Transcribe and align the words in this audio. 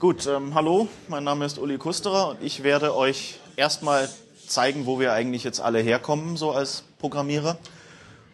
Gut, 0.00 0.28
ähm, 0.28 0.54
hallo, 0.54 0.86
mein 1.08 1.24
Name 1.24 1.44
ist 1.44 1.58
Uli 1.58 1.76
Kusterer 1.76 2.28
und 2.28 2.40
ich 2.40 2.62
werde 2.62 2.94
euch 2.94 3.40
erstmal 3.56 4.08
zeigen, 4.46 4.86
wo 4.86 5.00
wir 5.00 5.12
eigentlich 5.12 5.42
jetzt 5.42 5.60
alle 5.60 5.80
herkommen, 5.80 6.36
so 6.36 6.52
als 6.52 6.84
Programmierer, 7.00 7.58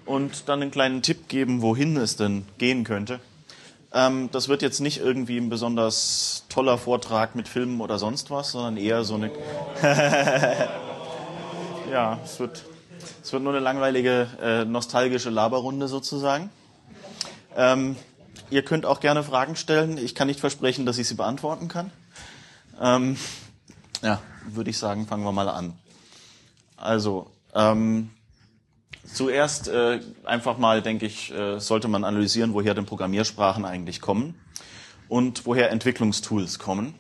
und 0.04 0.50
dann 0.50 0.60
einen 0.60 0.70
kleinen 0.70 1.00
Tipp 1.00 1.26
geben, 1.26 1.62
wohin 1.62 1.96
es 1.96 2.16
denn 2.16 2.44
gehen 2.58 2.84
könnte. 2.84 3.18
Ähm, 3.94 4.28
das 4.30 4.50
wird 4.50 4.60
jetzt 4.60 4.80
nicht 4.80 4.98
irgendwie 4.98 5.38
ein 5.38 5.48
besonders 5.48 6.44
toller 6.50 6.76
Vortrag 6.76 7.34
mit 7.34 7.48
Filmen 7.48 7.80
oder 7.80 7.98
sonst 7.98 8.30
was, 8.30 8.50
sondern 8.50 8.76
eher 8.76 9.02
so 9.04 9.14
eine. 9.14 9.30
ja, 11.90 12.18
es 12.22 12.38
wird, 12.40 12.62
es 13.22 13.32
wird 13.32 13.42
nur 13.42 13.54
eine 13.54 13.62
langweilige, 13.64 14.28
äh, 14.42 14.64
nostalgische 14.66 15.30
Laberrunde 15.30 15.88
sozusagen. 15.88 16.50
Ähm, 17.56 17.96
ihr 18.54 18.62
könnt 18.62 18.86
auch 18.86 19.00
gerne 19.00 19.24
Fragen 19.24 19.56
stellen. 19.56 19.98
Ich 19.98 20.14
kann 20.14 20.28
nicht 20.28 20.38
versprechen, 20.38 20.86
dass 20.86 20.98
ich 20.98 21.08
sie 21.08 21.14
beantworten 21.14 21.66
kann. 21.66 21.90
Ähm, 22.80 23.16
ja, 24.00 24.20
würde 24.48 24.70
ich 24.70 24.78
sagen, 24.78 25.06
fangen 25.08 25.24
wir 25.24 25.32
mal 25.32 25.48
an. 25.48 25.74
Also, 26.76 27.30
ähm, 27.52 28.10
zuerst 29.12 29.66
äh, 29.66 30.00
einfach 30.24 30.56
mal, 30.56 30.82
denke 30.82 31.04
ich, 31.04 31.32
äh, 31.32 31.58
sollte 31.58 31.88
man 31.88 32.04
analysieren, 32.04 32.54
woher 32.54 32.74
denn 32.74 32.86
Programmiersprachen 32.86 33.64
eigentlich 33.64 34.00
kommen 34.00 34.34
und 35.08 35.46
woher 35.46 35.72
Entwicklungstools 35.72 36.60
kommen. 36.60 36.94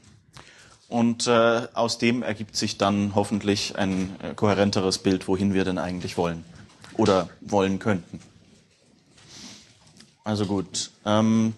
Und 0.88 1.28
äh, 1.28 1.68
aus 1.72 1.98
dem 1.98 2.22
ergibt 2.22 2.56
sich 2.56 2.78
dann 2.78 3.14
hoffentlich 3.14 3.76
ein 3.76 4.16
äh, 4.22 4.34
kohärenteres 4.34 4.98
Bild, 4.98 5.28
wohin 5.28 5.54
wir 5.54 5.64
denn 5.64 5.78
eigentlich 5.78 6.16
wollen 6.16 6.44
oder 6.96 7.28
wollen 7.40 7.78
könnten. 7.78 8.20
Also 10.24 10.46
gut. 10.46 10.90
Ähm, 11.04 11.52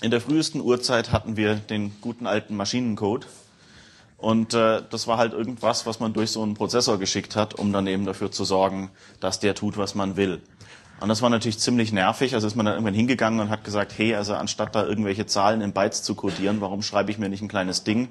in 0.00 0.10
der 0.10 0.22
frühesten 0.22 0.62
Urzeit 0.62 1.12
hatten 1.12 1.36
wir 1.36 1.56
den 1.56 1.92
guten 2.00 2.26
alten 2.26 2.56
Maschinencode. 2.56 3.26
Und 4.16 4.54
äh, 4.54 4.82
das 4.88 5.06
war 5.06 5.18
halt 5.18 5.34
irgendwas, 5.34 5.84
was 5.84 6.00
man 6.00 6.14
durch 6.14 6.30
so 6.30 6.42
einen 6.42 6.54
Prozessor 6.54 6.98
geschickt 6.98 7.36
hat, 7.36 7.54
um 7.54 7.72
dann 7.72 7.86
eben 7.86 8.06
dafür 8.06 8.32
zu 8.32 8.44
sorgen, 8.44 8.90
dass 9.20 9.38
der 9.38 9.54
tut, 9.54 9.76
was 9.76 9.94
man 9.94 10.16
will. 10.16 10.40
Und 11.00 11.08
das 11.08 11.20
war 11.20 11.30
natürlich 11.30 11.58
ziemlich 11.58 11.92
nervig. 11.92 12.34
Also 12.34 12.46
ist 12.46 12.56
man 12.56 12.66
dann 12.66 12.74
irgendwann 12.74 12.94
hingegangen 12.94 13.38
und 13.38 13.50
hat 13.50 13.64
gesagt, 13.64 13.92
hey, 13.96 14.14
also 14.14 14.34
anstatt 14.34 14.74
da 14.74 14.84
irgendwelche 14.84 15.26
Zahlen 15.26 15.60
in 15.60 15.72
Bytes 15.72 16.02
zu 16.02 16.14
codieren, 16.14 16.60
warum 16.60 16.82
schreibe 16.82 17.10
ich 17.10 17.18
mir 17.18 17.28
nicht 17.28 17.42
ein 17.42 17.48
kleines 17.48 17.84
Ding, 17.84 18.08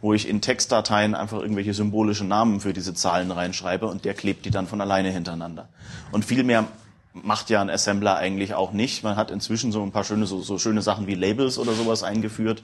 wo 0.00 0.14
ich 0.14 0.28
in 0.28 0.40
Textdateien 0.40 1.14
einfach 1.14 1.40
irgendwelche 1.40 1.74
symbolischen 1.74 2.28
Namen 2.28 2.60
für 2.60 2.72
diese 2.72 2.94
Zahlen 2.94 3.30
reinschreibe 3.30 3.86
und 3.86 4.04
der 4.04 4.14
klebt 4.14 4.46
die 4.46 4.50
dann 4.50 4.68
von 4.68 4.80
alleine 4.80 5.10
hintereinander. 5.10 5.68
Und 6.12 6.24
viel 6.24 6.44
mehr 6.44 6.68
macht 7.12 7.50
ja 7.50 7.60
ein 7.60 7.70
Assembler 7.70 8.16
eigentlich 8.16 8.54
auch 8.54 8.72
nicht. 8.72 9.02
Man 9.02 9.16
hat 9.16 9.30
inzwischen 9.30 9.72
so 9.72 9.82
ein 9.82 9.92
paar 9.92 10.04
schöne, 10.04 10.26
so, 10.26 10.40
so 10.40 10.58
schöne 10.58 10.82
Sachen 10.82 11.06
wie 11.06 11.14
Labels 11.14 11.58
oder 11.58 11.72
sowas 11.72 12.02
eingeführt, 12.02 12.62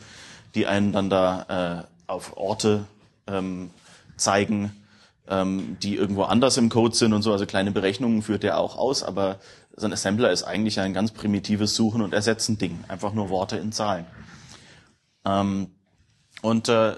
die 0.54 0.66
einen 0.66 0.92
dann 0.92 1.10
da 1.10 1.86
äh, 1.86 2.10
auf 2.10 2.36
Orte 2.36 2.84
ähm, 3.26 3.70
zeigen, 4.16 4.72
ähm, 5.28 5.76
die 5.82 5.96
irgendwo 5.96 6.22
anders 6.22 6.56
im 6.56 6.68
Code 6.68 6.94
sind 6.94 7.12
und 7.12 7.22
so. 7.22 7.32
Also 7.32 7.46
kleine 7.46 7.72
Berechnungen 7.72 8.22
führt 8.22 8.42
der 8.42 8.58
auch 8.58 8.76
aus, 8.76 9.02
aber 9.02 9.38
so 9.74 9.86
ein 9.86 9.92
Assembler 9.92 10.30
ist 10.30 10.44
eigentlich 10.44 10.80
ein 10.80 10.94
ganz 10.94 11.10
primitives 11.10 11.74
Suchen 11.74 12.00
und 12.00 12.14
Ersetzen 12.14 12.58
Ding. 12.58 12.84
Einfach 12.88 13.12
nur 13.12 13.28
Worte 13.28 13.56
in 13.56 13.72
Zahlen. 13.72 14.06
Ähm, 15.24 15.68
und 16.42 16.68
äh, 16.68 16.94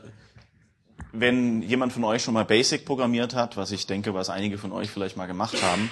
wenn 1.12 1.62
jemand 1.62 1.92
von 1.92 2.04
euch 2.04 2.22
schon 2.22 2.34
mal 2.34 2.44
Basic 2.44 2.84
programmiert 2.84 3.34
hat, 3.34 3.56
was 3.56 3.72
ich 3.72 3.86
denke, 3.86 4.14
was 4.14 4.30
einige 4.30 4.58
von 4.58 4.72
euch 4.72 4.90
vielleicht 4.90 5.16
mal 5.16 5.26
gemacht 5.26 5.62
haben, 5.62 5.90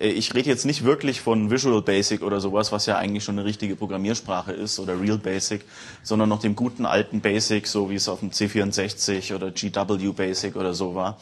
äh, 0.00 0.08
ich 0.08 0.34
rede 0.34 0.48
jetzt 0.48 0.64
nicht 0.64 0.84
wirklich 0.84 1.20
von 1.20 1.50
Visual 1.50 1.82
Basic 1.82 2.22
oder 2.22 2.40
sowas, 2.40 2.72
was 2.72 2.86
ja 2.86 2.96
eigentlich 2.96 3.24
schon 3.24 3.38
eine 3.38 3.46
richtige 3.46 3.76
Programmiersprache 3.76 4.52
ist 4.52 4.78
oder 4.78 5.00
Real 5.00 5.18
Basic, 5.18 5.64
sondern 6.02 6.28
noch 6.28 6.40
dem 6.40 6.56
guten 6.56 6.86
alten 6.86 7.20
Basic, 7.20 7.66
so 7.66 7.90
wie 7.90 7.94
es 7.94 8.08
auf 8.08 8.20
dem 8.20 8.30
C64 8.30 9.34
oder 9.34 9.50
GW 9.50 10.12
Basic 10.12 10.56
oder 10.56 10.74
so 10.74 10.94
war. 10.94 11.18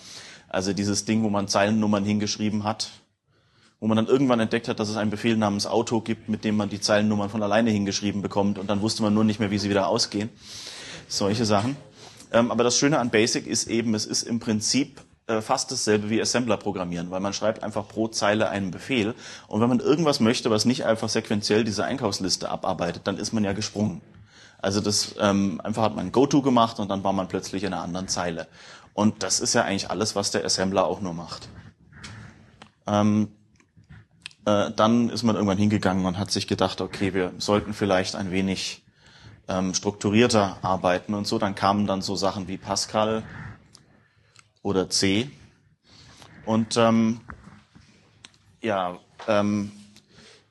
Also 0.48 0.72
dieses 0.72 1.04
Ding, 1.04 1.22
wo 1.22 1.28
man 1.28 1.46
Zeilennummern 1.46 2.04
hingeschrieben 2.04 2.64
hat, 2.64 2.90
wo 3.80 3.86
man 3.86 3.96
dann 3.96 4.06
irgendwann 4.06 4.40
entdeckt 4.40 4.66
hat, 4.66 4.80
dass 4.80 4.88
es 4.88 4.96
einen 4.96 5.10
Befehl 5.10 5.36
namens 5.36 5.66
Auto 5.66 6.00
gibt, 6.00 6.28
mit 6.28 6.42
dem 6.44 6.56
man 6.56 6.68
die 6.68 6.80
Zeilennummern 6.80 7.28
von 7.30 7.42
alleine 7.42 7.70
hingeschrieben 7.70 8.22
bekommt 8.22 8.58
und 8.58 8.68
dann 8.68 8.80
wusste 8.80 9.02
man 9.02 9.14
nur 9.14 9.24
nicht 9.24 9.40
mehr, 9.40 9.50
wie 9.50 9.58
sie 9.58 9.70
wieder 9.70 9.88
ausgehen. 9.88 10.30
Solche 11.06 11.44
Sachen. 11.44 11.76
Ähm, 12.32 12.50
aber 12.50 12.64
das 12.64 12.76
Schöne 12.76 12.98
an 12.98 13.10
Basic 13.10 13.46
ist 13.46 13.68
eben, 13.68 13.94
es 13.94 14.06
ist 14.06 14.22
im 14.22 14.40
Prinzip 14.40 15.00
äh, 15.28 15.40
fast 15.40 15.70
dasselbe 15.70 16.10
wie 16.10 16.20
Assembler 16.20 16.56
programmieren, 16.56 17.10
weil 17.10 17.20
man 17.20 17.32
schreibt 17.32 17.62
einfach 17.62 17.86
pro 17.86 18.08
Zeile 18.08 18.48
einen 18.48 18.70
Befehl. 18.70 19.14
Und 19.46 19.60
wenn 19.60 19.68
man 19.68 19.80
irgendwas 19.80 20.20
möchte, 20.20 20.50
was 20.50 20.64
nicht 20.64 20.84
einfach 20.84 21.08
sequenziell 21.08 21.64
diese 21.64 21.84
Einkaufsliste 21.84 22.48
abarbeitet, 22.48 23.06
dann 23.06 23.18
ist 23.18 23.32
man 23.32 23.44
ja 23.44 23.52
gesprungen. 23.52 24.00
Also 24.60 24.80
das 24.80 25.14
ähm, 25.20 25.60
einfach 25.62 25.82
hat 25.82 25.94
man 25.94 26.12
Go-To 26.12 26.42
gemacht 26.42 26.80
und 26.80 26.88
dann 26.88 27.04
war 27.04 27.12
man 27.12 27.28
plötzlich 27.28 27.62
in 27.64 27.72
einer 27.72 27.82
anderen 27.82 28.08
Zeile. 28.08 28.48
Und 28.94 29.22
das 29.22 29.38
ist 29.38 29.54
ja 29.54 29.62
eigentlich 29.62 29.90
alles, 29.90 30.16
was 30.16 30.30
der 30.30 30.44
Assembler 30.44 30.84
auch 30.84 31.00
nur 31.00 31.14
macht. 31.14 31.48
Ähm, 32.86 33.28
äh, 34.44 34.70
dann 34.74 35.10
ist 35.10 35.22
man 35.22 35.36
irgendwann 35.36 35.58
hingegangen 35.58 36.06
und 36.06 36.18
hat 36.18 36.30
sich 36.30 36.48
gedacht, 36.48 36.80
okay, 36.80 37.14
wir 37.14 37.32
sollten 37.38 37.74
vielleicht 37.74 38.16
ein 38.16 38.30
wenig 38.30 38.82
ähm, 39.48 39.74
strukturierter 39.74 40.58
arbeiten 40.62 41.14
und 41.14 41.26
so. 41.26 41.38
Dann 41.38 41.54
kamen 41.54 41.86
dann 41.86 42.02
so 42.02 42.16
Sachen 42.16 42.48
wie 42.48 42.56
Pascal, 42.58 43.24
oder 44.62 44.90
C. 44.90 45.30
Und 46.44 46.76
ähm, 46.76 47.20
ja, 48.62 48.98
ähm, 49.26 49.72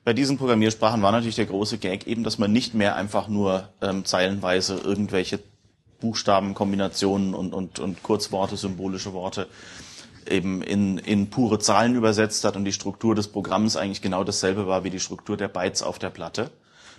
bei 0.04 0.12
diesen 0.12 0.38
Programmiersprachen 0.38 1.02
war 1.02 1.12
natürlich 1.12 1.36
der 1.36 1.46
große 1.46 1.78
Gag 1.78 2.06
eben, 2.06 2.24
dass 2.24 2.38
man 2.38 2.52
nicht 2.52 2.74
mehr 2.74 2.96
einfach 2.96 3.28
nur 3.28 3.68
ähm, 3.80 4.04
zeilenweise 4.04 4.78
irgendwelche 4.78 5.40
Buchstabenkombinationen 6.00 7.34
und, 7.34 7.52
und, 7.52 7.78
und 7.78 8.02
Kurzworte, 8.02 8.56
symbolische 8.56 9.12
Worte 9.12 9.48
eben 10.28 10.62
in, 10.62 10.98
in 10.98 11.30
pure 11.30 11.58
Zahlen 11.58 11.94
übersetzt 11.94 12.44
hat 12.44 12.56
und 12.56 12.64
die 12.64 12.72
Struktur 12.72 13.14
des 13.14 13.28
Programms 13.28 13.76
eigentlich 13.76 14.02
genau 14.02 14.24
dasselbe 14.24 14.66
war 14.66 14.84
wie 14.84 14.90
die 14.90 15.00
Struktur 15.00 15.36
der 15.36 15.48
Bytes 15.48 15.82
auf 15.82 15.98
der 15.98 16.10
Platte 16.10 16.50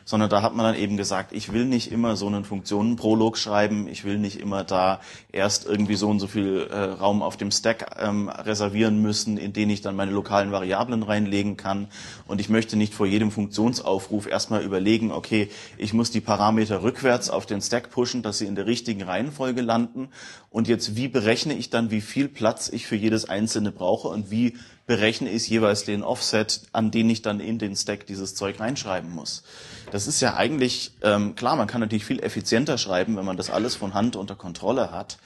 sondern 0.09 0.31
da 0.31 0.41
hat 0.41 0.55
man 0.55 0.65
dann 0.65 0.73
eben 0.73 0.97
gesagt, 0.97 1.33
ich 1.33 1.53
will 1.53 1.65
nicht 1.65 1.91
immer 1.91 2.15
so 2.15 2.25
einen 2.25 2.43
Funktionenprolog 2.43 3.37
schreiben, 3.37 3.87
ich 3.87 4.05
will 4.05 4.17
nicht 4.17 4.39
immer 4.39 4.63
da 4.63 5.01
erst 5.31 5.67
irgendwie 5.67 5.93
so 5.93 6.09
und 6.09 6.19
so 6.19 6.25
viel 6.25 6.67
äh, 6.71 6.79
Raum 6.79 7.21
auf 7.21 7.37
dem 7.37 7.51
Stack 7.51 7.95
ähm, 7.99 8.27
reservieren 8.27 9.03
müssen, 9.03 9.37
in 9.37 9.53
den 9.53 9.69
ich 9.69 9.81
dann 9.81 9.95
meine 9.95 10.09
lokalen 10.09 10.51
Variablen 10.51 11.03
reinlegen 11.03 11.57
kann. 11.57 11.89
Und 12.25 12.41
ich 12.41 12.49
möchte 12.49 12.75
nicht 12.75 12.95
vor 12.95 13.05
jedem 13.05 13.29
Funktionsaufruf 13.29 14.25
erstmal 14.25 14.63
überlegen, 14.63 15.11
okay, 15.11 15.47
ich 15.77 15.93
muss 15.93 16.09
die 16.09 16.21
Parameter 16.21 16.81
rückwärts 16.81 17.29
auf 17.29 17.45
den 17.45 17.61
Stack 17.61 17.91
pushen, 17.91 18.23
dass 18.23 18.39
sie 18.39 18.47
in 18.47 18.55
der 18.55 18.65
richtigen 18.65 19.03
Reihenfolge 19.03 19.61
landen. 19.61 20.07
Und 20.49 20.67
jetzt 20.67 20.95
wie 20.95 21.07
berechne 21.07 21.53
ich 21.53 21.69
dann, 21.69 21.91
wie 21.91 22.01
viel 22.01 22.29
Platz 22.29 22.67
ich 22.69 22.87
für 22.87 22.95
jedes 22.95 23.29
einzelne 23.29 23.71
brauche 23.71 24.07
und 24.07 24.31
wie 24.31 24.55
berechne 24.89 25.29
ich 25.29 25.47
jeweils 25.47 25.83
den 25.83 26.01
Offset, 26.01 26.61
an 26.71 26.89
den 26.89 27.11
ich 27.11 27.21
dann 27.21 27.39
in 27.39 27.59
den 27.59 27.75
Stack 27.75 28.07
dieses 28.07 28.33
Zeug 28.33 28.59
reinschreiben 28.59 29.11
muss. 29.11 29.43
Das 29.91 30.07
ist 30.07 30.19
ja 30.19 30.33
eigentlich, 30.33 30.93
ähm, 31.03 31.35
klar, 31.35 31.55
man 31.55 31.67
kann 31.67 31.79
natürlich 31.79 32.05
viel 32.05 32.19
effizienter 32.19 32.79
schreiben, 32.79 33.15
wenn 33.15 33.23
man 33.23 33.37
das 33.37 33.51
alles 33.51 33.75
von 33.75 33.93
Hand 33.93 34.15
unter 34.15 34.35
Kontrolle 34.35 34.89
hat. 34.91 35.19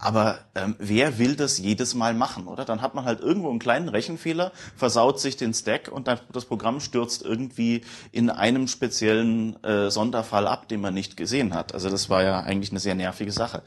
Aber 0.00 0.40
ähm, 0.56 0.74
wer 0.80 1.16
will 1.16 1.36
das 1.36 1.58
jedes 1.58 1.94
Mal 1.94 2.12
machen, 2.12 2.48
oder? 2.48 2.64
Dann 2.64 2.82
hat 2.82 2.96
man 2.96 3.04
halt 3.04 3.20
irgendwo 3.20 3.50
einen 3.50 3.60
kleinen 3.60 3.88
Rechenfehler, 3.88 4.50
versaut 4.74 5.20
sich 5.20 5.36
den 5.36 5.54
Stack 5.54 5.92
und 5.92 6.08
dann 6.08 6.18
das 6.32 6.46
Programm 6.46 6.80
stürzt 6.80 7.22
irgendwie 7.22 7.82
in 8.10 8.30
einem 8.30 8.66
speziellen 8.66 9.62
äh, 9.62 9.92
Sonderfall 9.92 10.48
ab, 10.48 10.66
den 10.66 10.80
man 10.80 10.92
nicht 10.92 11.16
gesehen 11.16 11.54
hat. 11.54 11.72
Also 11.72 11.88
das 11.88 12.10
war 12.10 12.24
ja 12.24 12.40
eigentlich 12.40 12.72
eine 12.72 12.80
sehr 12.80 12.96
nervige 12.96 13.30
Sache. 13.30 13.62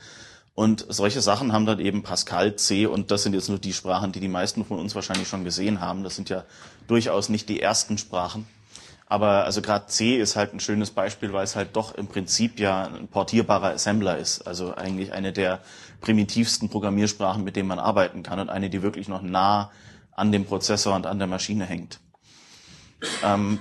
Und 0.57 0.87
solche 0.89 1.21
Sachen 1.21 1.53
haben 1.53 1.67
dann 1.67 1.79
eben 1.79 2.01
Pascal, 2.01 2.55
C 2.55 2.87
und 2.87 3.11
das 3.11 3.21
sind 3.21 3.35
jetzt 3.35 3.47
nur 3.47 3.59
die 3.59 3.73
Sprachen, 3.73 4.11
die 4.11 4.19
die 4.19 4.27
meisten 4.27 4.65
von 4.65 4.79
uns 4.79 4.95
wahrscheinlich 4.95 5.27
schon 5.27 5.43
gesehen 5.43 5.81
haben. 5.81 6.03
Das 6.03 6.15
sind 6.15 6.29
ja 6.29 6.45
durchaus 6.87 7.29
nicht 7.29 7.47
die 7.47 7.61
ersten 7.61 7.99
Sprachen. 7.99 8.47
Aber 9.05 9.45
also 9.45 9.61
gerade 9.61 9.85
C 9.85 10.17
ist 10.17 10.35
halt 10.35 10.55
ein 10.55 10.59
schönes 10.59 10.89
Beispiel, 10.89 11.31
weil 11.31 11.43
es 11.43 11.55
halt 11.55 11.75
doch 11.75 11.93
im 11.93 12.07
Prinzip 12.07 12.59
ja 12.59 12.87
ein 12.87 13.07
portierbarer 13.07 13.69
Assembler 13.69 14.17
ist. 14.17 14.47
Also 14.47 14.73
eigentlich 14.73 15.13
eine 15.13 15.31
der 15.31 15.59
primitivsten 16.01 16.69
Programmiersprachen, 16.69 17.43
mit 17.43 17.55
denen 17.55 17.67
man 17.67 17.77
arbeiten 17.77 18.23
kann 18.23 18.39
und 18.39 18.49
eine, 18.49 18.71
die 18.71 18.81
wirklich 18.81 19.07
noch 19.07 19.21
nah 19.21 19.69
an 20.13 20.31
dem 20.31 20.45
Prozessor 20.45 20.95
und 20.95 21.05
an 21.05 21.19
der 21.19 21.27
Maschine 21.27 21.65
hängt. 21.65 21.99
Ähm, 23.23 23.59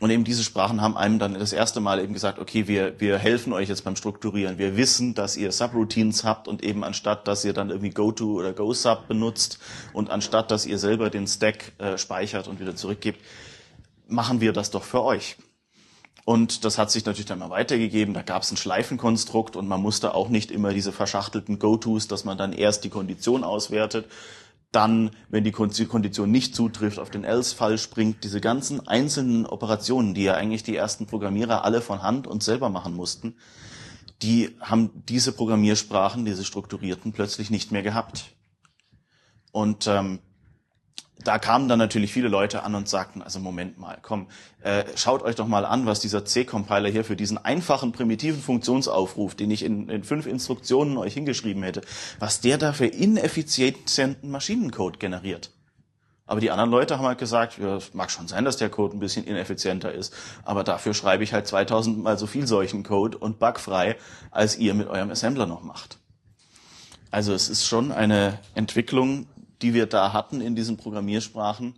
und 0.00 0.10
eben 0.10 0.22
diese 0.22 0.44
Sprachen 0.44 0.80
haben 0.80 0.96
einem 0.96 1.18
dann 1.18 1.34
das 1.34 1.52
erste 1.52 1.80
Mal 1.80 2.00
eben 2.00 2.12
gesagt, 2.12 2.38
okay, 2.38 2.68
wir, 2.68 3.00
wir 3.00 3.18
helfen 3.18 3.52
euch 3.52 3.68
jetzt 3.68 3.84
beim 3.84 3.96
Strukturieren. 3.96 4.58
Wir 4.58 4.76
wissen, 4.76 5.14
dass 5.14 5.36
ihr 5.36 5.50
Subroutines 5.50 6.24
habt 6.24 6.46
und 6.46 6.62
eben 6.62 6.84
anstatt, 6.84 7.26
dass 7.26 7.44
ihr 7.44 7.52
dann 7.52 7.70
irgendwie 7.70 7.90
GoTo 7.90 8.34
oder 8.34 8.52
GoSub 8.52 9.08
benutzt 9.08 9.58
und 9.92 10.10
anstatt, 10.10 10.50
dass 10.50 10.66
ihr 10.66 10.78
selber 10.78 11.10
den 11.10 11.26
Stack 11.26 11.72
äh, 11.78 11.98
speichert 11.98 12.46
und 12.46 12.60
wieder 12.60 12.76
zurückgibt, 12.76 13.20
machen 14.06 14.40
wir 14.40 14.52
das 14.52 14.70
doch 14.70 14.84
für 14.84 15.02
euch. 15.02 15.36
Und 16.24 16.66
das 16.66 16.76
hat 16.76 16.90
sich 16.90 17.06
natürlich 17.06 17.26
dann 17.26 17.38
mal 17.38 17.48
weitergegeben. 17.48 18.12
Da 18.12 18.20
gab 18.20 18.42
es 18.42 18.52
ein 18.52 18.58
Schleifenkonstrukt 18.58 19.56
und 19.56 19.66
man 19.66 19.80
musste 19.80 20.14
auch 20.14 20.28
nicht 20.28 20.50
immer 20.50 20.74
diese 20.74 20.92
verschachtelten 20.92 21.58
Go-Tos, 21.58 22.06
dass 22.06 22.24
man 22.24 22.36
dann 22.36 22.52
erst 22.52 22.84
die 22.84 22.90
Kondition 22.90 23.42
auswertet, 23.42 24.04
dann, 24.72 25.10
wenn 25.28 25.44
die 25.44 25.52
Kondition 25.52 26.30
nicht 26.30 26.54
zutrifft, 26.54 26.98
auf 26.98 27.10
den 27.10 27.24
Else-Fall 27.24 27.78
springt. 27.78 28.22
Diese 28.24 28.40
ganzen 28.40 28.86
einzelnen 28.86 29.46
Operationen, 29.46 30.14
die 30.14 30.24
ja 30.24 30.34
eigentlich 30.34 30.62
die 30.62 30.76
ersten 30.76 31.06
Programmierer 31.06 31.64
alle 31.64 31.80
von 31.80 32.02
Hand 32.02 32.26
und 32.26 32.42
selber 32.42 32.68
machen 32.68 32.94
mussten, 32.94 33.36
die 34.22 34.56
haben 34.60 34.90
diese 35.08 35.32
Programmiersprachen, 35.32 36.24
diese 36.24 36.44
strukturierten, 36.44 37.12
plötzlich 37.12 37.50
nicht 37.50 37.72
mehr 37.72 37.82
gehabt. 37.82 38.34
Und 39.52 39.86
ähm, 39.86 40.18
da 41.24 41.38
kamen 41.38 41.68
dann 41.68 41.78
natürlich 41.78 42.12
viele 42.12 42.28
Leute 42.28 42.62
an 42.62 42.74
und 42.74 42.88
sagten, 42.88 43.22
also 43.22 43.40
Moment 43.40 43.78
mal, 43.78 43.98
komm, 44.00 44.28
äh, 44.62 44.84
schaut 44.94 45.22
euch 45.22 45.34
doch 45.34 45.48
mal 45.48 45.64
an, 45.64 45.86
was 45.86 46.00
dieser 46.00 46.24
C-Compiler 46.24 46.88
hier 46.88 47.04
für 47.04 47.16
diesen 47.16 47.38
einfachen, 47.38 47.92
primitiven 47.92 48.40
Funktionsaufruf, 48.40 49.34
den 49.34 49.50
ich 49.50 49.64
in, 49.64 49.88
in 49.88 50.04
fünf 50.04 50.26
Instruktionen 50.26 50.96
euch 50.96 51.14
hingeschrieben 51.14 51.62
hätte, 51.62 51.82
was 52.18 52.40
der 52.40 52.58
da 52.58 52.72
für 52.72 52.86
ineffizienten 52.86 54.30
Maschinencode 54.30 55.00
generiert. 55.00 55.50
Aber 56.26 56.40
die 56.40 56.50
anderen 56.50 56.70
Leute 56.70 56.98
haben 56.98 57.06
halt 57.06 57.18
gesagt, 57.18 57.58
ja, 57.58 57.76
es 57.76 57.94
mag 57.94 58.10
schon 58.10 58.28
sein, 58.28 58.44
dass 58.44 58.58
der 58.58 58.68
Code 58.68 58.94
ein 58.94 59.00
bisschen 59.00 59.24
ineffizienter 59.24 59.92
ist, 59.92 60.14
aber 60.44 60.62
dafür 60.62 60.92
schreibe 60.92 61.24
ich 61.24 61.32
halt 61.32 61.46
2000 61.46 62.02
mal 62.02 62.18
so 62.18 62.26
viel 62.26 62.46
solchen 62.46 62.82
Code 62.82 63.16
und 63.16 63.38
bugfrei, 63.38 63.96
als 64.30 64.58
ihr 64.58 64.74
mit 64.74 64.88
eurem 64.88 65.10
Assembler 65.10 65.46
noch 65.46 65.62
macht. 65.62 65.98
Also 67.10 67.32
es 67.32 67.48
ist 67.48 67.66
schon 67.66 67.92
eine 67.92 68.38
Entwicklung, 68.54 69.26
die 69.62 69.74
wir 69.74 69.86
da 69.86 70.12
hatten 70.12 70.40
in 70.40 70.56
diesen 70.56 70.76
Programmiersprachen, 70.76 71.74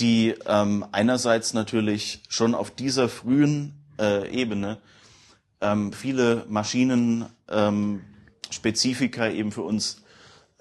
die 0.00 0.34
ähm, 0.46 0.84
einerseits 0.92 1.54
natürlich 1.54 2.20
schon 2.28 2.54
auf 2.54 2.70
dieser 2.70 3.08
frühen 3.08 3.74
äh, 3.98 4.30
Ebene 4.30 4.78
ähm, 5.60 5.92
viele 5.92 6.44
Maschinenspezifika 6.48 9.26
ähm, 9.26 9.36
eben 9.36 9.52
für 9.52 9.62
uns 9.62 10.02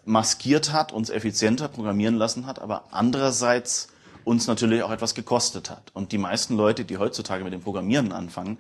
maskiert 0.06 0.72
hat, 0.72 0.94
uns 0.94 1.10
effizienter 1.10 1.68
programmieren 1.68 2.16
lassen 2.16 2.46
hat, 2.46 2.60
aber 2.60 2.86
andererseits 2.92 3.90
uns 4.24 4.48
natürlich 4.48 4.84
auch 4.84 4.92
etwas 4.92 5.16
gekostet 5.16 5.70
hat. 5.70 5.92
Und 5.94 6.12
die 6.12 6.18
meisten 6.18 6.56
Leute, 6.56 6.86
die 6.86 6.98
heutzutage 6.98 7.44
mit 7.44 7.54
dem 7.54 7.62
Programmieren 7.62 8.12
anfangen, 8.12 8.58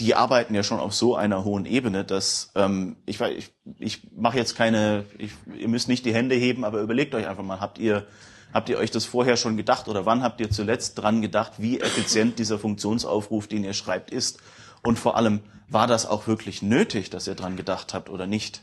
die 0.00 0.14
arbeiten 0.14 0.54
ja 0.54 0.62
schon 0.62 0.80
auf 0.80 0.94
so 0.94 1.16
einer 1.16 1.44
hohen 1.44 1.66
Ebene, 1.66 2.04
dass 2.04 2.50
ähm, 2.54 2.96
ich, 3.06 3.20
ich, 3.20 3.52
ich 3.78 4.10
mache 4.16 4.38
jetzt 4.38 4.56
keine, 4.56 5.04
ich, 5.18 5.32
ihr 5.58 5.68
müsst 5.68 5.88
nicht 5.88 6.04
die 6.04 6.14
Hände 6.14 6.34
heben, 6.34 6.64
aber 6.64 6.80
überlegt 6.80 7.14
euch 7.14 7.28
einfach 7.28 7.44
mal, 7.44 7.60
habt 7.60 7.78
ihr 7.78 8.06
habt 8.52 8.68
ihr 8.68 8.78
euch 8.78 8.90
das 8.90 9.04
vorher 9.04 9.36
schon 9.36 9.56
gedacht 9.56 9.88
oder 9.88 10.06
wann 10.06 10.22
habt 10.22 10.40
ihr 10.40 10.50
zuletzt 10.50 10.98
dran 10.98 11.22
gedacht, 11.22 11.52
wie 11.58 11.80
effizient 11.80 12.38
dieser 12.38 12.58
Funktionsaufruf, 12.58 13.46
den 13.46 13.64
ihr 13.64 13.72
schreibt, 13.72 14.10
ist? 14.10 14.40
Und 14.82 14.98
vor 14.98 15.16
allem, 15.16 15.40
war 15.68 15.86
das 15.86 16.06
auch 16.06 16.26
wirklich 16.26 16.60
nötig, 16.60 17.08
dass 17.08 17.26
ihr 17.26 17.34
dran 17.34 17.56
gedacht 17.56 17.94
habt 17.94 18.10
oder 18.10 18.26
nicht? 18.26 18.62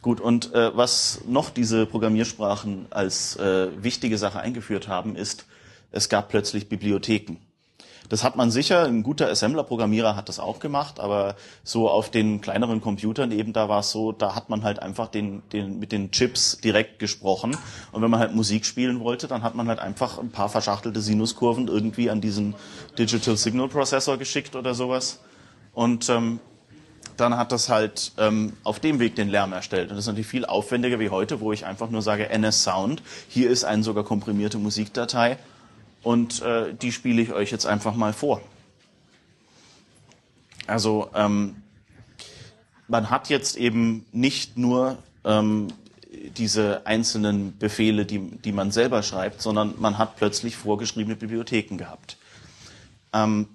Gut, 0.00 0.20
und 0.20 0.52
äh, 0.54 0.76
was 0.76 1.22
noch 1.26 1.50
diese 1.50 1.86
Programmiersprachen 1.86 2.86
als 2.90 3.36
äh, 3.36 3.70
wichtige 3.82 4.18
Sache 4.18 4.38
eingeführt 4.38 4.86
haben, 4.86 5.16
ist, 5.16 5.46
es 5.90 6.08
gab 6.08 6.28
plötzlich 6.28 6.68
Bibliotheken. 6.68 7.36
Das 8.08 8.22
hat 8.22 8.36
man 8.36 8.50
sicher, 8.50 8.84
ein 8.84 9.02
guter 9.02 9.30
Assembler-Programmierer 9.30 10.14
hat 10.14 10.28
das 10.28 10.38
auch 10.38 10.58
gemacht, 10.60 11.00
aber 11.00 11.36
so 11.62 11.88
auf 11.88 12.10
den 12.10 12.42
kleineren 12.42 12.80
Computern 12.80 13.32
eben, 13.32 13.52
da 13.54 13.68
war 13.68 13.80
es 13.80 13.90
so, 13.90 14.12
da 14.12 14.34
hat 14.34 14.50
man 14.50 14.62
halt 14.62 14.80
einfach 14.80 15.08
den, 15.08 15.42
den, 15.52 15.78
mit 15.78 15.90
den 15.90 16.10
Chips 16.10 16.58
direkt 16.58 16.98
gesprochen. 16.98 17.56
Und 17.92 18.02
wenn 18.02 18.10
man 18.10 18.20
halt 18.20 18.34
Musik 18.34 18.66
spielen 18.66 19.00
wollte, 19.00 19.26
dann 19.26 19.42
hat 19.42 19.54
man 19.54 19.68
halt 19.68 19.78
einfach 19.78 20.18
ein 20.18 20.30
paar 20.30 20.50
verschachtelte 20.50 21.00
Sinuskurven 21.00 21.68
irgendwie 21.68 22.10
an 22.10 22.20
diesen 22.20 22.54
Digital 22.98 23.36
Signal 23.36 23.68
Processor 23.68 24.18
geschickt 24.18 24.54
oder 24.54 24.74
sowas. 24.74 25.20
Und 25.72 26.08
ähm, 26.10 26.40
dann 27.16 27.36
hat 27.36 27.52
das 27.52 27.68
halt 27.68 28.12
ähm, 28.18 28.54
auf 28.64 28.80
dem 28.80 28.98
Weg 28.98 29.14
den 29.16 29.28
Lärm 29.28 29.52
erstellt. 29.52 29.90
Und 29.90 29.96
das 29.96 30.04
ist 30.04 30.08
natürlich 30.08 30.26
viel 30.26 30.44
aufwendiger 30.44 30.98
wie 30.98 31.10
heute, 31.10 31.40
wo 31.40 31.52
ich 31.52 31.64
einfach 31.64 31.88
nur 31.88 32.02
sage 32.02 32.28
NS 32.28 32.64
Sound. 32.64 33.02
Hier 33.28 33.50
ist 33.50 33.64
eine 33.64 33.82
sogar 33.82 34.04
komprimierte 34.04 34.58
Musikdatei 34.58 35.38
und 36.04 36.42
äh, 36.42 36.74
die 36.74 36.92
spiele 36.92 37.20
ich 37.22 37.32
euch 37.32 37.50
jetzt 37.50 37.66
einfach 37.66 37.94
mal 37.94 38.12
vor. 38.12 38.40
Also 40.66 41.10
ähm, 41.14 41.56
man 42.86 43.10
hat 43.10 43.28
jetzt 43.28 43.56
eben 43.56 44.06
nicht 44.12 44.56
nur 44.56 44.98
ähm, 45.24 45.68
diese 46.36 46.86
einzelnen 46.86 47.58
Befehle, 47.58 48.06
die, 48.06 48.18
die 48.18 48.52
man 48.52 48.70
selber 48.70 49.02
schreibt, 49.02 49.42
sondern 49.42 49.74
man 49.78 49.98
hat 49.98 50.16
plötzlich 50.16 50.56
vorgeschriebene 50.56 51.16
Bibliotheken 51.16 51.76
gehabt. 51.76 52.18
Ähm, 53.12 53.48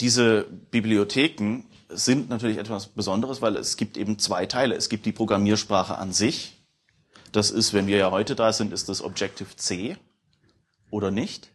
diese 0.00 0.46
Bibliotheken 0.70 1.64
sind 1.88 2.28
natürlich 2.28 2.58
etwas 2.58 2.86
Besonderes, 2.86 3.42
weil 3.42 3.56
es 3.56 3.76
gibt 3.76 3.96
eben 3.96 4.18
zwei 4.18 4.46
Teile. 4.46 4.74
Es 4.76 4.88
gibt 4.88 5.06
die 5.06 5.12
Programmiersprache 5.12 5.98
an 5.98 6.12
sich. 6.12 6.56
Das 7.32 7.50
ist, 7.50 7.74
wenn 7.74 7.86
wir 7.86 7.96
ja 7.96 8.10
heute 8.10 8.36
da 8.36 8.52
sind, 8.52 8.72
ist 8.72 8.88
das 8.88 9.02
Objective 9.02 9.56
C 9.56 9.96
oder 10.90 11.10
nicht. 11.10 11.50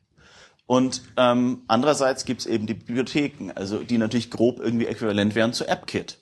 Und 0.66 1.02
ähm, 1.18 1.64
andererseits 1.68 2.26
gibt 2.26 2.42
es 2.42 2.48
eben 2.48 2.68
die 2.68 2.74
Bibliotheken, 2.74 3.52
also 3.54 3.80
die 3.80 3.98
natürlich 3.98 4.32
grob 4.32 4.60
irgendwie 4.60 4.86
äquivalent 4.86 5.36
wären 5.36 5.54
zu 5.54 5.68
AppKit 5.68 6.20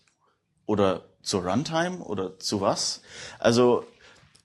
oder 0.65 1.05
zu 1.21 1.37
Runtime 1.39 1.99
oder 1.99 2.39
zu 2.39 2.61
was. 2.61 3.01
Also, 3.39 3.85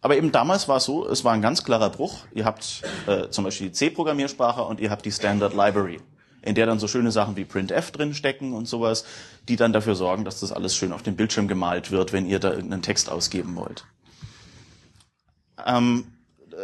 aber 0.03 0.17
eben 0.17 0.33
damals 0.33 0.69
war 0.69 0.77
es 0.77 0.85
so, 0.85 1.09
es 1.09 1.25
war 1.25 1.33
ein 1.33 1.43
ganz 1.43 1.65
klarer 1.65 1.91
Bruch. 1.91 2.27
Ihr 2.35 2.45
habt 2.45 2.83
äh, 3.07 3.31
zum 3.31 3.45
Beispiel 3.45 3.69
die 3.69 3.73
C-Programmiersprache 3.73 4.63
und 4.63 4.81
ihr 4.81 4.91
habt 4.91 5.07
die 5.07 5.12
Standard 5.12 5.55
Library, 5.55 6.01
in 6.43 6.55
der 6.55 6.67
dann 6.67 6.79
so 6.79 6.89
schöne 6.89 7.11
Sachen 7.11 7.37
wie 7.37 7.47
printf 7.47 7.91
drin 7.91 8.12
stecken 8.12 8.53
und 8.53 8.67
sowas, 8.67 9.07
die 9.49 9.57
dann 9.57 9.73
dafür 9.73 9.95
sorgen, 9.95 10.25
dass 10.25 10.41
das 10.41 10.53
alles 10.53 10.77
schön 10.77 10.93
auf 10.93 11.03
dem 11.03 11.17
Bildschirm 11.17 11.49
gemalt 11.49 11.91
wird, 11.91 12.12
wenn 12.12 12.27
ihr 12.27 12.39
da 12.39 12.51
irgendeinen 12.51 12.83
Text 12.83 13.11
ausgeben 13.11 13.57
wollt. 13.57 13.87
Ähm, 15.65 16.05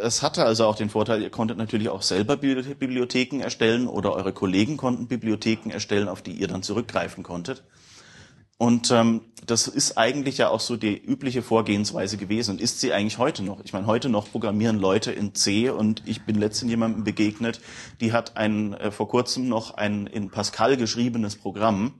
es 0.01 0.21
hatte 0.21 0.45
also 0.45 0.65
auch 0.65 0.75
den 0.75 0.89
Vorteil, 0.89 1.21
ihr 1.21 1.29
konntet 1.29 1.57
natürlich 1.57 1.89
auch 1.89 2.01
selber 2.01 2.37
Bibliotheken 2.37 3.41
erstellen 3.41 3.87
oder 3.87 4.13
eure 4.13 4.33
Kollegen 4.33 4.77
konnten 4.77 5.07
Bibliotheken 5.07 5.69
erstellen, 5.71 6.07
auf 6.07 6.21
die 6.21 6.31
ihr 6.31 6.47
dann 6.47 6.63
zurückgreifen 6.63 7.23
konntet. 7.23 7.63
Und 8.57 8.91
ähm, 8.91 9.21
das 9.45 9.67
ist 9.67 9.97
eigentlich 9.97 10.37
ja 10.37 10.49
auch 10.49 10.59
so 10.59 10.77
die 10.77 10.95
übliche 10.95 11.41
Vorgehensweise 11.41 12.17
gewesen 12.17 12.51
und 12.51 12.61
ist 12.61 12.79
sie 12.79 12.93
eigentlich 12.93 13.17
heute 13.17 13.43
noch. 13.43 13.59
Ich 13.63 13.73
meine, 13.73 13.87
heute 13.87 14.09
noch 14.09 14.31
programmieren 14.31 14.79
Leute 14.79 15.11
in 15.11 15.35
C 15.35 15.69
und 15.69 16.01
ich 16.05 16.25
bin 16.25 16.35
letztens 16.35 16.69
jemandem 16.69 17.03
begegnet, 17.03 17.59
die 17.99 18.13
hat 18.13 18.37
ein 18.37 18.73
äh, 18.75 18.91
vor 18.91 19.09
kurzem 19.09 19.49
noch 19.49 19.75
ein 19.75 20.07
in 20.07 20.29
Pascal 20.29 20.77
geschriebenes 20.77 21.35
Programm, 21.35 21.95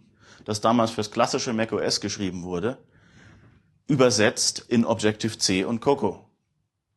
das 0.45 0.61
damals 0.61 0.91
fürs 0.91 1.11
klassische 1.11 1.53
macOS 1.53 2.01
geschrieben 2.01 2.43
wurde, 2.43 2.77
übersetzt 3.87 4.65
in 4.67 4.85
Objective-C 4.85 5.65
und 5.65 5.81
Coco. 5.81 6.32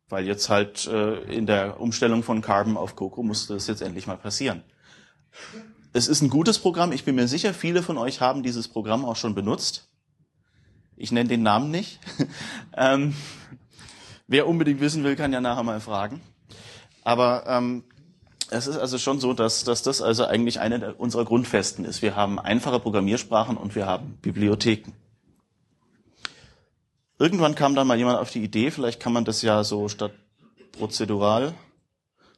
Weil 0.08 0.26
jetzt 0.26 0.48
halt 0.48 0.86
äh, 0.86 1.18
in 1.32 1.46
der 1.46 1.80
Umstellung 1.80 2.22
von 2.22 2.40
Carbon 2.42 2.76
auf 2.76 2.94
Coco 2.94 3.22
musste 3.22 3.54
das 3.54 3.66
jetzt 3.66 3.82
endlich 3.82 4.06
mal 4.06 4.16
passieren. 4.16 4.62
Es 5.92 6.08
ist 6.08 6.22
ein 6.22 6.30
gutes 6.30 6.58
Programm. 6.58 6.92
Ich 6.92 7.04
bin 7.04 7.16
mir 7.16 7.26
sicher, 7.26 7.54
viele 7.54 7.82
von 7.82 7.98
euch 7.98 8.20
haben 8.20 8.42
dieses 8.42 8.68
Programm 8.68 9.04
auch 9.04 9.16
schon 9.16 9.34
benutzt. 9.34 9.88
Ich 10.96 11.12
nenne 11.12 11.28
den 11.28 11.42
Namen 11.42 11.70
nicht. 11.70 12.00
ähm, 12.76 13.14
wer 14.26 14.46
unbedingt 14.46 14.80
wissen 14.80 15.04
will, 15.04 15.16
kann 15.16 15.32
ja 15.32 15.40
nachher 15.40 15.62
mal 15.62 15.80
fragen. 15.80 16.20
Aber 17.02 17.44
ähm, 17.46 17.84
es 18.50 18.66
ist 18.66 18.76
also 18.76 18.98
schon 18.98 19.20
so, 19.20 19.32
dass, 19.32 19.64
dass 19.64 19.82
das 19.82 20.02
also 20.02 20.24
eigentlich 20.24 20.60
eine 20.60 20.94
unserer 20.94 21.24
Grundfesten 21.24 21.84
ist. 21.84 22.02
Wir 22.02 22.14
haben 22.14 22.38
einfache 22.38 22.78
Programmiersprachen 22.78 23.56
und 23.56 23.74
wir 23.74 23.86
haben 23.86 24.18
Bibliotheken. 24.22 24.92
Irgendwann 27.18 27.54
kam 27.54 27.74
dann 27.74 27.86
mal 27.86 27.96
jemand 27.96 28.18
auf 28.18 28.30
die 28.30 28.42
Idee, 28.42 28.70
vielleicht 28.70 29.00
kann 29.00 29.12
man 29.14 29.24
das 29.24 29.40
ja 29.40 29.64
so 29.64 29.88
statt 29.88 30.12
prozedural 30.72 31.54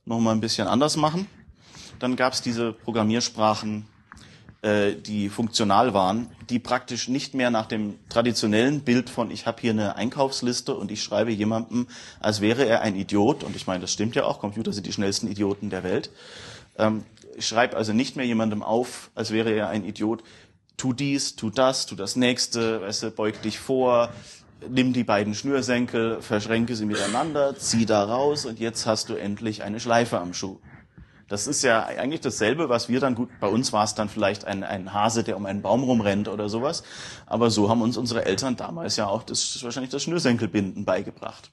noch 0.04 0.20
mal 0.20 0.30
ein 0.30 0.40
bisschen 0.40 0.68
anders 0.68 0.96
machen. 0.96 1.26
Dann 1.98 2.14
gab 2.14 2.32
es 2.32 2.42
diese 2.42 2.72
Programmiersprachen, 2.72 3.86
äh, 4.62 4.94
die 4.94 5.30
funktional 5.30 5.94
waren, 5.94 6.30
die 6.48 6.60
praktisch 6.60 7.08
nicht 7.08 7.34
mehr 7.34 7.50
nach 7.50 7.66
dem 7.66 7.98
traditionellen 8.08 8.82
Bild 8.82 9.10
von 9.10 9.32
ich 9.32 9.46
habe 9.46 9.60
hier 9.60 9.72
eine 9.72 9.96
Einkaufsliste 9.96 10.74
und 10.74 10.92
ich 10.92 11.02
schreibe 11.02 11.32
jemandem, 11.32 11.88
als 12.20 12.40
wäre 12.40 12.64
er 12.64 12.80
ein 12.80 12.94
Idiot, 12.94 13.42
und 13.42 13.56
ich 13.56 13.66
meine, 13.66 13.80
das 13.80 13.92
stimmt 13.92 14.14
ja 14.14 14.24
auch, 14.24 14.38
Computer 14.38 14.72
sind 14.72 14.86
die 14.86 14.92
schnellsten 14.92 15.28
Idioten 15.28 15.70
der 15.70 15.82
Welt. 15.82 16.10
Ähm, 16.78 17.04
ich 17.36 17.48
schreibe 17.48 17.76
also 17.76 17.92
nicht 17.92 18.14
mehr 18.14 18.26
jemandem 18.26 18.62
auf, 18.62 19.10
als 19.16 19.32
wäre 19.32 19.50
er 19.50 19.68
ein 19.70 19.84
Idiot, 19.84 20.22
tu 20.76 20.92
dies, 20.92 21.36
tu 21.36 21.50
das, 21.50 21.86
tu 21.86 21.96
das 21.96 22.16
nächste, 22.16 22.80
weißt 22.80 23.02
du, 23.02 23.10
beug 23.10 23.42
dich 23.42 23.58
vor, 23.58 24.10
nimm 24.68 24.92
die 24.92 25.04
beiden 25.04 25.34
Schnürsenkel, 25.34 26.20
verschränke 26.22 26.74
sie 26.74 26.86
miteinander, 26.86 27.56
zieh 27.56 27.86
da 27.86 28.04
raus 28.04 28.46
und 28.46 28.58
jetzt 28.58 28.86
hast 28.86 29.08
du 29.08 29.14
endlich 29.14 29.62
eine 29.62 29.80
Schleife 29.80 30.18
am 30.18 30.34
Schuh. 30.34 30.58
Das 31.28 31.46
ist 31.46 31.62
ja 31.62 31.84
eigentlich 31.84 32.22
dasselbe, 32.22 32.70
was 32.70 32.88
wir 32.88 33.00
dann 33.00 33.14
gut, 33.14 33.28
bei 33.38 33.48
uns 33.48 33.72
war 33.74 33.84
es 33.84 33.94
dann 33.94 34.08
vielleicht 34.08 34.46
ein, 34.46 34.64
ein 34.64 34.94
Hase, 34.94 35.24
der 35.24 35.36
um 35.36 35.44
einen 35.44 35.60
Baum 35.60 35.82
rumrennt 35.82 36.26
oder 36.26 36.48
sowas. 36.48 36.82
Aber 37.26 37.50
so 37.50 37.68
haben 37.68 37.82
uns 37.82 37.98
unsere 37.98 38.24
Eltern 38.24 38.56
damals 38.56 38.96
ja 38.96 39.06
auch 39.06 39.22
das, 39.22 39.62
wahrscheinlich 39.62 39.90
das 39.90 40.02
Schnürsenkelbinden 40.02 40.86
beigebracht. 40.86 41.50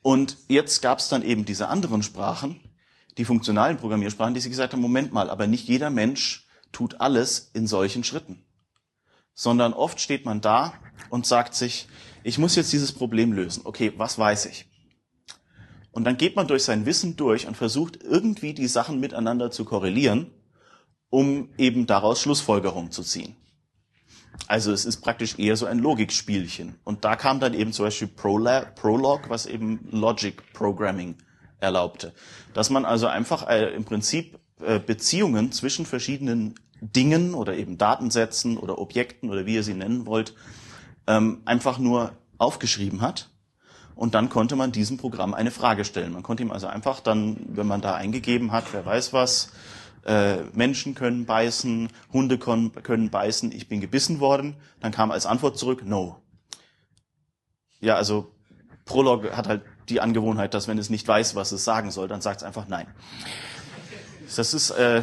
Und 0.00 0.38
jetzt 0.48 0.80
gab 0.80 1.00
es 1.00 1.10
dann 1.10 1.22
eben 1.22 1.44
diese 1.44 1.68
anderen 1.68 2.02
Sprachen, 2.02 2.60
die 3.18 3.26
funktionalen 3.26 3.76
Programmiersprachen, 3.76 4.32
die 4.32 4.40
sie 4.40 4.48
gesagt 4.48 4.72
haben, 4.72 4.80
Moment 4.80 5.12
mal, 5.12 5.28
aber 5.28 5.46
nicht 5.46 5.68
jeder 5.68 5.90
Mensch 5.90 6.46
tut 6.72 7.00
alles 7.00 7.50
in 7.52 7.66
solchen 7.66 8.04
Schritten. 8.04 8.42
Sondern 9.34 9.74
oft 9.74 10.00
steht 10.00 10.24
man 10.24 10.40
da 10.40 10.72
und 11.10 11.26
sagt 11.26 11.54
sich, 11.54 11.88
ich 12.22 12.38
muss 12.38 12.56
jetzt 12.56 12.72
dieses 12.72 12.92
Problem 12.92 13.32
lösen. 13.32 13.62
Okay, 13.64 13.92
was 13.96 14.18
weiß 14.18 14.46
ich? 14.46 14.66
Und 15.90 16.04
dann 16.04 16.16
geht 16.16 16.36
man 16.36 16.46
durch 16.46 16.64
sein 16.64 16.86
Wissen 16.86 17.16
durch 17.16 17.46
und 17.46 17.56
versucht 17.56 18.02
irgendwie 18.02 18.54
die 18.54 18.68
Sachen 18.68 19.00
miteinander 19.00 19.50
zu 19.50 19.64
korrelieren, 19.64 20.30
um 21.10 21.50
eben 21.58 21.86
daraus 21.86 22.20
Schlussfolgerungen 22.20 22.90
zu 22.90 23.02
ziehen. 23.02 23.36
Also 24.46 24.72
es 24.72 24.84
ist 24.84 25.00
praktisch 25.00 25.38
eher 25.38 25.56
so 25.56 25.66
ein 25.66 25.78
Logikspielchen. 25.78 26.76
Und 26.84 27.04
da 27.04 27.16
kam 27.16 27.40
dann 27.40 27.54
eben 27.54 27.72
zum 27.72 27.86
Beispiel 27.86 28.08
Prolog, 28.08 29.28
was 29.28 29.46
eben 29.46 29.88
Logic 29.90 30.40
Programming 30.52 31.16
erlaubte. 31.58 32.14
Dass 32.54 32.70
man 32.70 32.84
also 32.84 33.06
einfach 33.06 33.48
äh, 33.48 33.74
im 33.74 33.84
Prinzip 33.84 34.38
äh, 34.60 34.78
Beziehungen 34.78 35.52
zwischen 35.52 35.86
verschiedenen 35.86 36.54
Dingen 36.80 37.34
oder 37.34 37.56
eben 37.56 37.78
Datensätzen 37.78 38.56
oder 38.56 38.78
Objekten 38.78 39.30
oder 39.30 39.46
wie 39.46 39.54
ihr 39.54 39.64
sie 39.64 39.74
nennen 39.74 40.06
wollt, 40.06 40.34
ähm, 41.08 41.42
einfach 41.44 41.78
nur 41.78 42.12
aufgeschrieben 42.36 43.00
hat. 43.00 43.30
Und 43.96 44.14
dann 44.14 44.28
konnte 44.28 44.54
man 44.54 44.70
diesem 44.70 44.96
Programm 44.96 45.34
eine 45.34 45.50
Frage 45.50 45.84
stellen. 45.84 46.12
Man 46.12 46.22
konnte 46.22 46.44
ihm 46.44 46.52
also 46.52 46.68
einfach 46.68 47.00
dann, 47.00 47.36
wenn 47.48 47.66
man 47.66 47.80
da 47.80 47.96
eingegeben 47.96 48.52
hat, 48.52 48.72
wer 48.72 48.86
weiß 48.86 49.12
was, 49.12 49.50
äh, 50.04 50.44
Menschen 50.52 50.94
können 50.94 51.26
beißen, 51.26 51.88
Hunde 52.12 52.38
können, 52.38 52.72
können 52.84 53.10
beißen, 53.10 53.50
ich 53.50 53.68
bin 53.68 53.80
gebissen 53.80 54.20
worden, 54.20 54.54
dann 54.78 54.92
kam 54.92 55.10
als 55.10 55.26
Antwort 55.26 55.58
zurück, 55.58 55.82
no. 55.84 56.22
Ja, 57.80 57.96
also 57.96 58.30
Prolog 58.84 59.32
hat 59.36 59.48
halt 59.48 59.62
die 59.88 60.00
Angewohnheit, 60.00 60.54
dass 60.54 60.68
wenn 60.68 60.78
es 60.78 60.90
nicht 60.90 61.08
weiß, 61.08 61.34
was 61.34 61.50
es 61.50 61.64
sagen 61.64 61.90
soll, 61.90 62.06
dann 62.06 62.20
sagt 62.20 62.42
es 62.42 62.42
einfach 62.44 62.68
nein. 62.68 62.86
Das 64.36 64.54
ist, 64.54 64.70
äh, 64.70 65.02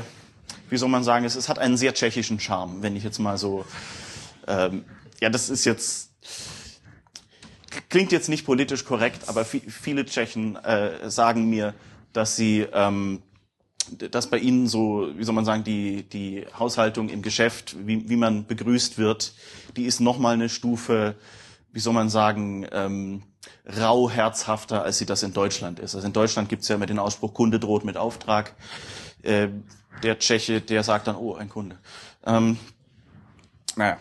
wie 0.70 0.78
soll 0.78 0.90
man 0.90 1.04
sagen, 1.04 1.26
es, 1.26 1.36
es 1.36 1.50
hat 1.50 1.60
einen 1.60 1.76
sehr 1.76 1.94
tschechischen 1.94 2.40
Charme, 2.40 2.82
wenn 2.82 2.96
ich 2.96 3.04
jetzt 3.04 3.20
mal 3.20 3.38
so, 3.38 3.66
ähm, 4.48 4.86
ja, 5.25 5.32
das 5.32 5.50
ist 5.50 5.65
jetzt, 5.65 6.12
klingt 7.89 8.12
jetzt 8.12 8.29
nicht 8.29 8.46
politisch 8.46 8.86
korrekt, 8.86 9.27
aber 9.27 9.44
viele 9.44 10.05
Tschechen 10.05 10.55
äh, 10.58 11.10
sagen 11.10 11.50
mir, 11.50 11.74
dass 12.13 12.36
sie, 12.36 12.67
ähm, 12.72 13.24
dass 14.12 14.29
bei 14.29 14.38
ihnen 14.38 14.67
so, 14.67 15.10
wie 15.15 15.24
soll 15.24 15.34
man 15.34 15.44
sagen, 15.44 15.63
die, 15.63 16.03
die 16.03 16.46
Haushaltung 16.60 17.10
im 17.10 17.24
Geschäft, 17.24 17.75
wie, 17.88 18.08
wie 18.08 18.17
man 18.17 18.46
begrüßt 18.46 19.00
wird, 19.00 19.34
die 19.75 19.86
ist 19.86 20.00
nochmal 20.00 20.36
eine 20.36 20.48
Stufe, 20.48 21.15
wie 21.72 21.79
soll 21.79 21.94
man 21.94 22.10
sagen, 22.10 22.67
ähm, 22.72 23.24
rau 23.65 24.08
als 24.08 24.98
sie 25.00 25.08
das 25.08 25.24
in 25.24 25.34
Deutschland 25.34 25.79
ist. 25.79 25.96
Also 25.96 26.05
in 26.05 26.13
Deutschland 26.13 26.50
gibt's 26.50 26.67
ja 26.67 26.75
immer 26.75 26.86
den 26.86 27.00
Ausspruch, 27.00 27.34
Kunde 27.34 27.60
droht 27.60 27.84
mit 27.84 27.98
Auftrag. 27.98 28.53
Äh, 29.24 29.48
der 30.03 30.20
Tscheche, 30.20 30.62
der 30.62 30.84
sagt 30.84 31.08
dann, 31.08 31.15
oh, 31.15 31.34
ein 31.34 31.50
Kunde. 31.50 31.79
Ähm, 32.27 32.60
naja. 33.75 33.98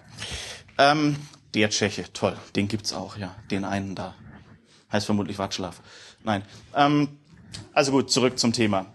Ähm, 0.78 1.16
der 1.54 1.70
Tscheche, 1.70 2.12
toll, 2.12 2.36
den 2.56 2.68
gibt's 2.68 2.92
auch, 2.92 3.16
ja, 3.16 3.34
den 3.50 3.64
einen 3.64 3.94
da. 3.94 4.14
Heißt 4.90 5.06
vermutlich 5.06 5.38
Watschlaw. 5.38 5.74
Nein. 6.24 6.42
Ähm, 6.74 7.08
also 7.72 7.92
gut, 7.92 8.10
zurück 8.10 8.38
zum 8.38 8.52
Thema. 8.52 8.86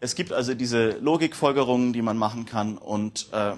Es 0.00 0.14
gibt 0.14 0.32
also 0.32 0.54
diese 0.54 0.90
Logikfolgerungen, 0.98 1.92
die 1.92 2.02
man 2.02 2.16
machen 2.16 2.46
kann 2.46 2.78
und 2.78 3.28
äh, 3.32 3.54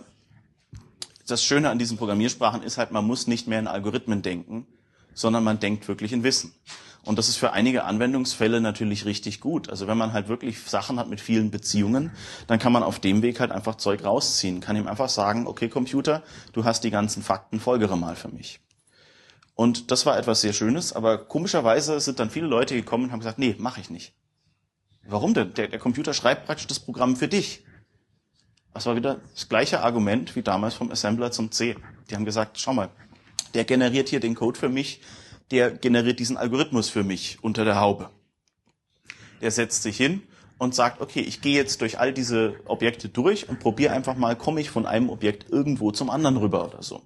das 1.26 1.44
Schöne 1.44 1.68
an 1.68 1.78
diesen 1.78 1.98
Programmiersprachen 1.98 2.62
ist 2.62 2.78
halt, 2.78 2.90
man 2.90 3.06
muss 3.06 3.26
nicht 3.26 3.46
mehr 3.46 3.58
in 3.58 3.66
Algorithmen 3.66 4.22
denken, 4.22 4.66
sondern 5.12 5.44
man 5.44 5.60
denkt 5.60 5.86
wirklich 5.88 6.12
in 6.12 6.22
Wissen. 6.22 6.54
Und 7.04 7.18
das 7.18 7.28
ist 7.28 7.36
für 7.36 7.52
einige 7.52 7.84
Anwendungsfälle 7.84 8.60
natürlich 8.60 9.04
richtig 9.06 9.40
gut. 9.40 9.70
Also 9.70 9.86
wenn 9.86 9.96
man 9.96 10.12
halt 10.12 10.28
wirklich 10.28 10.62
Sachen 10.62 10.98
hat 10.98 11.08
mit 11.08 11.20
vielen 11.20 11.50
Beziehungen, 11.50 12.10
dann 12.46 12.58
kann 12.58 12.72
man 12.72 12.82
auf 12.82 12.98
dem 12.98 13.22
Weg 13.22 13.40
halt 13.40 13.50
einfach 13.50 13.76
Zeug 13.76 14.04
rausziehen, 14.04 14.60
kann 14.60 14.76
ihm 14.76 14.86
einfach 14.86 15.08
sagen, 15.08 15.46
okay 15.46 15.68
Computer, 15.68 16.22
du 16.52 16.64
hast 16.64 16.84
die 16.84 16.90
ganzen 16.90 17.22
Fakten, 17.22 17.60
folgere 17.60 17.96
mal 17.96 18.16
für 18.16 18.28
mich. 18.28 18.60
Und 19.54 19.90
das 19.90 20.06
war 20.06 20.16
etwas 20.18 20.40
sehr 20.40 20.52
Schönes, 20.52 20.92
aber 20.92 21.18
komischerweise 21.18 21.98
sind 22.00 22.20
dann 22.20 22.30
viele 22.30 22.46
Leute 22.46 22.74
gekommen 22.74 23.04
und 23.04 23.12
haben 23.12 23.20
gesagt, 23.20 23.38
nee, 23.38 23.56
mache 23.58 23.80
ich 23.80 23.90
nicht. 23.90 24.12
Warum 25.04 25.34
denn? 25.34 25.54
Der, 25.54 25.68
der 25.68 25.78
Computer 25.78 26.12
schreibt 26.12 26.46
praktisch 26.46 26.66
das 26.66 26.78
Programm 26.78 27.16
für 27.16 27.28
dich. 27.28 27.64
Das 28.74 28.86
war 28.86 28.94
wieder 28.94 29.20
das 29.34 29.48
gleiche 29.48 29.80
Argument 29.80 30.36
wie 30.36 30.42
damals 30.42 30.74
vom 30.74 30.90
Assembler 30.92 31.32
zum 31.32 31.50
C. 31.50 31.76
Die 32.08 32.14
haben 32.14 32.24
gesagt, 32.24 32.60
schau 32.60 32.74
mal, 32.74 32.90
der 33.54 33.64
generiert 33.64 34.08
hier 34.08 34.20
den 34.20 34.34
Code 34.34 34.58
für 34.58 34.68
mich, 34.68 35.00
der 35.50 35.70
generiert 35.70 36.18
diesen 36.18 36.36
Algorithmus 36.36 36.88
für 36.88 37.04
mich 37.04 37.38
unter 37.42 37.64
der 37.64 37.80
Haube. 37.80 38.10
Der 39.40 39.50
setzt 39.50 39.82
sich 39.82 39.96
hin 39.96 40.22
und 40.58 40.74
sagt, 40.74 41.00
okay, 41.00 41.20
ich 41.20 41.40
gehe 41.40 41.54
jetzt 41.54 41.80
durch 41.80 41.98
all 41.98 42.12
diese 42.12 42.56
Objekte 42.66 43.08
durch 43.08 43.48
und 43.48 43.60
probiere 43.60 43.92
einfach 43.92 44.16
mal, 44.16 44.36
komme 44.36 44.60
ich 44.60 44.70
von 44.70 44.86
einem 44.86 45.08
Objekt 45.08 45.48
irgendwo 45.50 45.92
zum 45.92 46.10
anderen 46.10 46.36
rüber 46.36 46.66
oder 46.66 46.82
so. 46.82 47.02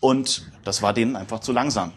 Und 0.00 0.50
das 0.64 0.82
war 0.82 0.92
denen 0.92 1.16
einfach 1.16 1.40
zu 1.40 1.52
langsam. 1.52 1.92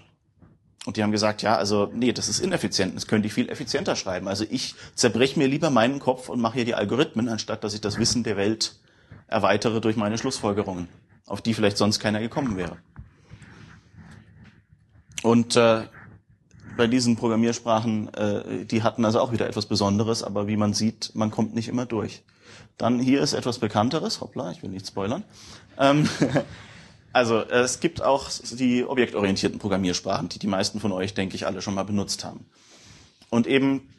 Und 0.86 0.96
die 0.96 1.04
haben 1.04 1.12
gesagt, 1.12 1.42
ja, 1.42 1.58
also 1.58 1.92
nee, 1.94 2.14
das 2.14 2.30
ist 2.30 2.40
ineffizient, 2.40 2.96
das 2.96 3.06
könnte 3.06 3.28
ich 3.28 3.34
viel 3.34 3.50
effizienter 3.50 3.98
schreiben. 3.98 4.30
Also 4.30 4.46
ich 4.50 4.76
zerbreche 4.96 5.38
mir 5.38 5.48
lieber 5.48 5.70
meinen 5.70 6.00
Kopf 6.00 6.30
und 6.30 6.40
mache 6.40 6.56
hier 6.56 6.66
die 6.66 6.74
Algorithmen, 6.74 7.28
anstatt 7.28 7.64
dass 7.66 7.74
ich 7.74 7.82
das 7.82 8.00
Wissen 8.00 8.24
der 8.24 8.38
Welt 8.38 8.80
erweitere 9.28 9.82
durch 9.82 9.98
meine 9.98 10.18
Schlussfolgerungen, 10.18 10.88
auf 11.26 11.42
die 11.42 11.54
vielleicht 11.54 11.78
sonst 11.78 12.00
keiner 12.00 12.22
gekommen 12.22 12.56
wäre. 12.56 12.78
Und 15.24 15.56
äh, 15.56 15.84
bei 16.78 16.88
diesen 16.88 17.16
Programmiersprachen, 17.16 18.14
äh, 18.14 18.66
die 18.66 18.84
hatten 18.84 19.04
also 19.04 19.20
auch 19.20 19.32
wieder 19.32 19.48
etwas 19.48 19.66
Besonderes, 19.66 20.24
aber 20.24 20.48
wie 20.48 20.58
man 20.58 20.74
sieht, 20.74 21.12
man 21.14 21.32
kommt 21.32 21.54
nicht 21.54 21.68
immer 21.68 21.86
durch. 21.86 22.24
Dann 22.78 23.00
hier 23.00 23.22
ist 23.22 23.34
etwas 23.34 23.60
Bekannteres, 23.60 24.22
hoppla, 24.22 24.52
ich 24.52 24.64
will 24.64 24.70
nicht 24.70 24.88
spoilern. 24.88 25.24
Ähm, 25.78 26.08
also 27.14 27.42
es 27.42 27.82
gibt 27.82 28.02
auch 28.02 28.30
die 28.54 28.86
objektorientierten 28.86 29.60
Programmiersprachen, 29.60 30.30
die 30.30 30.40
die 30.40 30.48
meisten 30.48 30.80
von 30.80 30.94
euch, 30.94 31.14
denke 31.14 31.36
ich, 31.36 31.46
alle 31.46 31.62
schon 31.62 31.74
mal 31.74 31.84
benutzt 31.84 32.24
haben. 32.24 32.46
Und 33.30 33.46
eben, 33.46 33.90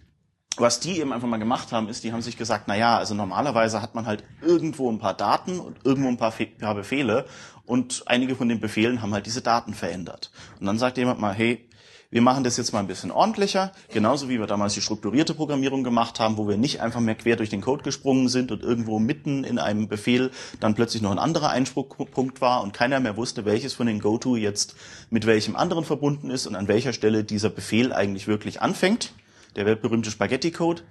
was 0.56 0.80
die 0.80 0.98
eben 0.98 1.12
einfach 1.12 1.28
mal 1.28 1.36
gemacht 1.36 1.72
haben, 1.72 1.88
ist, 1.88 2.02
die 2.02 2.12
haben 2.12 2.22
sich 2.22 2.38
gesagt, 2.38 2.64
na 2.66 2.76
ja, 2.76 2.96
also 2.96 3.14
normalerweise 3.14 3.82
hat 3.82 3.94
man 3.94 4.06
halt 4.06 4.24
irgendwo 4.40 4.90
ein 4.90 4.98
paar 4.98 5.14
Daten 5.14 5.60
und 5.60 5.76
irgendwo 5.84 6.08
ein 6.08 6.16
paar, 6.16 6.32
paar 6.58 6.74
Befehle 6.74 7.26
und 7.70 8.02
einige 8.06 8.34
von 8.34 8.48
den 8.48 8.58
Befehlen 8.58 9.00
haben 9.00 9.14
halt 9.14 9.26
diese 9.26 9.42
Daten 9.42 9.74
verändert. 9.74 10.32
Und 10.58 10.66
dann 10.66 10.76
sagt 10.76 10.98
jemand 10.98 11.20
mal, 11.20 11.32
hey, 11.32 11.68
wir 12.10 12.20
machen 12.20 12.42
das 12.42 12.56
jetzt 12.56 12.72
mal 12.72 12.80
ein 12.80 12.88
bisschen 12.88 13.12
ordentlicher, 13.12 13.70
genauso 13.92 14.28
wie 14.28 14.40
wir 14.40 14.48
damals 14.48 14.74
die 14.74 14.80
strukturierte 14.80 15.34
Programmierung 15.34 15.84
gemacht 15.84 16.18
haben, 16.18 16.36
wo 16.36 16.48
wir 16.48 16.56
nicht 16.56 16.80
einfach 16.80 16.98
mehr 16.98 17.14
quer 17.14 17.36
durch 17.36 17.48
den 17.48 17.60
Code 17.60 17.84
gesprungen 17.84 18.28
sind 18.28 18.50
und 18.50 18.64
irgendwo 18.64 18.98
mitten 18.98 19.44
in 19.44 19.60
einem 19.60 19.86
Befehl 19.86 20.32
dann 20.58 20.74
plötzlich 20.74 21.00
noch 21.00 21.12
ein 21.12 21.20
anderer 21.20 21.50
Einspruchpunkt 21.50 22.40
war 22.40 22.64
und 22.64 22.72
keiner 22.72 22.98
mehr 22.98 23.16
wusste, 23.16 23.44
welches 23.44 23.74
von 23.74 23.86
den 23.86 24.00
GoTo 24.00 24.34
jetzt 24.34 24.74
mit 25.08 25.24
welchem 25.24 25.54
anderen 25.54 25.84
verbunden 25.84 26.30
ist 26.30 26.48
und 26.48 26.56
an 26.56 26.66
welcher 26.66 26.92
Stelle 26.92 27.22
dieser 27.22 27.50
Befehl 27.50 27.92
eigentlich 27.92 28.26
wirklich 28.26 28.60
anfängt. 28.60 29.12
Der 29.54 29.64
weltberühmte 29.66 30.10
Spaghetti-Code, 30.10 30.82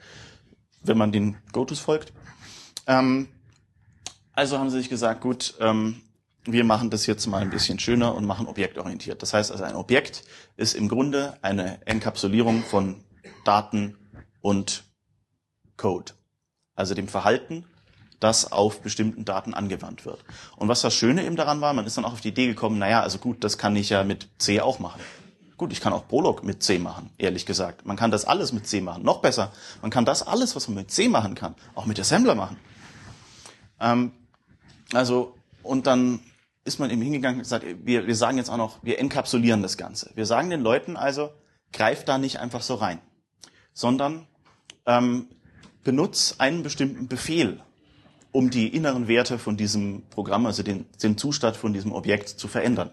wenn 0.84 0.98
man 0.98 1.12
den 1.12 1.36
GoTos 1.52 1.80
folgt. 1.80 2.14
Ähm, 2.88 3.28
also 4.32 4.58
haben 4.58 4.70
sie 4.70 4.78
sich 4.78 4.88
gesagt, 4.88 5.20
gut, 5.20 5.56
ähm, 5.60 6.02
wir 6.46 6.64
machen 6.64 6.90
das 6.90 7.06
jetzt 7.06 7.28
mal 7.28 7.42
ein 7.42 7.50
bisschen 7.50 7.80
schöner 7.80 8.16
und 8.16 8.26
machen 8.26 8.48
objektorientiert. 8.48 9.22
Das 9.22 9.34
heißt 9.34 9.52
also, 9.52 9.64
ein 9.64 9.76
Objekt 9.76 10.24
ist 10.58 10.74
im 10.74 10.88
Grunde 10.88 11.38
eine 11.42 11.86
Enkapsulierung 11.86 12.64
von 12.64 13.04
Daten 13.46 13.98
und 14.42 14.84
Code. 15.78 16.14
Also 16.76 16.94
dem 16.94 17.08
Verhalten, 17.08 17.66
das 18.20 18.52
auf 18.52 18.82
bestimmten 18.82 19.26
Daten 19.26 19.54
angewandt 19.54 20.06
wird. 20.06 20.24
Und 20.58 20.68
was 20.68 20.82
das 20.82 20.94
Schöne 20.94 21.26
eben 21.26 21.36
daran 21.36 21.62
war, 21.62 21.74
man 21.74 21.86
ist 21.86 21.98
dann 21.98 22.06
auch 22.06 22.14
auf 22.14 22.22
die 22.22 22.30
Idee 22.30 22.48
gekommen, 22.48 22.78
naja, 22.78 23.02
also 23.02 23.18
gut, 23.18 23.44
das 23.44 23.58
kann 23.58 23.76
ich 23.76 23.90
ja 23.90 24.04
mit 24.04 24.30
C 24.38 24.60
auch 24.60 24.80
machen. 24.80 25.02
Gut, 25.58 25.74
ich 25.74 25.82
kann 25.82 25.92
auch 25.92 26.08
Prolog 26.08 26.44
mit 26.44 26.64
C 26.64 26.80
machen, 26.80 27.10
ehrlich 27.18 27.46
gesagt. 27.46 27.86
Man 27.86 27.98
kann 27.98 28.12
das 28.12 28.24
alles 28.24 28.54
mit 28.54 28.66
C 28.66 28.80
machen. 28.80 29.04
Noch 29.04 29.22
besser, 29.22 29.52
man 29.82 29.92
kann 29.92 30.06
das 30.06 30.26
alles, 30.26 30.56
was 30.56 30.68
man 30.68 30.76
mit 30.76 30.92
C 30.92 31.10
machen 31.10 31.36
kann, 31.36 31.56
auch 31.76 31.86
mit 31.86 32.00
Assembler 32.00 32.36
machen. 32.36 32.58
Ähm, 33.80 34.12
also, 34.94 35.36
und 35.64 35.86
dann 35.88 36.22
ist 36.70 36.80
man 36.80 36.92
eben 36.92 37.02
hingegangen 37.02 37.40
und 37.40 37.44
gesagt, 37.44 37.66
wir, 37.84 38.06
wir 38.06 38.16
sagen 38.16 38.38
jetzt 38.38 38.50
auch 38.50 38.58
noch, 38.58 38.84
wir 38.84 39.00
enkapsulieren 39.00 39.64
das 39.64 39.76
Ganze. 39.76 40.12
Wir 40.14 40.28
sagen 40.28 40.52
den 40.52 40.62
Leuten 40.62 40.98
also, 40.98 41.32
greif 41.74 42.06
da 42.06 42.20
nicht 42.20 42.38
einfach 42.38 42.62
so 42.62 42.76
rein, 42.76 43.02
sondern 43.74 44.28
ähm, 44.86 45.28
benutz 45.84 46.36
einen 46.38 46.62
bestimmten 46.62 47.08
Befehl, 47.08 47.60
um 48.32 48.52
die 48.52 48.68
inneren 48.68 49.08
Werte 49.08 49.40
von 49.40 49.58
diesem 49.58 50.04
Programm, 50.12 50.46
also 50.46 50.62
den, 50.62 50.86
den 51.02 51.18
Zustand 51.18 51.58
von 51.58 51.74
diesem 51.74 51.92
Objekt 51.92 52.30
zu 52.30 52.48
verändern. 52.48 52.92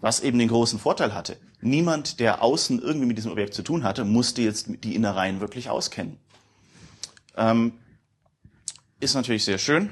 Was 0.00 0.20
eben 0.20 0.38
den 0.38 0.48
großen 0.48 0.78
Vorteil 0.78 1.14
hatte, 1.14 1.36
niemand, 1.60 2.20
der 2.20 2.42
außen 2.42 2.80
irgendwie 2.80 3.06
mit 3.06 3.18
diesem 3.18 3.32
Objekt 3.32 3.52
zu 3.52 3.62
tun 3.62 3.84
hatte, 3.84 4.06
musste 4.06 4.40
jetzt 4.40 4.68
die 4.82 4.94
Innereien 4.94 5.40
wirklich 5.40 5.68
auskennen. 5.68 6.16
Ähm, 7.36 7.74
ist 8.98 9.14
natürlich 9.14 9.44
sehr 9.44 9.58
schön, 9.58 9.90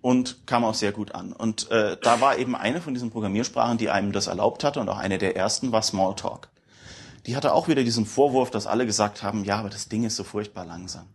und 0.00 0.46
kam 0.46 0.64
auch 0.64 0.74
sehr 0.74 0.92
gut 0.92 1.14
an. 1.14 1.32
Und 1.32 1.70
äh, 1.70 1.96
da 2.00 2.20
war 2.20 2.38
eben 2.38 2.54
eine 2.54 2.80
von 2.80 2.94
diesen 2.94 3.10
Programmiersprachen, 3.10 3.78
die 3.78 3.90
einem 3.90 4.12
das 4.12 4.26
erlaubt 4.26 4.64
hatte 4.64 4.80
und 4.80 4.88
auch 4.88 4.98
eine 4.98 5.18
der 5.18 5.36
ersten 5.36 5.72
war 5.72 5.82
Smalltalk. 5.82 6.48
Die 7.26 7.34
hatte 7.36 7.52
auch 7.52 7.68
wieder 7.68 7.82
diesen 7.82 8.06
Vorwurf, 8.06 8.50
dass 8.50 8.66
alle 8.66 8.86
gesagt 8.86 9.22
haben, 9.22 9.44
ja, 9.44 9.58
aber 9.58 9.68
das 9.68 9.88
Ding 9.88 10.04
ist 10.04 10.16
so 10.16 10.24
furchtbar 10.24 10.64
langsam. 10.64 11.06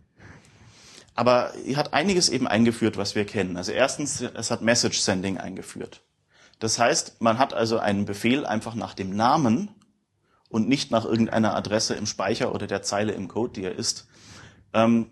Aber 1.16 1.54
die 1.66 1.78
hat 1.78 1.94
einiges 1.94 2.30
eben 2.30 2.48
eingeführt, 2.48 2.98
was 2.98 3.16
wir 3.16 3.26
kennen. 3.26 3.58
Also 3.58 3.72
erstens, 3.72 4.22
es 4.22 4.52
hat 4.52 4.62
Message 4.62 5.00
Sending 5.00 5.38
eingeführt. 5.38 6.02
Das 6.60 6.80
heißt, 6.80 7.22
man 7.22 7.40
hat 7.40 7.54
also 7.54 7.80
einen 7.80 8.06
Befehl 8.06 8.46
einfach 8.46 8.76
nach 8.76 8.94
dem 8.94 9.16
Namen 9.16 9.70
und 10.50 10.68
nicht 10.68 10.92
nach 10.92 11.06
irgendeiner 11.06 11.56
Adresse 11.56 11.96
im 11.96 12.06
Speicher 12.06 12.54
oder 12.54 12.68
der 12.68 12.82
Zeile 12.82 13.14
im 13.14 13.28
Code, 13.28 13.54
die 13.54 13.64
er 13.64 13.76
ist, 13.76 14.08
ähm, 14.74 15.10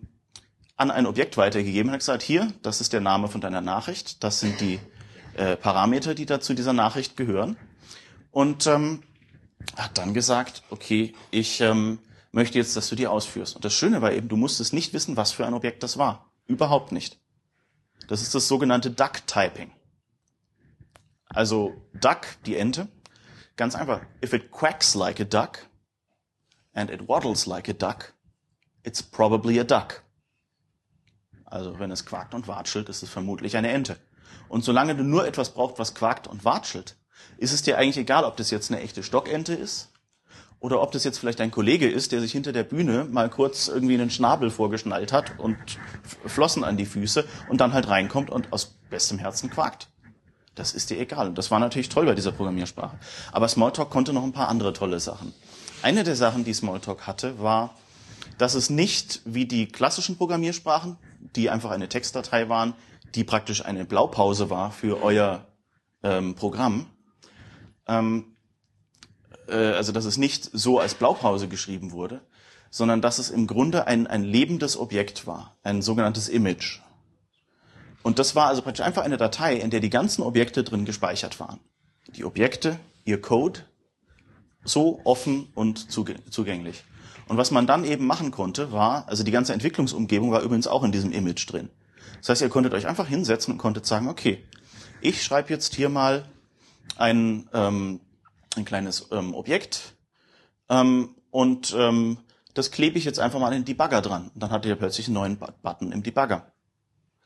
an 0.80 0.92
ein 0.92 1.06
Objekt 1.06 1.36
weitergegeben 1.36 1.90
und 1.90 1.94
hat 1.94 2.00
gesagt, 2.00 2.24
hier, 2.24 2.54
das 2.62 2.80
ist 2.80 2.94
der 2.94 3.02
Name 3.02 3.28
von 3.28 3.42
deiner 3.42 3.60
Nachricht, 3.60 4.24
das 4.24 4.40
sind 4.40 4.62
die 4.62 4.80
äh, 5.36 5.58
Parameter, 5.58 6.16
die 6.16 6.26
da 6.26 6.40
zu 6.40 6.54
dieser 6.54 6.72
Nachricht 6.72 7.18
gehören. 7.18 7.58
Und 8.32 8.66
ähm, 8.66 9.04
hat 9.76 9.98
dann 9.98 10.14
gesagt, 10.14 10.64
okay, 10.70 11.14
ich 11.32 11.60
ähm, 11.60 12.00
möchte 12.32 12.58
jetzt, 12.58 12.78
dass 12.78 12.88
du 12.88 12.96
die 12.96 13.08
ausführst. 13.08 13.58
Und 13.58 13.66
das 13.66 13.74
Schöne 13.74 14.02
war 14.02 14.14
eben, 14.14 14.30
du 14.30 14.38
musstest 14.38 14.72
nicht 14.72 14.94
wissen, 14.94 15.18
was 15.18 15.34
für 15.34 15.46
ein 15.46 15.54
Objekt 15.54 15.84
das 15.84 15.98
war. 15.98 16.32
Überhaupt 16.48 16.94
nicht. 16.94 17.20
Das 18.08 18.22
ist 18.22 18.34
das 18.34 18.48
sogenannte 18.48 18.90
Duck-Typing. 18.90 19.72
Also 21.26 21.74
Duck, 21.94 22.22
die 22.46 22.56
Ente, 22.56 22.88
ganz 23.58 23.76
einfach. 23.76 24.00
If 24.24 24.32
it 24.32 24.50
quacks 24.50 24.96
like 24.96 25.20
a 25.20 25.26
duck 25.26 25.68
and 26.74 26.90
it 26.90 27.10
waddles 27.10 27.46
like 27.46 27.68
a 27.68 27.74
duck, 27.74 28.14
it's 28.84 29.04
probably 29.04 29.60
a 29.60 29.66
duck. 29.66 30.04
Also 31.50 31.80
wenn 31.80 31.92
es 31.92 32.06
quakt 32.06 32.34
und 32.34 32.48
watschelt, 32.48 32.90
ist 32.90 33.04
es 33.04 33.10
vermutlich 33.10 33.58
eine 33.58 33.70
Ente. 33.70 33.98
Und 34.48 34.64
solange 34.64 34.96
du 34.96 35.04
nur 35.04 35.28
etwas 35.28 35.54
brauchst, 35.54 35.80
was 35.80 35.94
quakt 35.94 36.28
und 36.28 36.46
watschelt, 36.46 36.96
ist 37.38 37.54
es 37.54 37.62
dir 37.62 37.78
eigentlich 37.78 37.98
egal, 37.98 38.24
ob 38.24 38.38
das 38.38 38.52
jetzt 38.52 38.72
eine 38.72 38.82
echte 38.82 39.04
Stockente 39.04 39.54
ist 39.54 39.90
oder 40.60 40.82
ob 40.82 40.92
das 40.92 41.04
jetzt 41.04 41.20
vielleicht 41.20 41.42
ein 41.42 41.52
Kollege 41.52 41.90
ist, 41.90 42.12
der 42.12 42.20
sich 42.20 42.32
hinter 42.32 42.52
der 42.52 42.64
Bühne 42.64 43.06
mal 43.06 43.30
kurz 43.30 43.68
irgendwie 43.68 43.94
einen 43.94 44.10
Schnabel 44.10 44.50
vorgeschnallt 44.50 45.14
hat 45.14 45.40
und 45.40 45.58
Flossen 46.26 46.64
an 46.64 46.78
die 46.78 46.86
Füße 46.86 47.26
und 47.48 47.62
dann 47.62 47.74
halt 47.74 47.88
reinkommt 47.88 48.30
und 48.30 48.52
aus 48.52 48.76
bestem 48.90 49.20
Herzen 49.20 49.50
quakt. 49.50 49.88
Das 50.56 50.74
ist 50.74 50.90
dir 50.90 51.00
egal. 51.00 51.28
Und 51.28 51.38
das 51.38 51.52
war 51.52 51.60
natürlich 51.60 51.88
toll 51.88 52.06
bei 52.06 52.16
dieser 52.16 52.34
Programmiersprache. 52.34 52.98
Aber 53.32 53.48
Smalltalk 53.48 53.90
konnte 53.90 54.12
noch 54.12 54.24
ein 54.24 54.34
paar 54.34 54.50
andere 54.50 54.74
tolle 54.74 55.00
Sachen. 55.00 55.34
Eine 55.82 56.04
der 56.04 56.18
Sachen, 56.18 56.44
die 56.44 56.54
Smalltalk 56.54 57.08
hatte, 57.08 57.40
war, 57.40 57.76
dass 58.38 58.56
es 58.56 58.70
nicht 58.70 59.22
wie 59.24 59.46
die 59.46 59.68
klassischen 59.68 60.18
Programmiersprachen, 60.18 60.98
die 61.36 61.50
einfach 61.50 61.72
eine 61.72 61.90
Textdatei 61.90 62.50
waren, 62.50 62.74
die 63.16 63.24
praktisch 63.24 63.66
eine 63.66 63.86
Blaupause 63.86 64.50
war 64.50 64.72
für 64.72 65.02
euer 65.04 65.48
ähm, 66.04 66.36
Programm, 66.36 66.88
ähm, 67.88 68.36
äh, 69.48 69.56
also 69.56 69.92
dass 69.92 70.06
es 70.06 70.18
nicht 70.18 70.50
so 70.54 70.80
als 70.80 70.96
Blaupause 70.96 71.48
geschrieben 71.48 71.92
wurde, 71.92 72.22
sondern 72.70 73.02
dass 73.02 73.20
es 73.20 73.30
im 73.30 73.48
Grunde 73.48 73.88
ein, 73.88 74.08
ein 74.08 74.24
lebendes 74.24 74.78
Objekt 74.78 75.28
war, 75.28 75.58
ein 75.64 75.82
sogenanntes 75.82 76.30
Image. 76.30 76.80
Und 78.04 78.20
das 78.20 78.36
war 78.36 78.48
also 78.48 78.62
praktisch 78.62 78.86
einfach 78.86 79.04
eine 79.04 79.18
Datei, 79.18 79.56
in 79.56 79.72
der 79.72 79.80
die 79.80 79.90
ganzen 79.90 80.22
Objekte 80.22 80.64
drin 80.64 80.86
gespeichert 80.86 81.40
waren. 81.40 81.60
Die 82.16 82.24
Objekte, 82.24 82.80
ihr 83.04 83.22
Code, 83.22 83.62
so 84.64 85.02
offen 85.04 85.50
und 85.56 85.92
zugänglich. 85.92 86.84
Und 87.30 87.38
was 87.38 87.52
man 87.52 87.68
dann 87.68 87.86
eben 87.86 88.08
machen 88.08 88.32
konnte, 88.32 88.72
war, 88.72 89.08
also 89.08 89.24
die 89.24 89.32
ganze 89.32 89.54
Entwicklungsumgebung 89.54 90.32
war 90.32 90.42
übrigens 90.42 90.68
auch 90.68 90.84
in 90.84 90.92
diesem 90.92 91.12
Image 91.12 91.50
drin. 91.50 91.70
Das 92.18 92.30
heißt, 92.30 92.42
ihr 92.42 92.50
konntet 92.50 92.74
euch 92.74 92.88
einfach 92.88 93.08
hinsetzen 93.08 93.54
und 93.54 93.60
konntet 93.60 93.86
sagen, 93.86 94.10
okay, 94.10 94.44
ich 95.00 95.24
schreibe 95.24 95.50
jetzt 95.50 95.76
hier 95.76 95.90
mal 95.90 96.26
ein, 96.98 97.48
ähm, 97.54 98.02
ein 98.58 98.66
kleines 98.66 99.08
ähm, 99.12 99.36
Objekt 99.36 99.94
ähm, 100.70 101.16
und 101.30 101.74
ähm, 101.78 102.18
das 102.56 102.72
klebe 102.72 102.98
ich 102.98 103.06
jetzt 103.06 103.20
einfach 103.20 103.40
mal 103.40 103.54
in 103.54 103.60
den 103.60 103.66
Debugger 103.66 104.02
dran. 104.02 104.32
Und 104.34 104.42
dann 104.42 104.50
hattet 104.50 104.70
ihr 104.70 104.76
plötzlich 104.76 105.08
einen 105.08 105.14
neuen 105.14 105.38
Button 105.38 105.92
im 105.92 106.02
Debugger. 106.02 106.52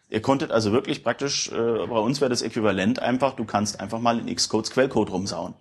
Ihr 0.10 0.22
konntet 0.22 0.52
also 0.52 0.74
wirklich 0.74 1.02
praktisch, 1.02 1.50
äh, 1.50 1.88
bei 1.88 1.98
uns 1.98 2.20
wäre 2.20 2.30
das 2.30 2.42
Äquivalent 2.42 3.00
einfach, 3.00 3.36
du 3.36 3.46
kannst 3.46 3.80
einfach 3.80 4.00
mal 4.00 4.20
in 4.20 4.36
Xcodes 4.36 4.70
Quellcode 4.72 5.12
rumsauen. 5.12 5.56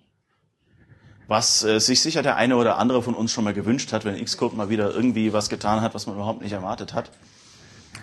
Was 1.33 1.63
äh, 1.63 1.79
sich 1.79 1.99
sicher 1.99 2.21
der 2.21 2.35
eine 2.35 2.57
oder 2.57 2.77
andere 2.77 3.01
von 3.01 3.15
uns 3.15 3.31
schon 3.31 3.43
mal 3.43 3.55
gewünscht 3.55 3.91
hat, 3.91 4.05
wenn 4.05 4.23
Xcode 4.23 4.55
mal 4.55 4.69
wieder 4.69 4.93
irgendwie 4.93 5.33
was 5.33 5.49
getan 5.49 5.81
hat, 5.81 5.95
was 5.95 6.05
man 6.05 6.13
überhaupt 6.13 6.43
nicht 6.43 6.51
erwartet 6.51 6.93
hat. 6.93 7.09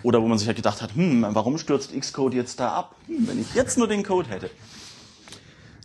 Oder 0.03 0.21
wo 0.21 0.27
man 0.27 0.37
sich 0.37 0.47
halt 0.47 0.57
gedacht 0.57 0.81
hat, 0.81 0.95
hm, 0.95 1.25
warum 1.29 1.57
stürzt 1.57 1.97
Xcode 1.97 2.33
jetzt 2.33 2.59
da 2.59 2.73
ab? 2.73 2.97
Hm, 3.07 3.29
wenn 3.29 3.39
ich 3.39 3.55
jetzt 3.55 3.77
nur 3.77 3.87
den 3.87 4.03
Code 4.03 4.27
hätte. 4.27 4.49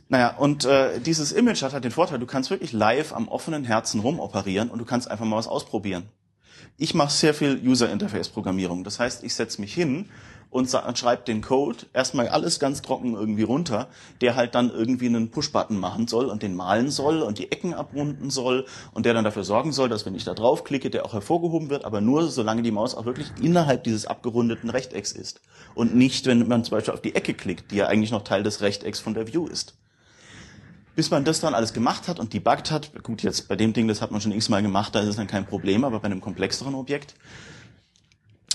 Naja, 0.08 0.34
und 0.36 0.64
äh, 0.64 0.98
dieses 0.98 1.30
Image 1.30 1.62
hat 1.62 1.72
halt 1.72 1.84
den 1.84 1.92
Vorteil, 1.92 2.18
du 2.18 2.26
kannst 2.26 2.50
wirklich 2.50 2.72
live 2.72 3.12
am 3.12 3.28
offenen 3.28 3.62
Herzen 3.62 4.00
rumoperieren 4.00 4.68
und 4.68 4.80
du 4.80 4.84
kannst 4.84 5.08
einfach 5.08 5.24
mal 5.24 5.36
was 5.36 5.46
ausprobieren. 5.46 6.08
Ich 6.78 6.94
mache 6.94 7.12
sehr 7.12 7.32
viel 7.32 7.60
User-Interface-Programmierung. 7.64 8.82
Das 8.82 8.98
heißt, 8.98 9.22
ich 9.22 9.34
setze 9.34 9.60
mich 9.60 9.72
hin 9.72 10.10
und 10.56 10.70
schreibt 10.98 11.28
den 11.28 11.42
Code 11.42 11.84
erstmal 11.92 12.28
alles 12.28 12.58
ganz 12.58 12.80
trocken 12.80 13.14
irgendwie 13.14 13.42
runter, 13.42 13.88
der 14.22 14.36
halt 14.36 14.54
dann 14.54 14.70
irgendwie 14.70 15.06
einen 15.06 15.30
Push-Button 15.30 15.78
machen 15.78 16.08
soll 16.08 16.26
und 16.26 16.42
den 16.42 16.56
malen 16.56 16.90
soll 16.90 17.20
und 17.20 17.38
die 17.38 17.52
Ecken 17.52 17.74
abrunden 17.74 18.30
soll 18.30 18.64
und 18.94 19.04
der 19.04 19.12
dann 19.12 19.24
dafür 19.24 19.44
sorgen 19.44 19.72
soll, 19.72 19.90
dass 19.90 20.06
wenn 20.06 20.14
ich 20.14 20.24
da 20.24 20.32
draufklicke, 20.32 20.88
der 20.88 21.04
auch 21.04 21.12
hervorgehoben 21.12 21.68
wird, 21.68 21.84
aber 21.84 22.00
nur 22.00 22.28
solange 22.28 22.62
die 22.62 22.70
Maus 22.70 22.94
auch 22.94 23.04
wirklich 23.04 23.30
innerhalb 23.40 23.84
dieses 23.84 24.06
abgerundeten 24.06 24.70
Rechtecks 24.70 25.12
ist 25.12 25.42
und 25.74 25.94
nicht, 25.94 26.24
wenn 26.24 26.48
man 26.48 26.64
zum 26.64 26.70
Beispiel 26.70 26.94
auf 26.94 27.02
die 27.02 27.14
Ecke 27.14 27.34
klickt, 27.34 27.70
die 27.70 27.76
ja 27.76 27.88
eigentlich 27.88 28.10
noch 28.10 28.24
Teil 28.24 28.42
des 28.42 28.62
Rechtecks 28.62 28.98
von 28.98 29.12
der 29.12 29.30
View 29.30 29.46
ist. 29.46 29.74
Bis 30.94 31.10
man 31.10 31.24
das 31.24 31.40
dann 31.40 31.52
alles 31.52 31.74
gemacht 31.74 32.08
hat 32.08 32.18
und 32.18 32.32
debuggt 32.32 32.70
hat, 32.70 32.90
gut, 33.02 33.22
jetzt 33.22 33.48
bei 33.48 33.56
dem 33.56 33.74
Ding, 33.74 33.86
das 33.88 34.00
hat 34.00 34.10
man 34.10 34.22
schon 34.22 34.32
x-mal 34.32 34.62
gemacht, 34.62 34.94
da 34.94 35.00
ist 35.00 35.08
es 35.08 35.16
dann 35.16 35.26
kein 35.26 35.44
Problem, 35.44 35.84
aber 35.84 36.00
bei 36.00 36.06
einem 36.06 36.22
komplexeren 36.22 36.74
Objekt, 36.74 37.14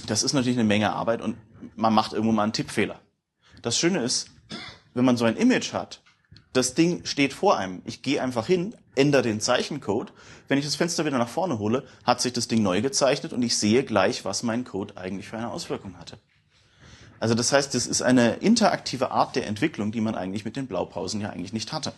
das 0.07 0.23
ist 0.23 0.33
natürlich 0.33 0.57
eine 0.57 0.67
Menge 0.67 0.93
Arbeit 0.93 1.21
und 1.21 1.37
man 1.75 1.93
macht 1.93 2.13
irgendwo 2.13 2.31
mal 2.31 2.43
einen 2.43 2.53
Tippfehler. 2.53 2.99
Das 3.61 3.77
Schöne 3.77 4.03
ist, 4.03 4.29
wenn 4.93 5.05
man 5.05 5.17
so 5.17 5.25
ein 5.25 5.35
Image 5.35 5.73
hat, 5.73 6.01
das 6.53 6.73
Ding 6.73 7.05
steht 7.05 7.33
vor 7.33 7.57
einem. 7.57 7.81
Ich 7.85 8.01
gehe 8.01 8.21
einfach 8.21 8.45
hin, 8.45 8.75
ändere 8.95 9.21
den 9.21 9.39
Zeichencode. 9.39 10.11
Wenn 10.47 10.57
ich 10.57 10.65
das 10.65 10.75
Fenster 10.75 11.05
wieder 11.05 11.17
nach 11.17 11.29
vorne 11.29 11.59
hole, 11.59 11.85
hat 12.03 12.21
sich 12.21 12.33
das 12.33 12.47
Ding 12.47 12.61
neu 12.61 12.81
gezeichnet 12.81 13.31
und 13.31 13.41
ich 13.41 13.57
sehe 13.57 13.83
gleich, 13.83 14.25
was 14.25 14.43
mein 14.43 14.65
Code 14.65 14.97
eigentlich 14.97 15.27
für 15.27 15.37
eine 15.37 15.51
Auswirkung 15.51 15.97
hatte. 15.97 16.17
Also 17.21 17.35
das 17.35 17.53
heißt, 17.53 17.73
das 17.73 17.87
ist 17.87 18.01
eine 18.01 18.33
interaktive 18.37 19.11
Art 19.11 19.35
der 19.35 19.47
Entwicklung, 19.47 19.91
die 19.91 20.01
man 20.01 20.15
eigentlich 20.15 20.43
mit 20.43 20.55
den 20.55 20.67
Blaupausen 20.67 21.21
ja 21.21 21.29
eigentlich 21.29 21.53
nicht 21.53 21.71
hatte. 21.71 21.93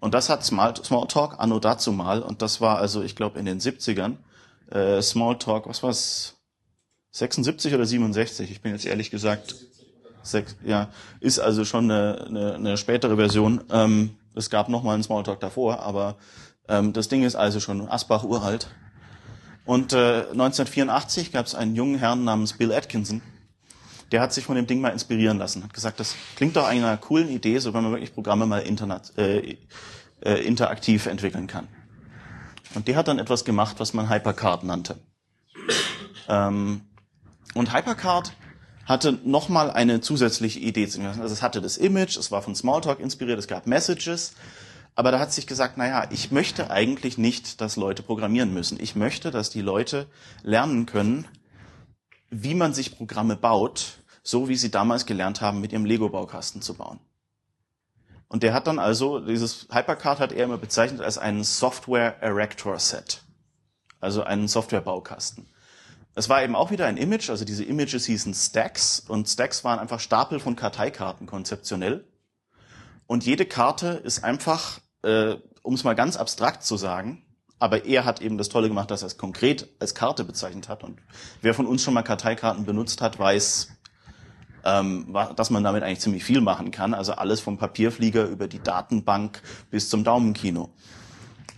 Und 0.00 0.14
das 0.14 0.28
hat 0.28 0.44
Smalltalk 0.44 1.38
anno 1.38 1.58
dazu 1.58 1.90
mal, 1.90 2.22
und 2.22 2.40
das 2.40 2.60
war 2.60 2.78
also, 2.78 3.02
ich 3.02 3.16
glaube, 3.16 3.38
in 3.38 3.46
den 3.46 3.58
70ern, 3.58 4.18
äh, 4.70 5.02
Smalltalk, 5.02 5.66
was 5.66 5.82
war's, 5.82 6.36
76 7.14 7.72
oder 7.72 7.86
67, 7.86 8.50
ich 8.50 8.60
bin 8.60 8.72
jetzt 8.72 8.84
ehrlich 8.86 9.08
gesagt, 9.08 9.54
sechs, 10.24 10.56
ja, 10.64 10.88
ist 11.20 11.38
also 11.38 11.64
schon 11.64 11.88
eine, 11.88 12.24
eine, 12.26 12.54
eine 12.56 12.76
spätere 12.76 13.14
Version. 13.14 13.62
Ähm, 13.70 14.16
es 14.34 14.50
gab 14.50 14.68
noch 14.68 14.82
mal 14.82 14.94
einen 14.94 15.04
Smalltalk 15.04 15.38
davor, 15.38 15.78
aber 15.78 16.16
ähm, 16.66 16.92
das 16.92 17.06
Ding 17.06 17.22
ist 17.22 17.36
also 17.36 17.60
schon 17.60 17.88
Asbach 17.88 18.24
uralt. 18.24 18.66
Und 19.64 19.92
äh, 19.92 20.22
1984 20.32 21.30
gab 21.30 21.46
es 21.46 21.54
einen 21.54 21.76
jungen 21.76 22.00
Herrn 22.00 22.24
namens 22.24 22.54
Bill 22.54 22.72
Atkinson, 22.72 23.22
der 24.10 24.20
hat 24.20 24.32
sich 24.32 24.44
von 24.44 24.56
dem 24.56 24.66
Ding 24.66 24.80
mal 24.80 24.88
inspirieren 24.88 25.38
lassen, 25.38 25.62
hat 25.62 25.72
gesagt, 25.72 26.00
das 26.00 26.16
klingt 26.34 26.56
doch 26.56 26.66
einer 26.66 26.96
coolen 26.96 27.28
Idee, 27.28 27.60
so 27.60 27.72
wenn 27.74 27.84
man 27.84 27.92
wirklich 27.92 28.12
Programme 28.12 28.46
mal 28.46 28.58
internet, 28.58 29.16
äh, 29.16 29.56
äh, 30.20 30.44
interaktiv 30.44 31.06
entwickeln 31.06 31.46
kann. 31.46 31.68
Und 32.74 32.88
der 32.88 32.96
hat 32.96 33.06
dann 33.06 33.20
etwas 33.20 33.44
gemacht, 33.44 33.76
was 33.78 33.94
man 33.94 34.10
Hypercard 34.10 34.64
nannte. 34.64 34.98
Ähm, 36.28 36.80
und 37.54 37.72
Hypercard 37.72 38.32
hatte 38.86 39.18
nochmal 39.24 39.70
eine 39.70 40.00
zusätzliche 40.00 40.60
Idee 40.60 40.88
Also 41.02 41.22
es 41.22 41.42
hatte 41.42 41.60
das 41.60 41.76
Image, 41.76 42.16
es 42.16 42.30
war 42.30 42.42
von 42.42 42.54
Smalltalk 42.54 43.00
inspiriert, 43.00 43.38
es 43.38 43.48
gab 43.48 43.66
Messages, 43.66 44.34
aber 44.94 45.10
da 45.10 45.18
hat 45.18 45.32
sich 45.32 45.46
gesagt, 45.46 45.76
naja, 45.76 46.06
ich 46.10 46.30
möchte 46.30 46.70
eigentlich 46.70 47.18
nicht, 47.18 47.60
dass 47.60 47.76
Leute 47.76 48.02
programmieren 48.02 48.52
müssen. 48.52 48.78
Ich 48.80 48.94
möchte, 48.94 49.30
dass 49.30 49.50
die 49.50 49.62
Leute 49.62 50.06
lernen 50.42 50.86
können, 50.86 51.26
wie 52.30 52.54
man 52.54 52.74
sich 52.74 52.96
Programme 52.96 53.36
baut, 53.36 53.98
so 54.22 54.48
wie 54.48 54.56
sie 54.56 54.70
damals 54.70 55.06
gelernt 55.06 55.40
haben, 55.40 55.60
mit 55.60 55.72
ihrem 55.72 55.84
Lego-Baukasten 55.84 56.62
zu 56.62 56.74
bauen. 56.74 57.00
Und 58.28 58.42
der 58.42 58.54
hat 58.54 58.66
dann 58.66 58.78
also, 58.78 59.20
dieses 59.20 59.68
Hypercard 59.70 60.18
hat 60.18 60.32
er 60.32 60.44
immer 60.44 60.58
bezeichnet 60.58 61.00
als 61.00 61.18
einen 61.18 61.44
Software 61.44 62.20
Erector 62.22 62.78
Set. 62.78 63.22
Also 64.00 64.22
einen 64.22 64.48
Software-Baukasten. 64.48 65.46
Es 66.14 66.28
war 66.28 66.42
eben 66.42 66.54
auch 66.54 66.70
wieder 66.70 66.86
ein 66.86 66.96
Image, 66.96 67.28
also 67.28 67.44
diese 67.44 67.64
Images 67.64 68.06
hießen 68.06 68.34
Stacks 68.34 69.00
und 69.00 69.28
Stacks 69.28 69.64
waren 69.64 69.80
einfach 69.80 69.98
Stapel 69.98 70.38
von 70.38 70.54
Karteikarten 70.54 71.26
konzeptionell. 71.26 72.06
Und 73.06 73.26
jede 73.26 73.44
Karte 73.46 73.88
ist 74.04 74.22
einfach, 74.22 74.80
äh, 75.02 75.34
um 75.62 75.74
es 75.74 75.82
mal 75.82 75.94
ganz 75.94 76.16
abstrakt 76.16 76.62
zu 76.62 76.76
sagen, 76.76 77.24
aber 77.58 77.84
er 77.84 78.04
hat 78.04 78.20
eben 78.20 78.38
das 78.38 78.48
Tolle 78.48 78.68
gemacht, 78.68 78.90
dass 78.90 79.02
er 79.02 79.06
es 79.06 79.18
konkret 79.18 79.68
als 79.80 79.94
Karte 79.94 80.24
bezeichnet 80.24 80.68
hat. 80.68 80.84
Und 80.84 81.00
wer 81.42 81.54
von 81.54 81.66
uns 81.66 81.82
schon 81.82 81.94
mal 81.94 82.02
Karteikarten 82.02 82.64
benutzt 82.64 83.00
hat, 83.00 83.18
weiß, 83.18 83.68
ähm, 84.64 85.16
dass 85.36 85.50
man 85.50 85.64
damit 85.64 85.82
eigentlich 85.82 86.00
ziemlich 86.00 86.24
viel 86.24 86.40
machen 86.40 86.70
kann. 86.70 86.94
Also 86.94 87.12
alles 87.12 87.40
vom 87.40 87.58
Papierflieger 87.58 88.24
über 88.24 88.48
die 88.48 88.62
Datenbank 88.62 89.42
bis 89.70 89.88
zum 89.88 90.04
Daumenkino. 90.04 90.70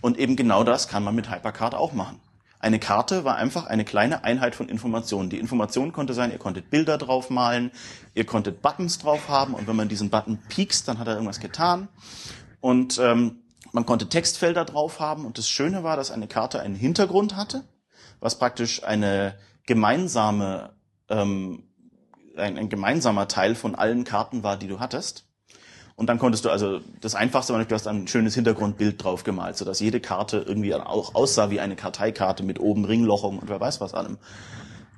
Und 0.01 0.17
eben 0.17 0.35
genau 0.35 0.63
das 0.63 0.87
kann 0.87 1.03
man 1.03 1.15
mit 1.15 1.29
Hypercard 1.29 1.75
auch 1.75 1.93
machen. 1.93 2.19
Eine 2.59 2.79
Karte 2.79 3.23
war 3.23 3.35
einfach 3.35 3.67
eine 3.67 3.85
kleine 3.85 4.23
Einheit 4.23 4.55
von 4.55 4.67
Informationen. 4.67 5.29
Die 5.29 5.39
Information 5.39 5.93
konnte 5.93 6.13
sein, 6.13 6.31
ihr 6.31 6.39
konntet 6.39 6.69
Bilder 6.69 6.97
draufmalen, 6.97 7.71
ihr 8.15 8.25
konntet 8.25 8.61
Buttons 8.61 8.97
drauf 8.97 9.29
haben 9.29 9.53
und 9.53 9.67
wenn 9.67 9.75
man 9.75 9.89
diesen 9.89 10.09
Button 10.09 10.39
piekst, 10.49 10.87
dann 10.87 10.97
hat 10.97 11.07
er 11.07 11.13
irgendwas 11.13 11.39
getan. 11.39 11.87
Und 12.59 12.97
ähm, 12.97 13.43
man 13.71 13.85
konnte 13.85 14.09
Textfelder 14.09 14.65
drauf 14.65 14.99
haben 14.99 15.25
und 15.25 15.37
das 15.37 15.47
Schöne 15.47 15.83
war, 15.83 15.97
dass 15.97 16.09
eine 16.09 16.27
Karte 16.27 16.59
einen 16.59 16.75
Hintergrund 16.75 17.35
hatte, 17.35 17.63
was 18.19 18.39
praktisch 18.39 18.83
eine 18.83 19.37
gemeinsame, 19.67 20.73
ähm, 21.09 21.63
ein, 22.35 22.57
ein 22.57 22.69
gemeinsamer 22.69 23.27
Teil 23.27 23.53
von 23.53 23.75
allen 23.75 24.03
Karten 24.03 24.41
war, 24.41 24.57
die 24.57 24.67
du 24.67 24.79
hattest. 24.79 25.26
Und 25.97 26.05
dann 26.05 26.19
konntest 26.19 26.45
du 26.45 26.51
also, 26.51 26.79
das 27.01 27.15
Einfachste 27.15 27.53
war, 27.53 27.65
du 27.65 27.73
hast 27.73 27.87
ein 27.87 28.07
schönes 28.07 28.35
Hintergrundbild 28.35 29.03
drauf 29.03 29.23
gemalt, 29.23 29.57
sodass 29.57 29.79
jede 29.79 29.99
Karte 29.99 30.37
irgendwie 30.37 30.75
auch 30.75 31.15
aussah 31.15 31.49
wie 31.49 31.59
eine 31.59 31.75
Karteikarte 31.75 32.43
mit 32.43 32.59
oben 32.59 32.85
Ringlochung 32.85 33.39
und 33.39 33.49
wer 33.49 33.59
weiß 33.59 33.81
was 33.81 33.95
allem. 33.95 34.19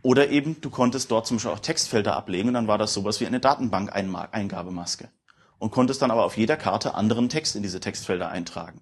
Oder 0.01 0.29
eben, 0.29 0.59
du 0.59 0.69
konntest 0.69 1.09
dort 1.09 1.25
zum 1.25 1.37
Beispiel 1.37 1.51
auch 1.53 1.59
Textfelder 1.59 2.17
ablegen 2.17 2.49
und 2.49 2.53
dann 2.53 2.67
war 2.67 2.77
das 2.77 2.93
sowas 2.93 3.21
wie 3.21 3.27
eine 3.27 3.39
Datenbank-Eingabemaske. 3.39 5.07
Und 5.57 5.71
konntest 5.71 6.01
dann 6.01 6.11
aber 6.11 6.25
auf 6.25 6.37
jeder 6.37 6.57
Karte 6.57 6.95
anderen 6.95 7.29
Text 7.29 7.55
in 7.55 7.63
diese 7.63 7.79
Textfelder 7.79 8.27
eintragen. 8.27 8.81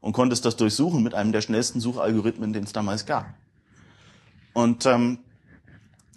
Und 0.00 0.14
konntest 0.14 0.44
das 0.44 0.56
durchsuchen 0.56 1.04
mit 1.04 1.14
einem 1.14 1.30
der 1.30 1.42
schnellsten 1.42 1.78
Suchalgorithmen, 1.78 2.52
den 2.52 2.64
es 2.64 2.72
damals 2.72 3.06
gab. 3.06 3.26
Und 4.52 4.84
ähm, 4.86 5.20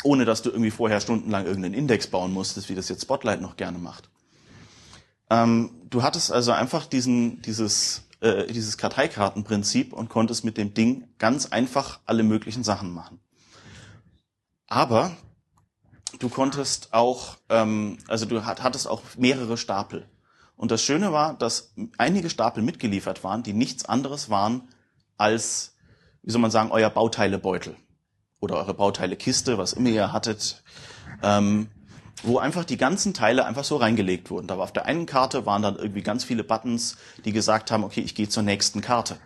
ohne 0.03 0.25
dass 0.25 0.41
du 0.41 0.49
irgendwie 0.49 0.71
vorher 0.71 1.01
stundenlang 1.01 1.45
irgendeinen 1.45 1.75
Index 1.75 2.07
bauen 2.07 2.33
musstest, 2.33 2.67
wie 2.69 2.75
das 2.75 2.89
jetzt 2.89 3.03
Spotlight 3.03 3.41
noch 3.41 3.57
gerne 3.57 3.77
macht. 3.77 4.09
Ähm, 5.29 5.71
du 5.89 6.03
hattest 6.03 6.31
also 6.31 6.51
einfach 6.51 6.85
diesen, 6.85 7.41
dieses, 7.41 8.03
äh, 8.21 8.47
dieses 8.47 8.77
Karteikartenprinzip 8.77 9.93
und 9.93 10.09
konntest 10.09 10.45
mit 10.45 10.57
dem 10.57 10.73
Ding 10.73 11.07
ganz 11.17 11.47
einfach 11.47 11.99
alle 12.05 12.23
möglichen 12.23 12.63
Sachen 12.63 12.91
machen. 12.93 13.19
Aber 14.67 15.11
du 16.19 16.29
konntest 16.29 16.93
auch, 16.93 17.37
ähm, 17.49 17.97
also 18.07 18.25
du 18.25 18.45
hattest 18.45 18.87
auch 18.87 19.01
mehrere 19.17 19.57
Stapel. 19.57 20.09
Und 20.55 20.71
das 20.71 20.81
Schöne 20.81 21.11
war, 21.11 21.37
dass 21.37 21.73
einige 21.97 22.29
Stapel 22.29 22.63
mitgeliefert 22.63 23.23
waren, 23.23 23.43
die 23.43 23.53
nichts 23.53 23.85
anderes 23.85 24.29
waren 24.29 24.69
als, 25.17 25.75
wie 26.23 26.31
soll 26.31 26.41
man 26.41 26.51
sagen, 26.51 26.71
euer 26.71 26.89
Bauteilebeutel 26.89 27.75
oder 28.39 28.55
eure 28.55 28.73
Bauteilekiste, 28.73 29.57
was 29.57 29.73
immer 29.73 29.89
ihr 29.89 30.13
hattet, 30.13 30.63
ähm, 31.23 31.69
wo 32.23 32.37
einfach 32.37 32.65
die 32.65 32.77
ganzen 32.77 33.13
Teile 33.13 33.45
einfach 33.45 33.63
so 33.63 33.77
reingelegt 33.77 34.29
wurden. 34.29 34.47
Da 34.47 34.57
war 34.57 34.63
auf 34.63 34.73
der 34.73 34.85
einen 34.85 35.05
Karte 35.05 35.45
waren 35.45 35.61
dann 35.61 35.75
irgendwie 35.75 36.01
ganz 36.01 36.23
viele 36.23 36.43
Buttons, 36.43 36.97
die 37.23 37.33
gesagt 37.33 37.71
haben, 37.71 37.83
okay, 37.83 38.01
ich 38.01 38.15
gehe 38.15 38.29
zur 38.29 38.43
nächsten 38.43 38.81
Karte. 38.81 39.17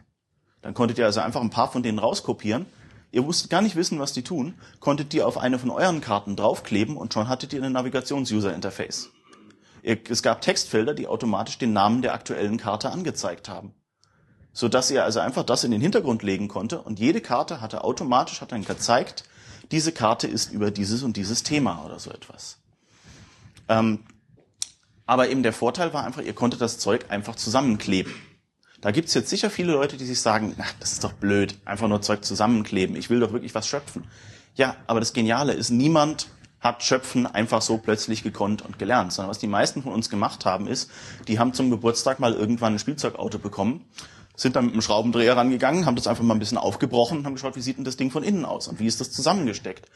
Dann 0.61 0.73
konntet 0.73 0.97
ihr 0.97 1.05
also 1.05 1.21
einfach 1.21 1.41
ein 1.41 1.51
paar 1.51 1.71
von 1.71 1.83
denen 1.83 1.99
rauskopieren 1.99 2.65
Ihr 3.11 3.25
wusstet 3.25 3.49
gar 3.49 3.61
nicht 3.61 3.75
wissen, 3.75 3.99
was 3.99 4.13
die 4.13 4.23
tun, 4.23 4.53
konntet 4.79 5.13
die 5.13 5.23
auf 5.23 5.37
eine 5.37 5.57
von 5.57 5.71
euren 5.71 6.01
Karten 6.01 6.35
draufkleben 6.35 6.95
und 6.95 7.13
schon 7.13 7.27
hattet 7.27 7.53
ihr 7.53 7.63
ein 7.63 7.71
Navigations-User-Interface. 7.71 9.09
Es 9.81 10.21
gab 10.21 10.41
Textfelder, 10.41 10.93
die 10.93 11.07
automatisch 11.07 11.57
den 11.57 11.73
Namen 11.73 12.01
der 12.01 12.13
aktuellen 12.13 12.57
Karte 12.57 12.91
angezeigt 12.91 13.49
haben. 13.49 13.73
Sodass 14.51 14.91
ihr 14.91 15.03
also 15.03 15.21
einfach 15.21 15.43
das 15.43 15.63
in 15.63 15.71
den 15.71 15.81
Hintergrund 15.81 16.21
legen 16.21 16.49
konnte 16.49 16.81
und 16.81 16.99
jede 16.99 17.21
Karte 17.21 17.61
hatte 17.61 17.83
automatisch 17.83 18.41
hat 18.41 18.51
dann 18.51 18.65
gezeigt, 18.65 19.23
diese 19.71 19.91
Karte 19.91 20.27
ist 20.27 20.51
über 20.51 20.69
dieses 20.69 21.01
und 21.01 21.17
dieses 21.17 21.43
Thema 21.43 21.85
oder 21.85 21.99
so 21.99 22.11
etwas. 22.11 22.57
Ähm, 23.69 23.99
aber 25.05 25.29
eben 25.29 25.41
der 25.41 25.53
Vorteil 25.53 25.93
war 25.93 26.03
einfach, 26.03 26.21
ihr 26.21 26.33
konntet 26.33 26.61
das 26.61 26.77
Zeug 26.77 27.05
einfach 27.09 27.35
zusammenkleben. 27.35 28.13
Da 28.81 28.91
gibt's 28.91 29.13
jetzt 29.13 29.29
sicher 29.29 29.49
viele 29.49 29.73
Leute, 29.73 29.97
die 29.97 30.05
sich 30.05 30.21
sagen, 30.21 30.53
na, 30.57 30.65
das 30.79 30.93
ist 30.93 31.03
doch 31.03 31.13
blöd, 31.13 31.57
einfach 31.65 31.87
nur 31.87 32.01
Zeug 32.01 32.23
zusammenkleben. 32.23 32.95
Ich 32.95 33.09
will 33.09 33.19
doch 33.19 33.33
wirklich 33.33 33.55
was 33.55 33.67
schöpfen. 33.67 34.05
Ja, 34.55 34.75
aber 34.87 34.99
das 34.99 35.13
Geniale 35.13 35.53
ist, 35.53 35.69
niemand 35.69 36.27
hat 36.59 36.83
Schöpfen 36.83 37.25
einfach 37.25 37.61
so 37.61 37.77
plötzlich 37.77 38.23
gekonnt 38.23 38.61
und 38.61 38.79
gelernt, 38.79 39.13
sondern 39.13 39.29
was 39.29 39.39
die 39.39 39.47
meisten 39.47 39.81
von 39.81 39.93
uns 39.93 40.09
gemacht 40.09 40.45
haben, 40.45 40.67
ist, 40.67 40.91
die 41.27 41.39
haben 41.39 41.53
zum 41.53 41.69
Geburtstag 41.69 42.19
mal 42.19 42.33
irgendwann 42.33 42.73
ein 42.73 42.79
Spielzeugauto 42.79 43.39
bekommen, 43.39 43.85
sind 44.35 44.55
dann 44.55 44.65
mit 44.65 44.73
einem 44.73 44.81
Schraubendreher 44.81 45.35
rangegangen, 45.35 45.85
haben 45.85 45.95
das 45.95 46.07
einfach 46.07 46.23
mal 46.23 46.33
ein 46.33 46.39
bisschen 46.39 46.57
aufgebrochen 46.57 47.19
und 47.19 47.25
haben 47.25 47.35
geschaut, 47.35 47.55
wie 47.55 47.61
sieht 47.61 47.77
denn 47.77 47.85
das 47.85 47.97
Ding 47.97 48.11
von 48.11 48.23
innen 48.23 48.45
aus 48.45 48.67
und 48.67 48.79
wie 48.79 48.87
ist 48.87 48.99
das 48.99 49.11
zusammengesteckt. 49.11 49.89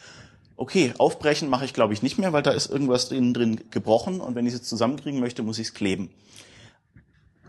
Okay, 0.56 0.94
aufbrechen 0.98 1.50
mache 1.50 1.66
ich 1.66 1.74
glaube 1.74 1.94
ich 1.94 2.04
nicht 2.04 2.18
mehr, 2.18 2.34
weil 2.34 2.44
da 2.44 2.52
ist 2.52 2.70
irgendwas 2.70 3.12
innen 3.12 3.34
drin 3.34 3.62
gebrochen 3.72 4.22
und 4.22 4.36
wenn 4.36 4.46
ich 4.46 4.54
es 4.54 4.60
jetzt 4.60 4.70
zusammenkriegen 4.70 5.20
möchte, 5.20 5.44
muss 5.44 5.60
ich 5.60 5.68
es 5.68 5.74
kleben 5.74 6.10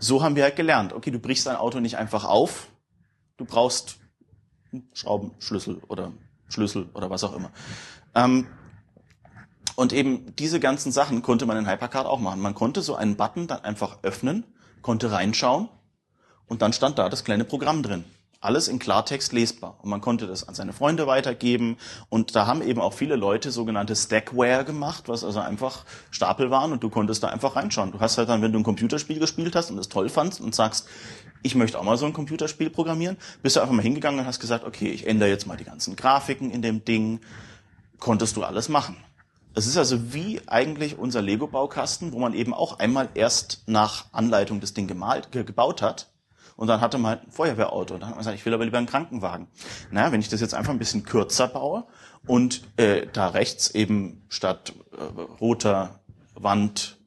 so 0.05 0.23
haben 0.23 0.37
wir 0.37 0.45
halt 0.45 0.57
gelernt. 0.57 0.93
Okay, 0.93 1.11
du 1.11 1.19
brichst 1.19 1.47
dein 1.47 1.57
Auto 1.57 1.81
nicht 1.81 1.97
einfach 1.97 2.25
auf. 2.25 2.69
Du 3.37 3.45
brauchst 3.45 3.97
Schraubenschlüssel 4.93 5.79
oder 5.89 6.13
Schlüssel 6.49 6.89
oder 6.95 7.11
was 7.11 7.25
auch 7.25 7.35
immer. 7.35 7.51
Ähm, 8.15 8.47
und 9.77 9.93
eben 9.93 10.37
diese 10.37 10.61
ganzen 10.61 10.93
Sachen 10.93 11.23
konnte 11.23 11.47
man 11.47 11.57
in 11.57 11.69
Hypercard 11.69 12.07
auch 12.07 12.21
machen. 12.21 12.41
Man 12.41 12.55
konnte 12.55 12.83
so 12.83 12.95
einen 12.95 13.17
Button 13.17 13.47
dann 13.47 13.65
einfach 13.65 13.99
öffnen, 14.03 14.45
konnte 14.83 15.11
reinschauen 15.11 15.69
und 16.47 16.63
dann 16.63 16.73
stand 16.73 16.99
da 16.99 17.09
das 17.09 17.25
kleine 17.25 17.45
Programm 17.45 17.83
drin 17.83 18.05
alles 18.45 18.69
in 18.69 18.79
Klartext 18.79 19.33
lesbar. 19.33 19.79
Und 19.83 19.91
man 19.91 20.01
konnte 20.01 20.27
das 20.27 20.47
an 20.47 20.55
seine 20.55 20.73
Freunde 20.73 21.07
weitergeben. 21.07 21.77
Und 22.09 22.37
da 22.37 22.47
haben 22.47 22.63
eben 22.63 22.81
auch 22.81 22.93
viele 22.93 23.17
Leute 23.17 23.51
sogenannte 23.51 23.97
Stackware 23.97 24.65
gemacht, 24.65 25.09
was 25.09 25.25
also 25.25 25.41
einfach 25.41 25.85
Stapel 26.11 26.51
waren 26.51 26.73
und 26.73 26.83
du 26.83 26.91
konntest 26.91 27.23
da 27.23 27.29
einfach 27.29 27.57
reinschauen. 27.57 27.93
Du 27.93 28.01
hast 28.01 28.19
halt 28.19 28.29
dann, 28.29 28.43
wenn 28.43 28.53
du 28.53 28.59
ein 28.59 28.65
Computerspiel 28.65 29.19
gespielt 29.19 29.57
hast 29.57 29.71
und 29.71 29.79
es 29.79 29.89
toll 29.89 30.09
fandst 30.09 30.41
und 30.41 30.55
sagst, 30.55 30.87
ich 31.43 31.55
möchte 31.55 31.79
auch 31.79 31.85
mal 31.85 31.97
so 31.97 32.07
ein 32.07 32.13
Computerspiel 32.13 32.71
programmieren, 32.71 33.17
bist 33.43 33.57
du 33.57 33.61
einfach 33.61 33.75
mal 33.75 33.83
hingegangen 33.83 34.21
und 34.21 34.27
hast 34.27 34.41
gesagt, 34.41 34.65
okay, 34.65 34.89
ich 34.89 35.07
ändere 35.07 35.29
jetzt 35.29 35.47
mal 35.47 35.57
die 35.57 35.65
ganzen 35.65 35.97
Grafiken 35.97 36.51
in 36.51 36.63
dem 36.63 36.85
Ding. 36.85 37.21
Konntest 37.99 38.37
du 38.37 38.43
alles 38.43 38.69
machen. 38.69 38.97
Es 39.55 39.67
ist 39.67 39.77
also 39.77 40.13
wie 40.13 40.41
eigentlich 40.47 40.99
unser 40.99 41.23
Lego-Baukasten, 41.23 42.13
wo 42.13 42.19
man 42.19 42.35
eben 42.35 42.53
auch 42.53 42.81
einmal 42.81 43.09
erst 43.15 43.63
nach 43.67 44.07
Anleitung 44.13 44.61
das 44.61 44.75
Ding 44.75 44.89
gemalt, 44.89 45.31
gebaut 45.31 45.81
hat 45.81 46.09
und 46.57 46.69
dann 46.69 46.81
hatte 46.81 46.99
man 46.99 47.11
halt 47.11 47.27
ein 47.27 47.33
Feuerwehrauto. 47.33 47.95
Und 47.95 48.01
dann 48.01 48.11
hat 48.11 48.17
man 48.17 48.21
gesagt, 48.21 48.39
ich 48.39 48.47
will 48.47 48.55
aber 48.55 48.65
lieber 48.65 48.79
einen 48.79 48.87
Krankenwagen. 48.87 49.49
Naja, 49.91 50.13
wenn 50.13 50.21
ich 50.21 50.29
das 50.29 50.41
jetzt 50.41 50.55
einfach 50.55 50.73
ein 50.73 50.79
bisschen 50.79 51.05
kürzer 51.05 51.49
baue 51.49 51.85
und 52.27 52.63
äh, 52.77 53.07
da 53.13 53.29
rechts 53.29 53.71
eben 53.71 54.25
statt 54.29 54.73
äh, 54.93 55.21
roter 55.41 56.01
Wand 56.35 56.99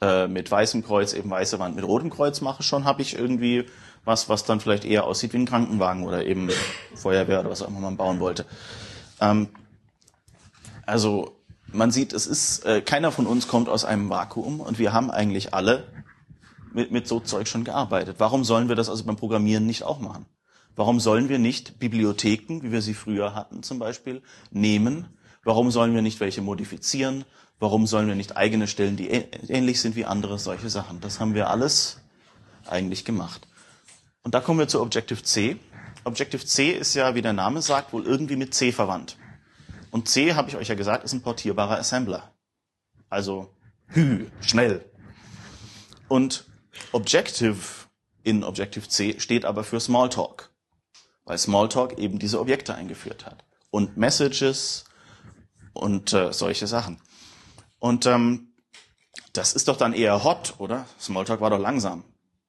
äh, 0.00 0.26
mit 0.26 0.50
weißem 0.50 0.82
Kreuz 0.82 1.12
eben 1.12 1.30
weiße 1.30 1.58
Wand 1.58 1.76
mit 1.76 1.84
rotem 1.84 2.10
Kreuz 2.10 2.40
mache, 2.40 2.62
schon 2.62 2.84
habe 2.84 3.02
ich 3.02 3.16
irgendwie 3.16 3.66
was, 4.04 4.28
was 4.28 4.44
dann 4.44 4.60
vielleicht 4.60 4.84
eher 4.84 5.04
aussieht 5.04 5.34
wie 5.34 5.38
ein 5.38 5.46
Krankenwagen 5.46 6.04
oder 6.04 6.24
eben 6.24 6.48
Feuerwehr 6.94 7.40
oder 7.40 7.50
was 7.50 7.62
auch 7.62 7.68
immer 7.68 7.80
man 7.80 7.98
bauen 7.98 8.18
wollte. 8.18 8.46
Ähm, 9.20 9.48
also 10.86 11.36
man 11.72 11.90
sieht, 11.90 12.12
es 12.12 12.26
ist 12.26 12.64
äh, 12.64 12.80
keiner 12.80 13.12
von 13.12 13.26
uns 13.26 13.46
kommt 13.46 13.68
aus 13.68 13.84
einem 13.84 14.08
Vakuum 14.10 14.60
und 14.60 14.78
wir 14.78 14.92
haben 14.92 15.10
eigentlich 15.10 15.54
alle 15.54 15.86
mit, 16.72 16.90
mit 16.90 17.08
so 17.08 17.20
Zeug 17.20 17.48
schon 17.48 17.64
gearbeitet. 17.64 18.16
Warum 18.18 18.44
sollen 18.44 18.68
wir 18.68 18.76
das 18.76 18.88
also 18.88 19.04
beim 19.04 19.16
Programmieren 19.16 19.66
nicht 19.66 19.82
auch 19.82 20.00
machen? 20.00 20.26
Warum 20.76 21.00
sollen 21.00 21.28
wir 21.28 21.38
nicht 21.38 21.78
Bibliotheken, 21.78 22.62
wie 22.62 22.72
wir 22.72 22.82
sie 22.82 22.94
früher 22.94 23.34
hatten 23.34 23.62
zum 23.62 23.78
Beispiel, 23.78 24.22
nehmen? 24.50 25.08
Warum 25.44 25.70
sollen 25.70 25.94
wir 25.94 26.02
nicht 26.02 26.20
welche 26.20 26.42
modifizieren? 26.42 27.24
Warum 27.58 27.86
sollen 27.86 28.08
wir 28.08 28.14
nicht 28.14 28.36
eigene 28.36 28.66
stellen, 28.66 28.96
die 28.96 29.08
ähnlich 29.10 29.80
sind 29.80 29.96
wie 29.96 30.06
andere? 30.06 30.38
Solche 30.38 30.70
Sachen. 30.70 31.00
Das 31.00 31.20
haben 31.20 31.34
wir 31.34 31.50
alles 31.50 32.00
eigentlich 32.66 33.04
gemacht. 33.04 33.46
Und 34.22 34.34
da 34.34 34.40
kommen 34.40 34.58
wir 34.58 34.68
zu 34.68 34.80
Objective 34.80 35.22
C. 35.22 35.56
Objective 36.04 36.44
C 36.44 36.70
ist 36.70 36.94
ja, 36.94 37.14
wie 37.14 37.22
der 37.22 37.32
Name 37.32 37.60
sagt, 37.60 37.92
wohl 37.92 38.06
irgendwie 38.06 38.36
mit 38.36 38.54
C 38.54 38.72
verwandt. 38.72 39.18
Und 39.90 40.08
C, 40.08 40.34
habe 40.34 40.48
ich 40.48 40.56
euch 40.56 40.68
ja 40.68 40.74
gesagt, 40.74 41.04
ist 41.04 41.12
ein 41.12 41.22
portierbarer 41.22 41.78
Assembler. 41.78 42.32
Also, 43.08 43.54
hü, 43.88 44.26
schnell. 44.40 44.84
Und 46.08 46.49
Objective 46.92 47.56
in 48.22 48.44
Objective-C 48.44 49.18
steht 49.18 49.44
aber 49.44 49.64
für 49.64 49.80
Smalltalk, 49.80 50.50
weil 51.24 51.38
Smalltalk 51.38 51.98
eben 51.98 52.18
diese 52.18 52.40
Objekte 52.40 52.74
eingeführt 52.74 53.26
hat. 53.26 53.44
Und 53.70 53.96
Messages 53.96 54.84
und 55.72 56.12
äh, 56.12 56.32
solche 56.32 56.66
Sachen. 56.66 57.00
Und 57.78 58.06
ähm, 58.06 58.52
das 59.32 59.52
ist 59.52 59.68
doch 59.68 59.76
dann 59.76 59.92
eher 59.92 60.24
hot, 60.24 60.54
oder? 60.58 60.86
Smalltalk 61.00 61.40
war 61.40 61.50
doch 61.50 61.58
langsam. 61.58 62.04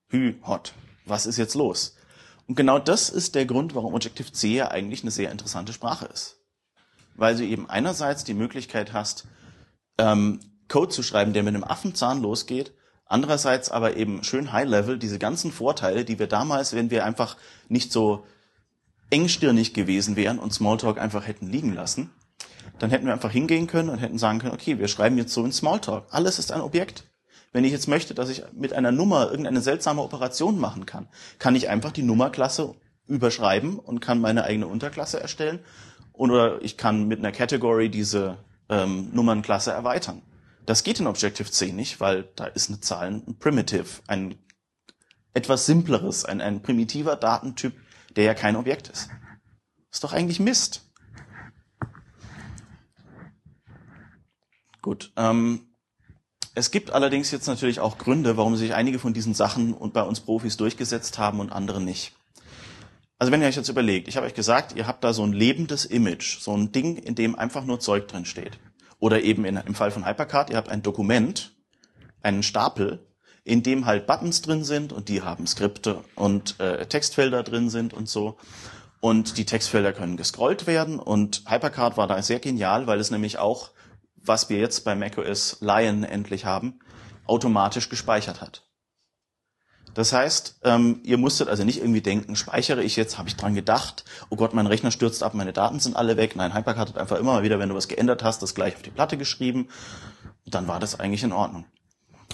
Hü, 0.10 0.36
hot. 0.46 0.74
Was 1.06 1.26
ist 1.26 1.38
jetzt 1.38 1.56
los? 1.56 1.96
Und 2.48 2.56
genau 2.56 2.80
das 2.80 3.10
ist 3.10 3.36
der 3.36 3.46
Grund, 3.46 3.76
warum 3.76 3.94
Objective-C 3.94 4.56
ja 4.56 4.72
eigentlich 4.72 5.04
eine 5.04 5.12
sehr 5.12 5.32
interessante 5.32 5.74
Sprache 5.74 6.06
ist. 6.08 6.40
Weil 7.16 7.38
du 7.38 7.46
eben 7.46 7.70
einerseits 7.70 8.24
die 8.24 8.34
Möglichkeit 8.34 8.94
hast, 8.94 9.28
ähm, 9.98 10.40
Code 10.68 10.90
zu 10.90 11.04
schreiben, 11.04 11.34
der 11.34 11.44
mit 11.44 11.54
einem 11.54 11.64
Affenzahn 11.64 12.22
losgeht 12.22 12.74
Andererseits 13.12 13.70
aber 13.70 13.98
eben 13.98 14.24
schön 14.24 14.54
High-Level 14.54 14.98
diese 14.98 15.20
ganzen 15.20 15.52
Vorteile, 15.52 16.06
die 16.06 16.18
wir 16.18 16.28
damals, 16.28 16.74
wenn 16.74 16.92
wir 16.92 17.04
einfach 17.04 17.36
nicht 17.68 17.92
so 17.92 18.24
engstirnig 19.10 19.74
gewesen 19.74 20.16
wären 20.16 20.40
und 20.40 20.54
Smalltalk 20.54 20.98
einfach 20.98 21.28
hätten 21.28 21.48
liegen 21.48 21.74
lassen, 21.74 22.10
dann 22.80 22.90
hätten 22.90 23.06
wir 23.06 23.12
einfach 23.12 23.30
hingehen 23.30 23.68
können 23.68 23.90
und 23.90 23.98
hätten 23.98 24.18
sagen 24.18 24.40
können, 24.40 24.54
okay, 24.54 24.80
wir 24.80 24.88
schreiben 24.88 25.18
jetzt 25.18 25.34
so 25.34 25.44
in 25.44 25.52
Smalltalk. 25.52 26.06
Alles 26.10 26.40
ist 26.40 26.54
ein 26.54 26.62
Objekt. 26.62 27.04
Wenn 27.52 27.66
ich 27.66 27.74
jetzt 27.74 27.90
möchte, 27.90 28.14
dass 28.14 28.30
ich 28.30 28.44
mit 28.54 28.72
einer 28.72 28.94
Nummer 28.94 29.30
irgendeine 29.30 29.60
seltsame 29.60 30.02
Operation 30.02 30.58
machen 30.58 30.86
kann, 30.86 31.10
kann 31.38 31.54
ich 31.54 31.68
einfach 31.68 31.92
die 31.92 32.04
Nummerklasse 32.04 32.76
überschreiben 33.08 33.78
und 33.78 34.00
kann 34.00 34.22
meine 34.22 34.46
eigene 34.46 34.68
Unterklasse 34.68 35.20
erstellen. 35.20 35.60
Oder 36.14 36.62
ich 36.62 36.78
kann 36.78 37.10
mit 37.10 37.20
einer 37.20 37.34
Category 37.34 37.90
diese 37.90 38.38
ähm, 38.70 39.10
Nummernklasse 39.12 39.74
erweitern. 39.74 40.22
Das 40.66 40.84
geht 40.84 41.00
in 41.00 41.08
Objective-C 41.08 41.72
nicht, 41.72 42.00
weil 42.00 42.30
da 42.36 42.46
ist 42.46 42.70
eine 42.70 42.80
Zahl 42.80 43.08
ein 43.08 43.38
Primitive, 43.40 44.02
ein 44.08 44.36
etwas 45.34 45.66
simpleres, 45.66 46.26
ein, 46.26 46.42
ein 46.42 46.62
primitiver 46.62 47.16
Datentyp, 47.16 47.74
der 48.16 48.26
ja 48.26 48.34
kein 48.34 48.56
Objekt 48.56 48.90
ist. 48.90 49.10
Ist 49.92 50.04
doch 50.04 50.14
eigentlich 50.14 50.40
Mist. 50.40 50.90
Gut. 54.82 55.12
Ähm, 55.16 55.68
es 56.54 56.72
gibt 56.72 56.92
allerdings 56.92 57.32
jetzt 57.32 57.48
natürlich 57.48 57.80
auch 57.80 57.98
Gründe, 57.98 58.36
warum 58.36 58.56
sich 58.56 58.74
einige 58.74 59.00
von 59.00 59.14
diesen 59.14 59.34
Sachen 59.34 59.74
und 59.74 59.94
bei 59.94 60.02
uns 60.02 60.20
Profis 60.20 60.58
durchgesetzt 60.58 61.18
haben 61.18 61.40
und 61.40 61.52
andere 61.52 61.82
nicht. 61.82 62.14
Also 63.20 63.32
wenn 63.32 63.42
ihr 63.42 63.48
euch 63.48 63.56
jetzt 63.56 63.70
überlegt, 63.70 64.08
ich 64.08 64.18
habe 64.18 64.26
euch 64.26 64.34
gesagt, 64.34 64.76
ihr 64.76 64.88
habt 64.88 65.04
da 65.04 65.14
so 65.14 65.24
ein 65.24 65.32
lebendes 65.32 65.86
Image, 65.86 66.40
so 66.40 66.58
ein 66.58 66.72
Ding, 66.72 66.98
in 66.98 67.16
dem 67.16 67.36
einfach 67.36 67.64
nur 67.64 67.80
Zeug 67.80 68.08
drin 68.08 68.26
steht. 68.26 68.60
Oder 69.02 69.24
eben 69.24 69.46
in, 69.46 69.58
im 69.58 69.74
Fall 69.76 69.90
von 69.90 70.06
Hypercard, 70.06 70.52
ihr 70.52 70.58
habt 70.58 70.70
ein 70.70 70.84
Dokument, 70.84 71.54
einen 72.22 72.44
Stapel, 72.44 73.06
in 73.44 73.64
dem 73.64 73.88
halt 73.88 74.06
Buttons 74.06 74.44
drin 74.44 74.64
sind 74.64 74.94
und 74.94 75.10
die 75.10 75.24
haben 75.24 75.48
Skripte 75.48 76.04
und 76.16 76.60
äh, 76.60 76.86
Textfelder 76.86 77.42
drin 77.42 77.72
sind 77.72 77.94
und 77.94 78.08
so. 78.08 78.38
Und 79.00 79.40
die 79.40 79.46
Textfelder 79.46 79.92
können 79.92 80.18
gescrollt 80.18 80.68
werden 80.68 81.00
und 81.00 81.44
Hypercard 81.48 81.98
war 81.98 82.06
da 82.06 82.22
sehr 82.22 82.40
genial, 82.40 82.86
weil 82.86 83.00
es 83.00 83.10
nämlich 83.10 83.40
auch, 83.40 83.72
was 84.16 84.52
wir 84.52 84.60
jetzt 84.60 84.86
bei 84.86 84.94
macOS 84.94 85.58
Lion 85.62 86.04
endlich 86.04 86.46
haben, 86.46 86.80
automatisch 87.26 87.90
gespeichert 87.90 88.40
hat. 88.40 88.71
Das 89.94 90.14
heißt, 90.14 90.60
ähm, 90.64 91.02
ihr 91.04 91.18
musstet 91.18 91.50
also 91.50 91.64
nicht 91.64 91.80
irgendwie 91.80 92.02
denken, 92.02 92.36
speichere 92.36 92.84
ich 92.84 92.96
jetzt, 92.96 93.18
habe 93.18 93.28
ich 93.28 93.36
dran 93.36 93.56
gedacht, 93.56 94.06
oh 94.30 94.36
Gott, 94.36 94.54
mein 94.54 94.68
Rechner 94.68 94.92
stürzt 94.92 95.22
ab, 95.22 95.34
meine 95.34 95.54
Daten 95.54 95.80
sind 95.80 95.96
alle 95.96 96.18
weg. 96.18 96.36
Nein, 96.36 96.54
Hypercard 96.54 96.90
hat 96.90 96.98
einfach 96.98 97.18
immer 97.18 97.34
mal 97.34 97.44
wieder, 97.44 97.60
wenn 97.60 97.70
du 97.70 97.76
was 97.76 97.88
geändert 97.88 98.24
hast, 98.24 98.42
das 98.42 98.56
gleich 98.56 98.76
auf 98.76 98.82
die 98.82 98.92
Platte 98.92 99.18
geschrieben. 99.18 99.68
Dann 100.46 100.68
war 100.68 100.80
das 100.80 101.00
eigentlich 101.00 101.24
in 101.24 101.34
Ordnung. 101.34 101.66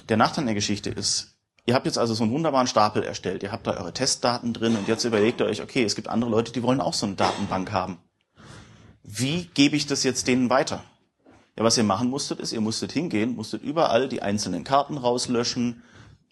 Der 0.10 0.18
Nachteil 0.18 0.46
der 0.46 0.54
Geschichte 0.54 0.90
ist, 0.90 1.36
ihr 1.66 1.74
habt 1.74 1.86
jetzt 1.86 1.98
also 1.98 2.14
so 2.14 2.24
einen 2.24 2.32
wunderbaren 2.32 2.68
Stapel 2.68 3.04
erstellt, 3.04 3.44
ihr 3.44 3.52
habt 3.52 3.66
da 3.66 3.72
eure 3.72 3.94
Testdaten 3.94 4.54
drin 4.54 4.76
und 4.76 4.88
jetzt 4.88 5.04
überlegt 5.04 5.42
ihr 5.42 5.48
euch, 5.48 5.62
okay, 5.62 5.84
es 5.84 5.96
gibt 5.96 6.08
andere 6.08 6.30
Leute, 6.30 6.52
die 6.52 6.64
wollen 6.64 6.82
auch 6.82 6.94
so 6.94 7.06
eine 7.06 7.16
Datenbank 7.16 7.72
haben. 7.72 7.98
Wie 9.04 9.50
gebe 9.54 9.76
ich 9.76 9.88
das 9.88 10.04
jetzt 10.04 10.28
denen 10.28 10.50
weiter? 10.50 10.84
Ja, 11.58 11.64
was 11.64 11.78
ihr 11.78 11.84
machen 11.84 12.10
musstet, 12.10 12.40
ist, 12.40 12.54
ihr 12.54 12.62
musstet 12.62 12.92
hingehen, 12.92 13.36
musstet 13.36 13.64
überall 13.64 14.08
die 14.08 14.22
einzelnen 14.22 14.64
Karten 14.64 14.98
rauslöschen 14.98 15.82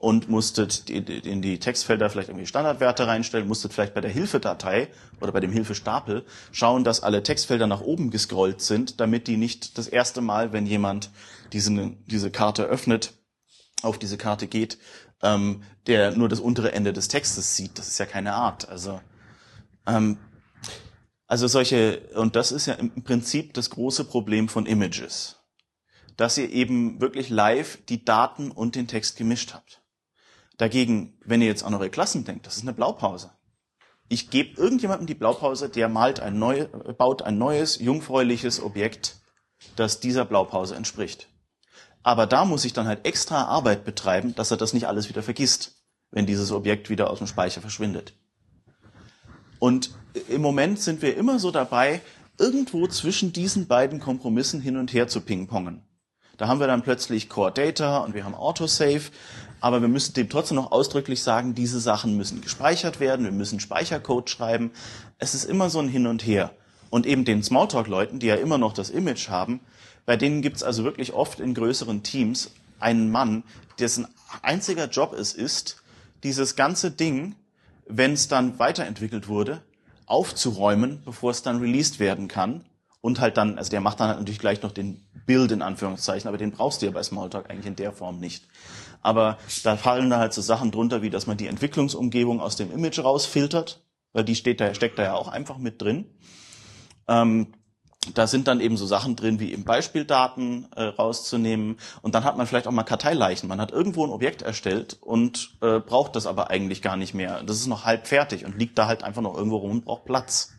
und 0.05 0.29
musstet 0.29 0.87
in 0.87 1.41
die 1.41 1.57
Textfelder 1.57 2.11
vielleicht 2.11 2.29
irgendwie 2.29 2.45
Standardwerte 2.45 3.07
reinstellen, 3.07 3.47
musstet 3.47 3.73
vielleicht 3.73 3.95
bei 3.95 4.01
der 4.01 4.11
Hilfedatei 4.11 4.89
oder 5.19 5.31
bei 5.31 5.39
dem 5.39 5.51
Hilfestapel 5.51 6.23
schauen, 6.51 6.83
dass 6.83 7.01
alle 7.01 7.23
Textfelder 7.23 7.65
nach 7.65 7.81
oben 7.81 8.11
gescrollt 8.11 8.61
sind, 8.61 8.99
damit 8.99 9.25
die 9.25 9.35
nicht 9.35 9.79
das 9.79 9.87
erste 9.87 10.21
Mal, 10.21 10.53
wenn 10.53 10.67
jemand 10.67 11.09
diese, 11.53 11.93
diese 12.05 12.29
Karte 12.29 12.65
öffnet, 12.65 13.13
auf 13.81 13.97
diese 13.97 14.15
Karte 14.15 14.45
geht, 14.45 14.77
ähm, 15.23 15.63
der 15.87 16.15
nur 16.15 16.29
das 16.29 16.39
untere 16.39 16.71
Ende 16.71 16.93
des 16.93 17.07
Textes 17.07 17.55
sieht. 17.55 17.79
Das 17.79 17.87
ist 17.87 17.97
ja 17.97 18.05
keine 18.05 18.35
Art. 18.35 18.69
Also, 18.69 19.01
ähm, 19.87 20.19
also 21.25 21.47
solche, 21.47 22.01
und 22.13 22.35
das 22.35 22.51
ist 22.51 22.67
ja 22.67 22.75
im 22.75 23.03
Prinzip 23.03 23.55
das 23.55 23.71
große 23.71 24.05
Problem 24.05 24.49
von 24.49 24.67
Images, 24.67 25.37
dass 26.15 26.37
ihr 26.37 26.51
eben 26.51 27.01
wirklich 27.01 27.29
live 27.29 27.79
die 27.89 28.05
Daten 28.05 28.51
und 28.51 28.75
den 28.75 28.87
Text 28.87 29.17
gemischt 29.17 29.55
habt. 29.55 29.81
Dagegen, 30.57 31.17
wenn 31.25 31.41
ihr 31.41 31.47
jetzt 31.47 31.63
an 31.63 31.73
eure 31.73 31.89
Klassen 31.89 32.23
denkt, 32.23 32.47
das 32.47 32.57
ist 32.57 32.63
eine 32.63 32.73
Blaupause. 32.73 33.31
Ich 34.07 34.29
gebe 34.29 34.59
irgendjemandem 34.59 35.07
die 35.07 35.15
Blaupause, 35.15 35.69
der 35.69 35.89
malt 35.89 36.19
ein 36.19 36.37
neu, 36.37 36.67
baut 36.97 37.23
ein 37.23 37.37
neues, 37.37 37.79
jungfräuliches 37.79 38.61
Objekt, 38.61 39.17
das 39.75 39.99
dieser 39.99 40.25
Blaupause 40.25 40.75
entspricht. 40.75 41.27
Aber 42.03 42.27
da 42.27 42.45
muss 42.45 42.65
ich 42.65 42.73
dann 42.73 42.87
halt 42.87 43.05
extra 43.05 43.45
Arbeit 43.45 43.83
betreiben, 43.83 44.35
dass 44.35 44.51
er 44.51 44.57
das 44.57 44.73
nicht 44.73 44.87
alles 44.87 45.09
wieder 45.09 45.23
vergisst, 45.23 45.83
wenn 46.11 46.27
dieses 46.27 46.51
Objekt 46.51 46.89
wieder 46.89 47.09
aus 47.09 47.17
dem 47.17 47.27
Speicher 47.27 47.61
verschwindet. 47.61 48.13
Und 49.57 49.89
im 50.29 50.41
Moment 50.41 50.79
sind 50.79 51.01
wir 51.01 51.17
immer 51.17 51.39
so 51.39 51.49
dabei, 51.49 52.01
irgendwo 52.37 52.87
zwischen 52.87 53.33
diesen 53.33 53.67
beiden 53.67 53.99
Kompromissen 53.99 54.61
hin 54.61 54.77
und 54.77 54.93
her 54.93 55.07
zu 55.07 55.21
pingpongen. 55.21 55.81
Da 56.37 56.47
haben 56.47 56.59
wir 56.59 56.67
dann 56.67 56.81
plötzlich 56.81 57.29
Core 57.29 57.51
Data 57.51 57.99
und 57.99 58.13
wir 58.13 58.25
haben 58.25 58.35
Autosave, 58.35 59.11
aber 59.61 59.81
wir 59.81 59.87
müssen 59.87 60.13
dem 60.13 60.29
trotzdem 60.29 60.55
noch 60.55 60.71
ausdrücklich 60.71 61.23
sagen, 61.23 61.55
diese 61.55 61.79
Sachen 61.79 62.17
müssen 62.17 62.41
gespeichert 62.41 62.99
werden, 62.99 63.25
wir 63.25 63.31
müssen 63.31 63.59
Speichercode 63.59 64.29
schreiben. 64.29 64.71
Es 65.17 65.33
ist 65.33 65.45
immer 65.45 65.69
so 65.69 65.79
ein 65.79 65.87
Hin 65.87 66.07
und 66.07 66.25
Her. 66.25 66.51
Und 66.89 67.05
eben 67.05 67.25
den 67.25 67.41
Smalltalk-Leuten, 67.41 68.19
die 68.19 68.27
ja 68.27 68.35
immer 68.35 68.57
noch 68.57 68.73
das 68.73 68.89
Image 68.89 69.29
haben, 69.29 69.59
bei 70.05 70.17
denen 70.17 70.41
gibt 70.41 70.57
es 70.57 70.63
also 70.63 70.83
wirklich 70.83 71.13
oft 71.13 71.39
in 71.39 71.53
größeren 71.53 72.03
Teams 72.03 72.51
einen 72.79 73.09
Mann, 73.11 73.43
dessen 73.79 74.07
einziger 74.41 74.87
Job 74.87 75.13
es 75.13 75.33
ist, 75.33 75.81
dieses 76.23 76.55
ganze 76.55 76.91
Ding, 76.91 77.35
wenn 77.87 78.13
es 78.13 78.27
dann 78.27 78.59
weiterentwickelt 78.59 79.27
wurde, 79.27 79.61
aufzuräumen, 80.05 81.01
bevor 81.05 81.31
es 81.31 81.41
dann 81.41 81.59
released 81.59 81.99
werden 81.99 82.27
kann. 82.27 82.65
Und 83.05 83.19
halt 83.19 83.37
dann, 83.37 83.59
also 83.59 83.69
der 83.69 83.81
macht 83.81 83.99
dann 83.99 84.07
halt 84.07 84.17
natürlich 84.17 84.39
gleich 84.39 84.63
noch 84.63 84.71
den 84.71 85.05
Build 85.27 85.51
in 85.51 85.61
Anführungszeichen, 85.61 86.27
aber 86.27 86.39
den 86.39 86.49
brauchst 86.49 86.81
du 86.81 86.87
ja 86.87 86.91
bei 86.91 87.03
Smalltalk 87.03 87.51
eigentlich 87.51 87.67
in 87.67 87.75
der 87.75 87.91
Form 87.91 88.19
nicht. 88.19 88.47
Aber 89.03 89.37
da 89.63 89.77
fallen 89.77 90.09
da 90.09 90.17
halt 90.17 90.33
so 90.33 90.41
Sachen 90.41 90.71
drunter, 90.71 91.03
wie 91.03 91.11
dass 91.11 91.27
man 91.27 91.37
die 91.37 91.45
Entwicklungsumgebung 91.45 92.41
aus 92.41 92.55
dem 92.55 92.71
Image 92.71 92.97
rausfiltert, 92.97 93.85
weil 94.13 94.23
die 94.23 94.33
steht 94.33 94.59
da, 94.59 94.73
steckt 94.73 94.97
da 94.97 95.03
ja 95.03 95.13
auch 95.13 95.27
einfach 95.27 95.59
mit 95.59 95.83
drin. 95.83 96.05
Ähm, 97.07 97.53
da 98.15 98.25
sind 98.25 98.47
dann 98.47 98.59
eben 98.59 98.75
so 98.75 98.87
Sachen 98.87 99.15
drin, 99.15 99.39
wie 99.39 99.53
im 99.53 99.65
Beispieldaten 99.65 100.65
äh, 100.75 100.85
rauszunehmen. 100.85 101.77
Und 102.01 102.15
dann 102.15 102.23
hat 102.23 102.37
man 102.37 102.47
vielleicht 102.47 102.65
auch 102.65 102.71
mal 102.71 102.81
Karteileichen. 102.81 103.47
Man 103.47 103.61
hat 103.61 103.71
irgendwo 103.71 104.03
ein 104.03 104.09
Objekt 104.09 104.41
erstellt 104.41 104.97
und 104.99 105.59
äh, 105.61 105.79
braucht 105.79 106.15
das 106.15 106.25
aber 106.25 106.49
eigentlich 106.49 106.81
gar 106.81 106.97
nicht 106.97 107.13
mehr. 107.13 107.43
Das 107.43 107.57
ist 107.57 107.67
noch 107.67 107.85
halb 107.85 108.07
fertig 108.07 108.45
und 108.45 108.57
liegt 108.57 108.79
da 108.79 108.87
halt 108.87 109.03
einfach 109.03 109.21
noch 109.21 109.37
irgendwo 109.37 109.57
rum 109.57 109.69
und 109.69 109.85
braucht 109.85 110.05
Platz. 110.05 110.53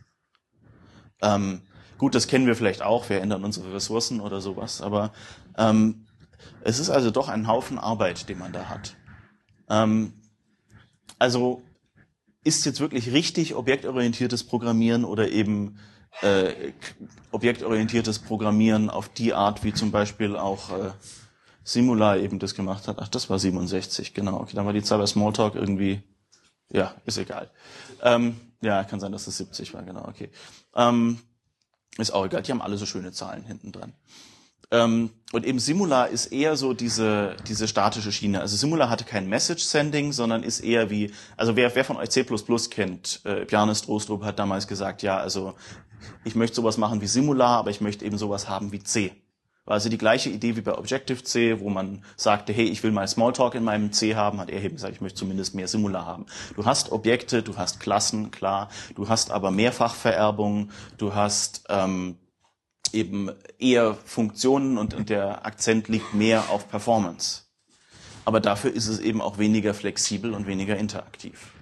Ähm, 1.21 1.66
gut, 1.99 2.15
das 2.15 2.29
kennen 2.29 2.47
wir 2.47 2.57
vielleicht 2.57 2.83
auch. 2.83 3.09
Wir 3.09 3.21
ändern 3.21 3.45
unsere 3.45 3.73
Ressourcen 3.75 4.21
oder 4.21 4.41
sowas. 4.41 4.81
Aber 4.81 5.13
ähm, 5.57 6.07
es 6.63 6.79
ist 6.79 6.91
also 6.91 7.11
doch 7.11 7.29
ein 7.29 7.47
Haufen 7.47 7.79
Arbeit, 7.79 8.29
den 8.29 8.39
man 8.39 8.53
da 8.53 8.69
hat. 8.69 8.97
Ähm, 9.69 10.15
also 11.19 11.63
ist 12.45 12.65
jetzt 12.65 12.81
wirklich 12.81 13.13
richtig 13.13 13.55
objektorientiertes 13.55 14.45
Programmieren 14.45 15.05
oder 15.05 15.31
eben 15.31 15.79
äh, 16.23 16.73
objektorientiertes 17.33 18.21
Programmieren 18.21 18.89
auf 18.89 19.09
die 19.09 19.35
Art, 19.35 19.65
wie 19.65 19.75
zum 19.75 19.91
Beispiel 19.91 20.37
auch 20.37 20.71
äh, 20.71 20.91
Simula 21.65 22.17
eben 22.17 22.39
das 22.39 22.55
gemacht 22.55 22.87
hat. 22.87 22.99
Ach, 23.01 23.09
das 23.09 23.29
war 23.29 23.39
67, 23.39 24.15
genau. 24.15 24.41
Okay, 24.41 24.55
dann 24.55 24.65
war 24.65 24.73
die 24.73 24.83
Zahl 24.83 24.99
bei 24.99 25.07
Smalltalk 25.07 25.57
irgendwie, 25.57 26.03
ja, 26.71 26.95
ist 27.05 27.19
egal. 27.19 27.51
Ähm, 28.03 28.37
ja, 28.61 28.85
kann 28.85 29.01
sein, 29.01 29.13
dass 29.13 29.27
es 29.27 29.37
70 29.39 29.75
war, 29.75 29.83
genau, 29.83 30.07
okay. 30.07 30.31
Ähm, 30.75 31.19
ist 31.99 32.13
auch 32.13 32.27
egal, 32.27 32.43
die 32.43 32.53
haben 32.53 32.63
alle 32.63 32.77
so 32.77 32.87
schöne 32.87 33.13
Zahlen 33.13 33.45
hinten 33.45 33.73
dran. 33.73 33.93
Ähm, 34.71 35.11
und 35.33 35.45
eben 35.47 35.59
Simula 35.61 36.05
ist 36.05 36.27
eher 36.27 36.57
so 36.57 36.73
diese, 36.73 37.37
diese 37.47 37.69
statische 37.69 38.11
Schiene. 38.11 38.41
Also 38.41 38.57
Simula 38.57 38.89
hatte 38.89 39.05
kein 39.05 39.29
Message-Sending, 39.29 40.13
sondern 40.13 40.43
ist 40.43 40.61
eher 40.61 40.91
wie, 40.91 41.13
also 41.37 41.55
wer, 41.55 41.75
wer 41.75 41.85
von 41.85 41.97
euch 41.97 42.11
C++ 42.11 42.25
kennt, 42.71 43.21
äh, 43.25 43.45
Bjarne 43.45 43.75
Strostrup 43.75 44.25
hat 44.25 44.39
damals 44.39 44.67
gesagt, 44.67 45.03
ja, 45.03 45.19
also 45.19 45.55
ich 46.25 46.35
möchte 46.35 46.57
sowas 46.57 46.79
machen 46.79 47.01
wie 47.01 47.07
Simula, 47.07 47.59
aber 47.59 47.71
ich 47.71 47.81
möchte 47.81 48.05
eben 48.05 48.19
sowas 48.19 48.49
haben 48.49 48.73
wie 48.73 48.83
C. 48.83 49.13
War 49.67 49.75
also 49.75 49.89
die 49.89 49.99
gleiche 49.99 50.31
Idee 50.31 50.55
wie 50.57 50.61
bei 50.61 50.79
Objective-C, 50.79 51.59
wo 51.59 51.69
man 51.69 52.05
sagte, 52.17 52.53
hey, 52.53 52.67
ich 52.67 52.85
will 52.85 52.93
mal 52.93 53.07
Smalltalk 53.07 53.57
in 53.57 53.65
meinem 53.65 53.93
C 53.93 54.15
haben, 54.15 54.41
hat 54.41 54.49
er 54.49 54.63
eben 54.63 54.77
gesagt, 54.77 54.95
ich 54.95 55.01
möchte 55.01 55.19
zumindest 55.19 55.57
mehr 55.57 55.67
Simula 55.67 56.07
haben. 56.07 56.27
Du 56.55 56.65
hast 56.65 56.93
Objekte, 56.93 57.43
du 57.43 57.57
hast 57.57 57.81
Klassen, 57.81 58.31
klar, 58.31 58.69
du 58.95 59.09
hast 59.09 59.33
aber 59.33 59.51
Mehrfachvererbung, 59.51 60.71
du 60.99 61.15
hast 61.15 61.65
ähm, 61.69 62.17
eben 62.93 63.33
eher 63.59 63.95
Funktionen 63.95 64.79
und, 64.79 64.95
und 64.95 65.11
der 65.11 65.45
Akzent 65.45 65.89
liegt 65.89 66.15
mehr 66.15 66.49
auf 66.51 66.69
Performance. 66.69 67.43
Aber 68.25 68.39
dafür 68.39 68.73
ist 68.73 68.87
es 68.87 69.01
eben 69.01 69.21
auch 69.21 69.39
weniger 69.39 69.75
flexibel 69.75 70.33
und 70.33 70.47
weniger 70.47 70.77
interaktiv. 70.77 71.53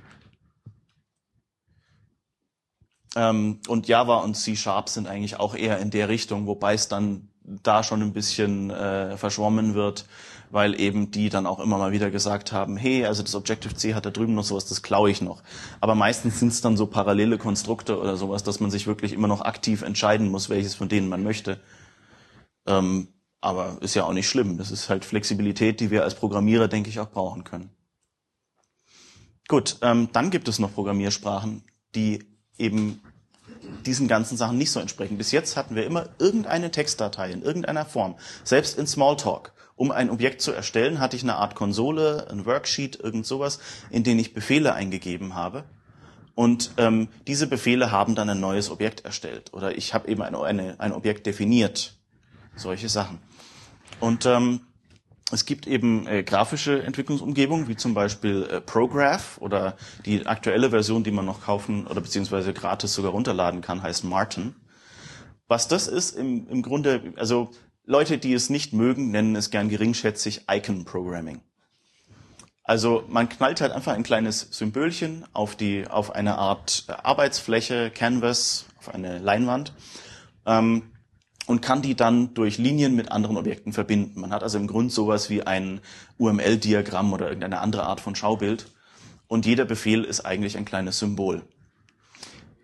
Ähm, 3.16 3.60
und 3.66 3.88
Java 3.88 4.18
und 4.18 4.34
C 4.34 4.56
Sharp 4.56 4.90
sind 4.90 5.06
eigentlich 5.06 5.40
auch 5.40 5.54
eher 5.54 5.78
in 5.78 5.90
der 5.90 6.10
Richtung, 6.10 6.46
wobei 6.46 6.74
es 6.74 6.88
dann 6.88 7.30
da 7.44 7.82
schon 7.82 8.02
ein 8.02 8.12
bisschen 8.12 8.70
äh, 8.70 9.16
verschwommen 9.16 9.74
wird, 9.74 10.06
weil 10.50 10.78
eben 10.80 11.10
die 11.10 11.28
dann 11.28 11.46
auch 11.46 11.60
immer 11.60 11.78
mal 11.78 11.92
wieder 11.92 12.10
gesagt 12.10 12.52
haben, 12.52 12.76
hey, 12.76 13.04
also 13.04 13.22
das 13.22 13.34
Objective-C 13.34 13.94
hat 13.94 14.06
da 14.06 14.10
drüben 14.10 14.34
noch 14.34 14.44
sowas, 14.44 14.66
das 14.66 14.82
klaue 14.82 15.10
ich 15.10 15.20
noch. 15.20 15.42
Aber 15.80 15.94
meistens 15.94 16.40
sind 16.40 16.48
es 16.48 16.60
dann 16.60 16.76
so 16.76 16.86
parallele 16.86 17.38
Konstrukte 17.38 17.98
oder 17.98 18.16
sowas, 18.16 18.42
dass 18.42 18.60
man 18.60 18.70
sich 18.70 18.86
wirklich 18.86 19.12
immer 19.12 19.28
noch 19.28 19.42
aktiv 19.42 19.82
entscheiden 19.82 20.30
muss, 20.30 20.48
welches 20.48 20.74
von 20.74 20.88
denen 20.88 21.08
man 21.08 21.22
möchte. 21.22 21.60
Ähm, 22.66 23.08
aber 23.40 23.76
ist 23.82 23.94
ja 23.94 24.04
auch 24.04 24.14
nicht 24.14 24.28
schlimm. 24.28 24.56
Das 24.56 24.70
ist 24.70 24.88
halt 24.88 25.04
Flexibilität, 25.04 25.80
die 25.80 25.90
wir 25.90 26.02
als 26.02 26.14
Programmierer, 26.14 26.66
denke 26.66 26.88
ich, 26.88 26.98
auch 26.98 27.10
brauchen 27.10 27.44
können. 27.44 27.70
Gut, 29.48 29.76
ähm, 29.82 30.08
dann 30.12 30.30
gibt 30.30 30.48
es 30.48 30.58
noch 30.58 30.72
Programmiersprachen, 30.72 31.62
die 31.94 32.24
eben 32.56 33.02
diesen 33.86 34.08
ganzen 34.08 34.36
Sachen 34.36 34.58
nicht 34.58 34.70
so 34.70 34.80
entsprechen. 34.80 35.18
Bis 35.18 35.32
jetzt 35.32 35.56
hatten 35.56 35.74
wir 35.74 35.84
immer 35.86 36.08
irgendeine 36.18 36.70
Textdatei 36.70 37.30
in 37.30 37.42
irgendeiner 37.42 37.84
Form, 37.84 38.16
selbst 38.44 38.78
in 38.78 38.86
Smalltalk. 38.86 39.52
Um 39.76 39.90
ein 39.90 40.10
Objekt 40.10 40.40
zu 40.40 40.52
erstellen, 40.52 41.00
hatte 41.00 41.16
ich 41.16 41.22
eine 41.22 41.36
Art 41.36 41.54
Konsole, 41.56 42.28
ein 42.30 42.46
Worksheet, 42.46 43.00
irgend 43.00 43.26
sowas, 43.26 43.58
in 43.90 44.04
den 44.04 44.18
ich 44.18 44.32
Befehle 44.32 44.72
eingegeben 44.72 45.34
habe. 45.34 45.64
Und 46.36 46.72
ähm, 46.78 47.08
diese 47.26 47.46
Befehle 47.46 47.90
haben 47.90 48.14
dann 48.14 48.28
ein 48.28 48.40
neues 48.40 48.70
Objekt 48.70 49.04
erstellt. 49.04 49.52
Oder 49.52 49.76
ich 49.76 49.94
habe 49.94 50.08
eben 50.08 50.22
ein, 50.22 50.34
eine, 50.34 50.80
ein 50.80 50.92
Objekt 50.92 51.26
definiert. 51.26 51.96
Solche 52.56 52.88
Sachen. 52.88 53.18
Und 54.00 54.26
ähm, 54.26 54.60
es 55.32 55.46
gibt 55.46 55.66
eben 55.66 56.06
äh, 56.06 56.22
grafische 56.22 56.82
Entwicklungsumgebungen, 56.82 57.66
wie 57.68 57.76
zum 57.76 57.94
Beispiel 57.94 58.46
äh, 58.50 58.60
Prograph 58.60 59.38
oder 59.38 59.76
die 60.04 60.26
aktuelle 60.26 60.70
Version, 60.70 61.02
die 61.02 61.10
man 61.10 61.24
noch 61.24 61.42
kaufen 61.42 61.86
oder 61.86 62.00
beziehungsweise 62.00 62.52
gratis 62.52 62.94
sogar 62.94 63.12
runterladen 63.12 63.62
kann, 63.62 63.82
heißt 63.82 64.04
Martin. 64.04 64.54
Was 65.48 65.68
das 65.68 65.88
ist, 65.88 66.16
im, 66.16 66.48
im 66.48 66.62
Grunde, 66.62 67.14
also 67.16 67.50
Leute, 67.84 68.18
die 68.18 68.32
es 68.32 68.50
nicht 68.50 68.72
mögen, 68.72 69.10
nennen 69.10 69.36
es 69.36 69.50
gern 69.50 69.68
geringschätzig 69.68 70.44
Icon 70.50 70.84
Programming. 70.84 71.40
Also 72.62 73.04
man 73.08 73.28
knallt 73.28 73.60
halt 73.60 73.72
einfach 73.72 73.92
ein 73.92 74.04
kleines 74.04 74.48
Symbolchen 74.50 75.26
auf 75.34 75.54
die, 75.54 75.86
auf 75.86 76.14
eine 76.14 76.38
Art 76.38 76.86
Arbeitsfläche, 76.88 77.90
Canvas, 77.90 78.66
auf 78.78 78.94
eine 78.94 79.18
Leinwand. 79.18 79.74
Ähm, 80.46 80.93
und 81.46 81.60
kann 81.60 81.82
die 81.82 81.94
dann 81.94 82.34
durch 82.34 82.58
Linien 82.58 82.94
mit 82.94 83.12
anderen 83.12 83.36
Objekten 83.36 83.72
verbinden. 83.72 84.20
Man 84.20 84.32
hat 84.32 84.42
also 84.42 84.58
im 84.58 84.66
Grund 84.66 84.92
sowas 84.92 85.30
wie 85.30 85.42
ein 85.42 85.80
UML-Diagramm 86.18 87.12
oder 87.12 87.26
irgendeine 87.26 87.60
andere 87.60 87.84
Art 87.84 88.00
von 88.00 88.14
Schaubild. 88.14 88.66
Und 89.26 89.46
jeder 89.46 89.64
Befehl 89.64 90.04
ist 90.04 90.20
eigentlich 90.20 90.56
ein 90.56 90.64
kleines 90.64 90.98
Symbol. 90.98 91.42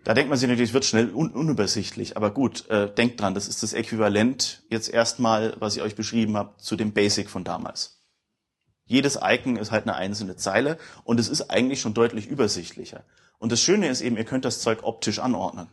Da 0.03 0.15
denkt 0.15 0.29
man 0.29 0.39
sich 0.39 0.49
natürlich, 0.49 0.69
es 0.69 0.73
wird 0.73 0.85
schnell 0.85 1.13
un 1.13 1.29
unübersichtlich. 1.31 2.17
Aber 2.17 2.31
gut, 2.31 2.67
äh, 2.69 2.91
denkt 2.91 3.21
dran, 3.21 3.35
das 3.35 3.47
ist 3.47 3.61
das 3.61 3.73
Äquivalent 3.73 4.63
jetzt 4.69 4.89
erstmal, 4.89 5.55
was 5.59 5.75
ich 5.75 5.83
euch 5.83 5.95
beschrieben 5.95 6.37
habe, 6.37 6.55
zu 6.57 6.75
dem 6.75 6.91
Basic 6.93 7.29
von 7.29 7.43
damals. 7.43 8.01
Jedes 8.85 9.19
Icon 9.21 9.57
ist 9.57 9.71
halt 9.71 9.83
eine 9.83 9.95
einzelne 9.95 10.35
Zeile 10.35 10.77
und 11.03 11.19
es 11.19 11.29
ist 11.29 11.51
eigentlich 11.51 11.79
schon 11.79 11.93
deutlich 11.93 12.27
übersichtlicher. 12.27 13.03
Und 13.37 13.51
das 13.51 13.61
Schöne 13.61 13.87
ist 13.87 14.01
eben, 14.01 14.17
ihr 14.17 14.25
könnt 14.25 14.43
das 14.43 14.59
Zeug 14.59 14.83
optisch 14.83 15.19
anordnen. 15.19 15.67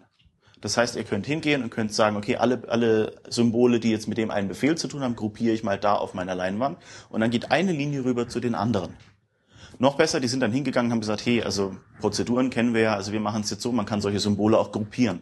Das 0.60 0.76
heißt, 0.76 0.96
ihr 0.96 1.04
könnt 1.04 1.26
hingehen 1.26 1.62
und 1.62 1.70
könnt 1.70 1.92
sagen, 1.92 2.16
okay, 2.16 2.36
alle, 2.36 2.62
alle 2.68 3.20
Symbole, 3.28 3.78
die 3.78 3.90
jetzt 3.90 4.08
mit 4.08 4.18
dem 4.18 4.30
einen 4.30 4.48
Befehl 4.48 4.76
zu 4.76 4.88
tun 4.88 5.02
haben, 5.02 5.14
gruppiere 5.14 5.54
ich 5.54 5.62
mal 5.62 5.78
da 5.78 5.94
auf 5.94 6.14
meiner 6.14 6.34
Leinwand. 6.34 6.78
Und 7.10 7.20
dann 7.20 7.30
geht 7.30 7.50
eine 7.50 7.72
Linie 7.72 8.04
rüber 8.04 8.28
zu 8.28 8.40
den 8.40 8.54
anderen. 8.54 8.94
Noch 9.78 9.96
besser, 9.96 10.18
die 10.18 10.26
sind 10.26 10.40
dann 10.40 10.50
hingegangen 10.50 10.90
und 10.90 10.92
haben 10.92 11.00
gesagt, 11.00 11.24
hey, 11.24 11.42
also 11.42 11.76
Prozeduren 12.00 12.50
kennen 12.50 12.74
wir 12.74 12.80
ja, 12.80 12.94
also 12.94 13.12
wir 13.12 13.20
machen 13.20 13.42
es 13.42 13.50
jetzt 13.50 13.62
so, 13.62 13.70
man 13.70 13.86
kann 13.86 14.00
solche 14.00 14.18
Symbole 14.18 14.58
auch 14.58 14.72
gruppieren. 14.72 15.20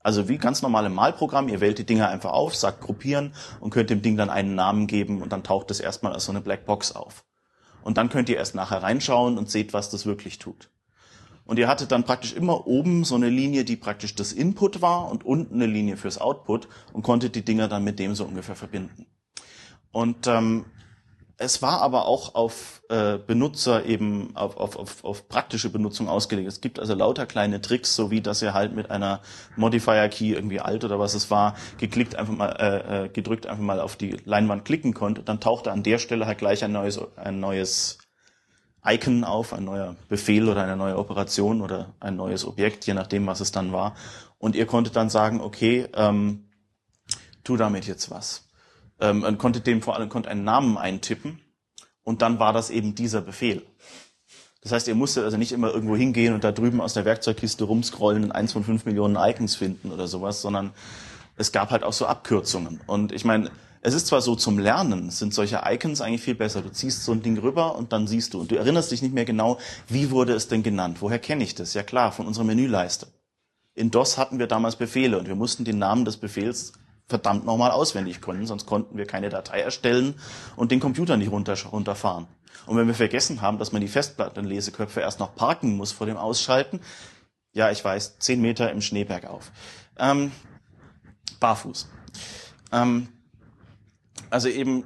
Also 0.00 0.28
wie 0.28 0.36
ganz 0.36 0.60
normale 0.62 0.90
Malprogramm, 0.90 1.48
ihr 1.48 1.60
wählt 1.60 1.78
die 1.78 1.86
Dinger 1.86 2.08
einfach 2.08 2.32
auf, 2.32 2.56
sagt 2.56 2.80
gruppieren 2.80 3.32
und 3.60 3.70
könnt 3.70 3.90
dem 3.90 4.02
Ding 4.02 4.16
dann 4.16 4.30
einen 4.30 4.54
Namen 4.54 4.86
geben 4.86 5.22
und 5.22 5.32
dann 5.32 5.44
taucht 5.44 5.70
es 5.70 5.80
erstmal 5.80 6.12
als 6.12 6.24
so 6.24 6.32
eine 6.32 6.40
Blackbox 6.40 6.92
auf. 6.92 7.24
Und 7.82 7.96
dann 7.96 8.08
könnt 8.08 8.28
ihr 8.28 8.36
erst 8.36 8.54
nachher 8.54 8.82
reinschauen 8.82 9.38
und 9.38 9.48
seht, 9.50 9.72
was 9.72 9.90
das 9.90 10.04
wirklich 10.04 10.38
tut. 10.38 10.70
Und 11.46 11.58
ihr 11.58 11.68
hattet 11.68 11.92
dann 11.92 12.04
praktisch 12.04 12.32
immer 12.32 12.66
oben 12.66 13.04
so 13.04 13.14
eine 13.14 13.28
Linie, 13.28 13.64
die 13.64 13.76
praktisch 13.76 14.14
das 14.14 14.32
Input 14.32 14.80
war 14.80 15.10
und 15.10 15.24
unten 15.24 15.56
eine 15.56 15.66
Linie 15.66 15.96
fürs 15.96 16.18
Output 16.18 16.68
und 16.92 17.02
konntet 17.02 17.34
die 17.34 17.44
Dinger 17.44 17.68
dann 17.68 17.84
mit 17.84 17.98
dem 17.98 18.14
so 18.14 18.24
ungefähr 18.24 18.56
verbinden. 18.56 19.06
Und 19.92 20.26
ähm, 20.26 20.64
es 21.36 21.62
war 21.62 21.82
aber 21.82 22.06
auch 22.06 22.34
auf 22.34 22.82
äh, 22.88 23.18
Benutzer 23.18 23.84
eben 23.86 24.36
auf, 24.36 24.56
auf, 24.56 24.76
auf, 24.76 25.04
auf 25.04 25.28
praktische 25.28 25.68
Benutzung 25.68 26.08
ausgelegt. 26.08 26.48
Es 26.48 26.60
gibt 26.60 26.78
also 26.78 26.94
lauter 26.94 27.26
kleine 27.26 27.60
Tricks, 27.60 27.96
so 27.96 28.10
wie 28.10 28.20
dass 28.20 28.40
ihr 28.40 28.54
halt 28.54 28.74
mit 28.74 28.90
einer 28.90 29.20
Modifier 29.56 30.08
Key 30.08 30.32
irgendwie 30.32 30.60
alt 30.60 30.84
oder 30.84 30.98
was 30.98 31.14
es 31.14 31.30
war, 31.30 31.56
geklickt 31.78 32.14
einfach 32.14 32.34
mal 32.34 32.50
äh, 32.50 33.04
äh, 33.04 33.08
gedrückt 33.08 33.46
einfach 33.46 33.62
mal 33.62 33.80
auf 33.80 33.96
die 33.96 34.16
Leinwand 34.24 34.64
klicken 34.64 34.94
konnte, 34.94 35.22
dann 35.22 35.40
tauchte 35.40 35.72
an 35.72 35.82
der 35.82 35.98
Stelle 35.98 36.26
halt 36.26 36.38
gleich 36.38 36.62
ein 36.62 36.72
neues 36.72 37.00
ein 37.16 37.40
neues 37.40 37.98
Icon 38.86 39.24
auf, 39.24 39.52
ein 39.52 39.64
neuer 39.64 39.96
Befehl 40.08 40.48
oder 40.48 40.62
eine 40.62 40.76
neue 40.76 40.98
Operation 40.98 41.62
oder 41.62 41.94
ein 42.00 42.16
neues 42.16 42.44
Objekt, 42.44 42.86
je 42.86 42.94
nachdem, 42.94 43.26
was 43.26 43.40
es 43.40 43.50
dann 43.50 43.72
war. 43.72 43.94
Und 44.38 44.56
ihr 44.56 44.66
konntet 44.66 44.96
dann 44.96 45.08
sagen, 45.08 45.40
okay, 45.40 45.88
ähm, 45.94 46.50
tu 47.44 47.56
damit 47.56 47.86
jetzt 47.86 48.10
was. 48.10 48.48
Ähm, 49.00 49.22
und 49.22 49.38
konntet 49.38 49.66
dem 49.66 49.82
vor 49.82 49.96
allem 49.96 50.08
konnte 50.08 50.28
einen 50.28 50.44
Namen 50.44 50.76
eintippen 50.76 51.40
und 52.02 52.22
dann 52.22 52.38
war 52.38 52.52
das 52.52 52.70
eben 52.70 52.94
dieser 52.94 53.22
Befehl. 53.22 53.62
Das 54.62 54.72
heißt, 54.72 54.88
ihr 54.88 54.94
musstet 54.94 55.24
also 55.24 55.36
nicht 55.36 55.52
immer 55.52 55.70
irgendwo 55.70 55.96
hingehen 55.96 56.34
und 56.34 56.44
da 56.44 56.52
drüben 56.52 56.80
aus 56.80 56.94
der 56.94 57.04
Werkzeugkiste 57.04 57.64
rumscrollen 57.64 58.24
und 58.24 58.32
eins 58.32 58.52
von 58.52 58.64
fünf 58.64 58.86
Millionen 58.86 59.16
Icons 59.16 59.56
finden 59.56 59.92
oder 59.92 60.06
sowas, 60.06 60.40
sondern 60.40 60.72
es 61.36 61.52
gab 61.52 61.70
halt 61.70 61.84
auch 61.84 61.92
so 61.92 62.06
Abkürzungen. 62.06 62.80
Und 62.86 63.12
ich 63.12 63.24
meine, 63.24 63.50
es 63.84 63.92
ist 63.92 64.06
zwar 64.06 64.22
so 64.22 64.34
zum 64.34 64.58
Lernen, 64.58 65.10
sind 65.10 65.34
solche 65.34 65.60
Icons 65.66 66.00
eigentlich 66.00 66.22
viel 66.22 66.34
besser. 66.34 66.62
Du 66.62 66.70
ziehst 66.70 67.04
so 67.04 67.12
ein 67.12 67.20
Ding 67.20 67.36
rüber 67.36 67.76
und 67.76 67.92
dann 67.92 68.06
siehst 68.06 68.32
du. 68.32 68.40
Und 68.40 68.50
du 68.50 68.56
erinnerst 68.56 68.90
dich 68.90 69.02
nicht 69.02 69.12
mehr 69.12 69.26
genau, 69.26 69.58
wie 69.88 70.10
wurde 70.10 70.32
es 70.32 70.48
denn 70.48 70.62
genannt? 70.62 70.96
Woher 71.00 71.18
kenne 71.18 71.44
ich 71.44 71.54
das? 71.54 71.74
Ja 71.74 71.82
klar, 71.82 72.10
von 72.10 72.26
unserer 72.26 72.44
Menüleiste. 72.44 73.08
In 73.74 73.90
DOS 73.90 74.16
hatten 74.16 74.38
wir 74.38 74.46
damals 74.46 74.76
Befehle 74.76 75.18
und 75.18 75.28
wir 75.28 75.34
mussten 75.34 75.66
den 75.66 75.78
Namen 75.78 76.06
des 76.06 76.16
Befehls 76.16 76.72
verdammt 77.08 77.44
nochmal 77.44 77.72
auswendig 77.72 78.22
können, 78.22 78.46
sonst 78.46 78.64
konnten 78.64 78.96
wir 78.96 79.04
keine 79.04 79.28
Datei 79.28 79.60
erstellen 79.60 80.14
und 80.56 80.70
den 80.70 80.80
Computer 80.80 81.18
nicht 81.18 81.30
runter, 81.30 81.54
runterfahren. 81.70 82.26
Und 82.64 82.78
wenn 82.78 82.86
wir 82.86 82.94
vergessen 82.94 83.42
haben, 83.42 83.58
dass 83.58 83.72
man 83.72 83.82
die 83.82 83.88
Festplattenleseköpfe 83.88 85.00
erst 85.00 85.20
noch 85.20 85.34
parken 85.34 85.76
muss 85.76 85.92
vor 85.92 86.06
dem 86.06 86.16
Ausschalten, 86.16 86.80
ja, 87.52 87.70
ich 87.70 87.84
weiß, 87.84 88.18
zehn 88.18 88.40
Meter 88.40 88.70
im 88.70 88.80
Schneeberg 88.80 89.26
auf. 89.26 89.52
Ähm, 89.98 90.32
barfuß. 91.38 91.86
Ähm, 92.72 93.08
also 94.34 94.48
eben 94.48 94.84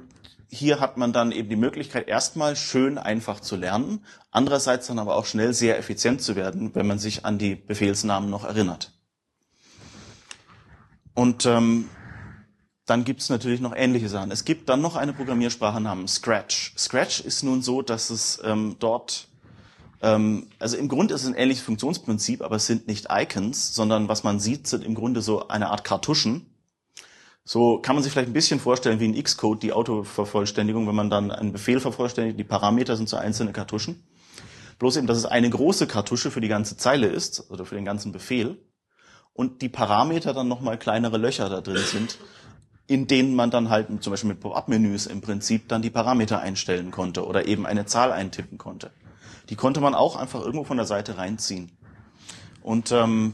hier 0.51 0.79
hat 0.79 0.97
man 0.97 1.11
dann 1.11 1.31
eben 1.31 1.49
die 1.49 1.55
Möglichkeit, 1.55 2.07
erstmal 2.07 2.55
schön 2.55 2.97
einfach 2.97 3.39
zu 3.39 3.55
lernen, 3.55 4.05
andererseits 4.31 4.87
dann 4.87 4.99
aber 4.99 5.15
auch 5.15 5.25
schnell 5.25 5.53
sehr 5.53 5.77
effizient 5.77 6.21
zu 6.21 6.35
werden, 6.35 6.73
wenn 6.75 6.87
man 6.87 6.99
sich 6.99 7.25
an 7.25 7.39
die 7.39 7.55
Befehlsnamen 7.55 8.29
noch 8.29 8.45
erinnert. 8.45 8.93
Und 11.15 11.47
ähm, 11.47 11.89
dann 12.85 13.03
gibt 13.03 13.21
es 13.21 13.29
natürlich 13.29 13.59
noch 13.59 13.75
ähnliche 13.75 14.07
Sachen. 14.07 14.31
Es 14.31 14.45
gibt 14.45 14.69
dann 14.69 14.81
noch 14.81 14.95
eine 14.95 15.13
Programmiersprache 15.13 15.81
namens 15.81 16.15
Scratch. 16.15 16.73
Scratch 16.77 17.19
ist 17.19 17.43
nun 17.43 17.61
so, 17.63 17.81
dass 17.81 18.11
es 18.11 18.39
ähm, 18.43 18.75
dort, 18.79 19.27
ähm, 20.01 20.47
also 20.59 20.77
im 20.77 20.87
Grunde 20.87 21.15
ist 21.15 21.23
es 21.23 21.27
ein 21.27 21.35
ähnliches 21.35 21.63
Funktionsprinzip, 21.63 22.41
aber 22.43 22.55
es 22.55 22.67
sind 22.67 22.87
nicht 22.87 23.07
Icons, 23.11 23.73
sondern 23.73 24.07
was 24.07 24.23
man 24.23 24.39
sieht, 24.39 24.67
sind 24.67 24.83
im 24.83 24.95
Grunde 24.95 25.21
so 25.21 25.47
eine 25.47 25.69
Art 25.69 25.83
Kartuschen, 25.83 26.45
so 27.51 27.79
kann 27.79 27.95
man 27.95 28.03
sich 28.03 28.11
vielleicht 28.11 28.29
ein 28.29 28.33
bisschen 28.33 28.59
vorstellen 28.59 28.99
wie 28.99 29.05
in 29.05 29.23
Xcode, 29.23 29.63
die 29.63 29.73
Autovervollständigung, 29.73 30.87
wenn 30.87 30.93
man 30.93 31.09
dann 31.09 31.31
einen 31.31 31.51
Befehl 31.51 31.79
vervollständigt, 31.79 32.37
die 32.37 32.43
Parameter 32.43 32.95
sind 32.95 33.09
so 33.09 33.17
einzelne 33.17 33.53
Kartuschen. 33.53 34.03
Bloß 34.77 34.97
eben, 34.97 35.07
dass 35.07 35.17
es 35.17 35.25
eine 35.25 35.49
große 35.49 35.87
Kartusche 35.87 36.29
für 36.29 36.41
die 36.41 36.47
ganze 36.47 36.77
Zeile 36.77 37.07
ist, 37.07 37.49
oder 37.49 37.65
für 37.65 37.73
den 37.73 37.85
ganzen 37.85 38.11
Befehl, 38.11 38.59
und 39.33 39.63
die 39.63 39.69
Parameter 39.69 40.35
dann 40.35 40.47
nochmal 40.47 40.77
kleinere 40.77 41.17
Löcher 41.17 41.49
da 41.49 41.61
drin 41.61 41.81
sind, 41.83 42.19
in 42.85 43.07
denen 43.07 43.33
man 43.33 43.49
dann 43.49 43.71
halt 43.71 43.87
zum 44.03 44.11
Beispiel 44.11 44.29
mit 44.29 44.41
Pop-up-Menüs 44.41 45.07
im 45.07 45.21
Prinzip 45.21 45.67
dann 45.69 45.81
die 45.81 45.89
Parameter 45.89 46.39
einstellen 46.41 46.91
konnte 46.91 47.25
oder 47.25 47.47
eben 47.47 47.65
eine 47.65 47.87
Zahl 47.87 48.11
eintippen 48.11 48.59
konnte. 48.59 48.91
Die 49.49 49.55
konnte 49.55 49.81
man 49.81 49.95
auch 49.95 50.17
einfach 50.17 50.41
irgendwo 50.41 50.65
von 50.65 50.77
der 50.77 50.85
Seite 50.85 51.17
reinziehen. 51.17 51.71
Und 52.61 52.91
ähm, 52.91 53.33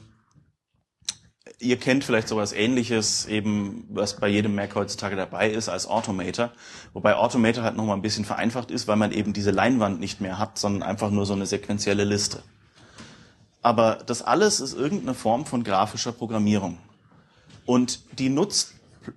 Ihr 1.59 1.77
kennt 1.77 2.03
vielleicht 2.03 2.27
sowas 2.27 2.51
ähnliches, 2.51 3.25
eben, 3.27 3.87
was 3.89 4.17
bei 4.17 4.27
jedem 4.27 4.55
Mac 4.55 4.75
heutzutage 4.75 5.15
dabei 5.15 5.49
ist, 5.49 5.69
als 5.69 5.87
Automator. 5.87 6.51
Wobei 6.93 7.15
Automator 7.15 7.63
halt 7.63 7.77
nochmal 7.77 7.95
ein 7.95 8.01
bisschen 8.01 8.25
vereinfacht 8.25 8.71
ist, 8.71 8.87
weil 8.87 8.97
man 8.97 9.11
eben 9.11 9.31
diese 9.31 9.51
Leinwand 9.51 9.99
nicht 9.99 10.19
mehr 10.19 10.37
hat, 10.37 10.57
sondern 10.57 10.83
einfach 10.83 11.11
nur 11.11 11.25
so 11.25 11.33
eine 11.33 11.45
sequentielle 11.45 12.03
Liste. 12.03 12.43
Aber 13.61 13.95
das 14.05 14.21
alles 14.21 14.59
ist 14.59 14.73
irgendeine 14.73 15.13
Form 15.13 15.45
von 15.45 15.63
grafischer 15.63 16.11
Programmierung. 16.11 16.77
Und 17.65 18.19
die 18.19 18.29
nutzt 18.29 18.73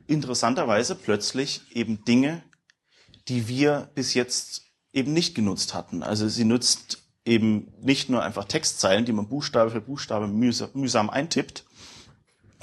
interessanterweise 0.07 0.95
plötzlich 0.95 1.63
eben 1.73 2.05
Dinge, 2.05 2.43
die 3.29 3.49
wir 3.49 3.91
bis 3.95 4.15
jetzt 4.15 4.63
eben 4.93 5.13
nicht 5.13 5.35
genutzt 5.35 5.75
hatten. 5.75 6.03
Also 6.03 6.29
sie 6.29 6.45
nutzt 6.45 7.03
eben 7.25 7.73
nicht 7.83 8.09
nur 8.09 8.23
einfach 8.23 8.45
Textzeilen, 8.45 9.05
die 9.05 9.13
man 9.13 9.29
Buchstabe 9.29 9.71
für 9.71 9.81
Buchstabe 9.81 10.27
mühsam 10.29 11.11
eintippt, 11.11 11.65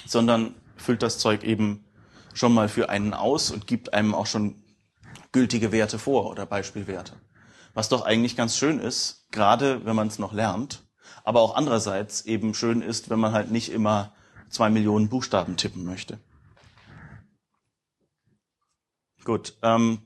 sondern 0.06 0.56
füllt 0.76 1.02
das 1.02 1.20
Zeug 1.20 1.44
eben 1.44 1.86
schon 2.34 2.54
mal 2.54 2.70
für 2.70 2.90
einen 2.90 3.14
aus 3.14 3.52
und 3.52 3.68
gibt 3.68 3.94
einem 3.94 4.14
auch 4.14 4.26
schon 4.26 4.62
gültige 5.32 5.72
Werte 5.72 6.00
vor 6.00 6.30
oder 6.30 6.46
Beispielwerte. 6.46 7.14
Was 7.74 7.90
doch 7.90 8.06
eigentlich 8.06 8.38
ganz 8.38 8.58
schön 8.58 8.80
ist, 8.80 9.28
gerade 9.32 9.86
wenn 9.86 9.96
man 9.96 10.08
es 10.08 10.20
noch 10.20 10.34
lernt, 10.34 10.84
aber 11.24 11.42
auch 11.42 11.56
andererseits 11.56 12.22
eben 12.22 12.54
schön 12.54 12.82
ist, 12.82 13.10
wenn 13.10 13.20
man 13.20 13.34
halt 13.34 13.52
nicht 13.52 13.72
immer 13.72 14.14
zwei 14.50 14.70
Millionen 14.70 15.10
Buchstaben 15.10 15.58
tippen 15.58 15.84
möchte. 15.84 16.20
Gut. 19.24 19.58
Ähm, 19.62 20.06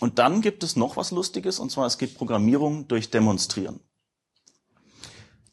und 0.00 0.18
dann 0.18 0.42
gibt 0.42 0.62
es 0.62 0.76
noch 0.76 0.96
was 0.96 1.10
Lustiges, 1.10 1.58
und 1.58 1.70
zwar 1.70 1.86
es 1.86 1.98
geht 1.98 2.16
Programmierung 2.16 2.88
durch 2.88 3.10
Demonstrieren. 3.10 3.80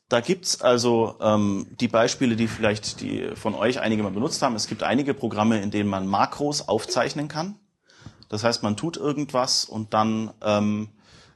Da 0.08 0.22
gibt's 0.22 0.62
also 0.62 1.16
ähm, 1.20 1.68
die 1.80 1.88
Beispiele, 1.88 2.36
die 2.36 2.48
vielleicht 2.48 3.02
die 3.02 3.32
von 3.36 3.56
euch 3.56 3.80
einige 3.80 4.04
mal 4.04 4.12
benutzt 4.12 4.42
haben. 4.42 4.56
Es 4.56 4.68
gibt 4.68 4.84
einige 4.84 5.14
Programme, 5.16 5.62
in 5.62 5.72
denen 5.72 5.90
man 5.90 6.06
Makros 6.06 6.68
aufzeichnen 6.68 7.28
kann. 7.28 7.56
Das 8.30 8.44
heißt, 8.44 8.62
man 8.62 8.78
tut 8.78 8.98
irgendwas 8.98 9.66
und 9.66 9.94
dann 9.94 10.32
ähm, 10.42 10.90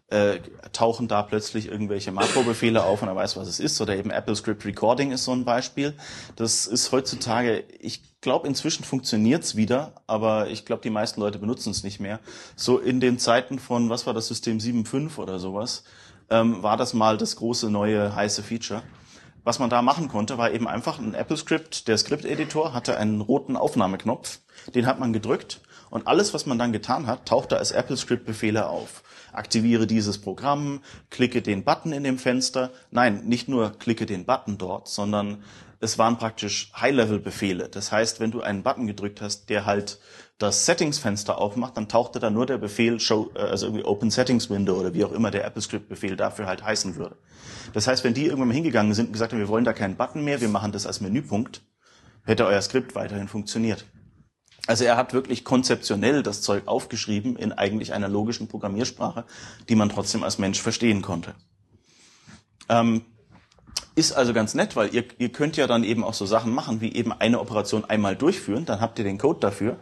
äh, 0.09 0.39
tauchen 0.71 1.07
da 1.07 1.21
plötzlich 1.23 1.67
irgendwelche 1.67 2.11
Makrobefehle 2.11 2.83
auf 2.83 3.01
und 3.01 3.07
er 3.07 3.15
weiß, 3.15 3.37
was 3.37 3.47
es 3.47 3.59
ist. 3.59 3.79
Oder 3.81 3.95
eben 3.95 4.11
Apple 4.11 4.35
Script 4.35 4.65
Recording 4.65 5.11
ist 5.11 5.23
so 5.23 5.31
ein 5.31 5.45
Beispiel. 5.45 5.95
Das 6.35 6.65
ist 6.65 6.91
heutzutage, 6.91 7.63
ich 7.79 8.19
glaube, 8.21 8.47
inzwischen 8.47 8.83
funktioniert's 8.83 9.55
wieder, 9.55 9.93
aber 10.07 10.49
ich 10.49 10.65
glaube, 10.65 10.81
die 10.81 10.89
meisten 10.89 11.21
Leute 11.21 11.39
benutzen 11.39 11.71
es 11.71 11.83
nicht 11.83 11.99
mehr. 11.99 12.19
So 12.55 12.79
in 12.79 12.99
den 12.99 13.19
Zeiten 13.19 13.59
von, 13.59 13.89
was 13.89 14.07
war 14.07 14.13
das 14.13 14.27
System 14.27 14.57
7.5 14.57 15.17
oder 15.17 15.39
sowas, 15.39 15.83
ähm, 16.29 16.63
war 16.63 16.77
das 16.77 16.93
mal 16.93 17.17
das 17.17 17.35
große 17.35 17.69
neue 17.69 18.15
heiße 18.15 18.43
Feature. 18.43 18.83
Was 19.43 19.59
man 19.59 19.69
da 19.69 19.81
machen 19.81 20.09
konnte, 20.09 20.37
war 20.37 20.51
eben 20.51 20.67
einfach 20.67 20.99
ein 20.99 21.13
Apple 21.13 21.37
Script. 21.37 21.87
Der 21.87 21.97
Script-Editor 21.97 22.73
hatte 22.73 22.97
einen 22.97 23.21
roten 23.21 23.55
Aufnahmeknopf, 23.55 24.39
den 24.75 24.85
hat 24.85 24.99
man 24.99 25.13
gedrückt 25.13 25.61
und 25.89 26.07
alles, 26.07 26.33
was 26.33 26.45
man 26.45 26.59
dann 26.59 26.71
getan 26.71 27.07
hat, 27.07 27.27
tauchte 27.27 27.57
als 27.57 27.71
Apple 27.71 27.97
Script 27.97 28.25
Befehle 28.25 28.67
auf. 28.67 29.03
Aktiviere 29.31 29.87
dieses 29.87 30.19
Programm, 30.19 30.81
klicke 31.09 31.41
den 31.41 31.63
Button 31.63 31.91
in 31.91 32.03
dem 32.03 32.17
Fenster. 32.17 32.71
Nein, 32.91 33.23
nicht 33.25 33.47
nur 33.47 33.71
klicke 33.77 34.05
den 34.05 34.25
Button 34.25 34.57
dort, 34.57 34.87
sondern 34.87 35.43
es 35.79 35.97
waren 35.97 36.17
praktisch 36.17 36.71
High-Level-Befehle. 36.75 37.69
Das 37.69 37.91
heißt, 37.91 38.19
wenn 38.19 38.31
du 38.31 38.41
einen 38.41 38.63
Button 38.63 38.87
gedrückt 38.87 39.21
hast, 39.21 39.49
der 39.49 39.65
halt 39.65 39.99
das 40.39 40.65
Settings-Fenster 40.65 41.37
aufmacht, 41.37 41.77
dann 41.77 41.89
tauchte 41.89 42.19
da 42.19 42.29
nur 42.29 42.45
der 42.45 42.57
Befehl 42.57 42.99
Show, 42.99 43.29
äh, 43.35 43.39
also 43.39 43.67
irgendwie 43.67 43.85
Open 43.85 44.09
Settings 44.09 44.49
Window 44.49 44.73
oder 44.79 44.93
wie 44.93 45.03
auch 45.03 45.11
immer 45.11 45.29
der 45.29 45.45
AppleScript-Befehl 45.45 46.15
dafür 46.15 46.47
halt 46.47 46.63
heißen 46.63 46.95
würde. 46.95 47.17
Das 47.73 47.87
heißt, 47.87 48.03
wenn 48.03 48.13
die 48.13 48.25
irgendwann 48.25 48.47
mal 48.47 48.53
hingegangen 48.53 48.93
sind 48.93 49.07
und 49.07 49.13
gesagt 49.13 49.33
haben, 49.33 49.39
wir 49.39 49.49
wollen 49.49 49.65
da 49.65 49.73
keinen 49.73 49.95
Button 49.95 50.23
mehr, 50.23 50.41
wir 50.41 50.49
machen 50.49 50.71
das 50.71 50.87
als 50.87 51.01
Menüpunkt, 51.01 51.61
hätte 52.25 52.45
euer 52.45 52.61
Skript 52.61 52.95
weiterhin 52.95 53.27
funktioniert. 53.27 53.85
Also 54.65 54.85
er 54.85 54.97
hat 54.97 55.13
wirklich 55.13 55.43
konzeptionell 55.43 56.23
das 56.23 56.41
Zeug 56.41 56.67
aufgeschrieben 56.67 57.35
in 57.35 57.51
eigentlich 57.51 57.93
einer 57.93 58.07
logischen 58.07 58.47
Programmiersprache, 58.47 59.25
die 59.67 59.75
man 59.75 59.89
trotzdem 59.89 60.23
als 60.23 60.37
Mensch 60.37 60.61
verstehen 60.61 61.01
konnte. 61.01 61.35
Ähm, 62.69 63.03
ist 63.95 64.13
also 64.13 64.33
ganz 64.33 64.53
nett, 64.53 64.75
weil 64.75 64.93
ihr, 64.93 65.03
ihr 65.17 65.29
könnt 65.29 65.57
ja 65.57 65.67
dann 65.67 65.83
eben 65.83 66.03
auch 66.03 66.13
so 66.13 66.25
Sachen 66.25 66.53
machen, 66.53 66.79
wie 66.81 66.93
eben 66.93 67.11
eine 67.11 67.39
Operation 67.39 67.83
einmal 67.83 68.15
durchführen, 68.15 68.65
dann 68.65 68.79
habt 68.79 68.99
ihr 68.99 69.05
den 69.05 69.17
Code 69.17 69.39
dafür, 69.39 69.77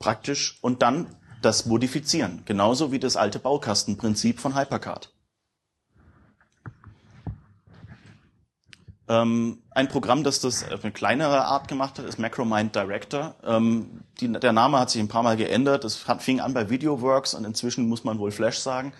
praktisch, 0.00 0.58
und 0.62 0.82
dann 0.82 1.14
das 1.42 1.66
modifizieren. 1.66 2.42
Genauso 2.46 2.90
wie 2.90 2.98
das 2.98 3.16
alte 3.16 3.38
Baukastenprinzip 3.38 4.40
von 4.40 4.56
Hypercard. 4.56 5.12
Ähm, 9.08 9.62
ein 9.70 9.88
Programm, 9.88 10.24
das 10.24 10.40
das 10.40 10.70
auf 10.70 10.84
eine 10.84 10.92
kleinere 10.92 11.44
Art 11.44 11.68
gemacht 11.68 11.98
hat, 11.98 12.06
ist 12.06 12.18
Macromind 12.18 12.74
Director. 12.74 13.34
Ähm, 13.44 14.02
die, 14.20 14.30
der 14.30 14.52
Name 14.52 14.78
hat 14.78 14.90
sich 14.90 15.00
ein 15.00 15.08
paar 15.08 15.22
Mal 15.22 15.36
geändert. 15.36 15.84
Hat, 16.06 16.22
fing 16.22 16.40
an 16.40 16.54
bei 16.54 16.70
VideoWorks 16.70 17.34
und 17.34 17.44
inzwischen 17.44 17.88
muss 17.88 18.04
man 18.04 18.18
wohl 18.18 18.30
Flash 18.30 18.58
sagen. 18.58 18.92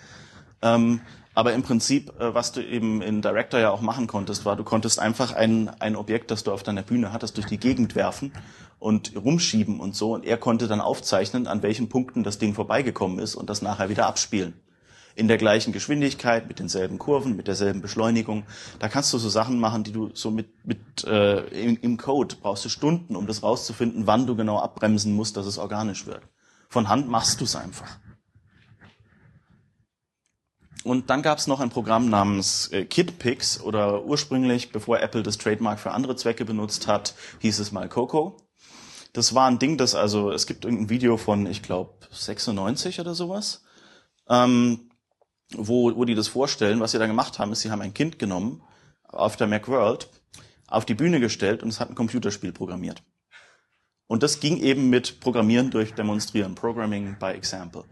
Ähm, 0.63 1.01
aber 1.41 1.55
im 1.55 1.62
Prinzip, 1.62 2.11
äh, 2.20 2.34
was 2.34 2.53
du 2.53 2.62
eben 2.62 3.01
in 3.01 3.22
Director 3.22 3.59
ja 3.59 3.70
auch 3.70 3.80
machen 3.80 4.07
konntest, 4.07 4.45
war, 4.45 4.57
du 4.57 4.62
konntest 4.62 4.99
einfach 4.99 5.32
ein, 5.32 5.70
ein 5.80 5.97
Objekt, 5.97 6.30
das 6.30 6.45
du 6.45 6.53
auf 6.53 6.62
deiner 6.62 6.82
Bühne 6.82 7.14
hattest, 7.14 7.38
durch 7.38 7.47
die 7.47 7.57
Gegend 7.57 7.95
werfen 7.95 8.30
und 8.78 9.16
rumschieben 9.16 9.80
und 9.80 9.97
so. 9.97 10.12
Und 10.12 10.26
er 10.26 10.36
konnte 10.36 10.68
dann 10.68 10.82
aufzeichnen, 10.82 11.47
an 11.47 11.62
welchen 11.62 11.88
Punkten 11.88 12.24
das 12.24 12.36
Ding 12.36 12.53
vorbeigekommen 12.53 13.18
ist 13.20 13.36
und 13.36 13.49
das 13.49 13.62
nachher 13.62 13.88
wieder 13.88 14.07
abspielen 14.07 14.53
in 15.14 15.28
der 15.28 15.38
gleichen 15.38 15.72
Geschwindigkeit, 15.72 16.47
mit 16.47 16.59
denselben 16.59 16.99
Kurven, 16.99 17.36
mit 17.36 17.49
derselben 17.49 17.80
Beschleunigung. 17.80 18.45
Da 18.78 18.88
kannst 18.88 19.11
du 19.14 19.16
so 19.16 19.30
Sachen 19.30 19.59
machen, 19.59 19.82
die 19.82 19.93
du 19.93 20.11
so 20.12 20.30
mit, 20.30 20.66
mit 20.66 21.05
äh, 21.05 21.38
im, 21.59 21.78
im 21.80 21.97
Code 21.97 22.36
brauchst 22.38 22.66
du 22.66 22.68
Stunden, 22.68 23.16
um 23.16 23.26
das 23.26 23.43
rauszufinden, 23.43 24.07
wann 24.07 24.26
du 24.26 24.36
genau 24.36 24.59
abbremsen 24.59 25.16
musst, 25.16 25.38
dass 25.38 25.47
es 25.47 25.57
organisch 25.57 26.05
wird. 26.05 26.20
Von 26.68 26.91
Hand 26.91 27.09
machst 27.09 27.41
du 27.41 27.45
es 27.45 27.57
einfach. 27.57 27.99
Und 30.83 31.11
dann 31.11 31.22
gab 31.22 31.39
es 31.39 31.47
noch 31.47 31.61
ein 31.61 31.70
Programm 31.70 32.09
namens 32.09 32.68
äh, 32.72 32.85
KidPix 32.85 33.61
oder 33.61 34.05
ursprünglich, 34.05 34.72
bevor 34.72 35.01
Apple 35.01 35.22
das 35.22 35.37
Trademark 35.37 35.78
für 35.78 35.91
andere 35.91 36.16
Zwecke 36.16 36.45
benutzt 36.45 36.87
hat, 36.87 37.14
hieß 37.41 37.59
es 37.59 37.72
mal 37.72 37.89
Coco. 37.89 38.37
Das 39.12 39.35
war 39.35 39.47
ein 39.47 39.59
Ding, 39.59 39.76
das 39.76 39.95
also, 39.95 40.31
es 40.31 40.47
gibt 40.47 40.64
irgendein 40.64 40.89
Video 40.89 41.16
von, 41.16 41.47
ich 41.47 41.62
glaube, 41.62 41.95
96 42.11 43.01
oder 43.01 43.14
sowas. 43.14 43.64
Ähm, 44.28 44.91
wo, 45.53 45.95
wo 45.97 46.05
die 46.05 46.14
das 46.14 46.28
vorstellen, 46.28 46.81
was 46.81 46.93
sie 46.93 46.99
da 46.99 47.07
gemacht 47.07 47.39
haben, 47.39 47.53
ist, 47.53 47.61
sie 47.61 47.70
haben 47.70 47.83
ein 47.83 47.95
Kind 47.95 48.18
genommen 48.18 48.62
auf 49.03 49.37
der 49.37 49.49
Macworld, 49.49 50.09
auf 50.68 50.87
die 50.87 50.95
Bühne 50.95 51.20
gestellt 51.20 51.62
und 51.62 51.70
es 51.70 51.81
hat 51.81 51.91
ein 51.91 51.97
Computerspiel 51.97 52.53
programmiert. 52.53 53.03
Und 54.07 54.22
das 54.22 54.41
ging 54.41 54.59
eben 54.59 54.91
mit 54.91 55.20
Programmieren 55.20 55.70
durch 55.70 55.95
Demonstrieren, 55.95 56.55
Programming 56.55 57.18
by 57.18 57.26
Example. 57.26 57.85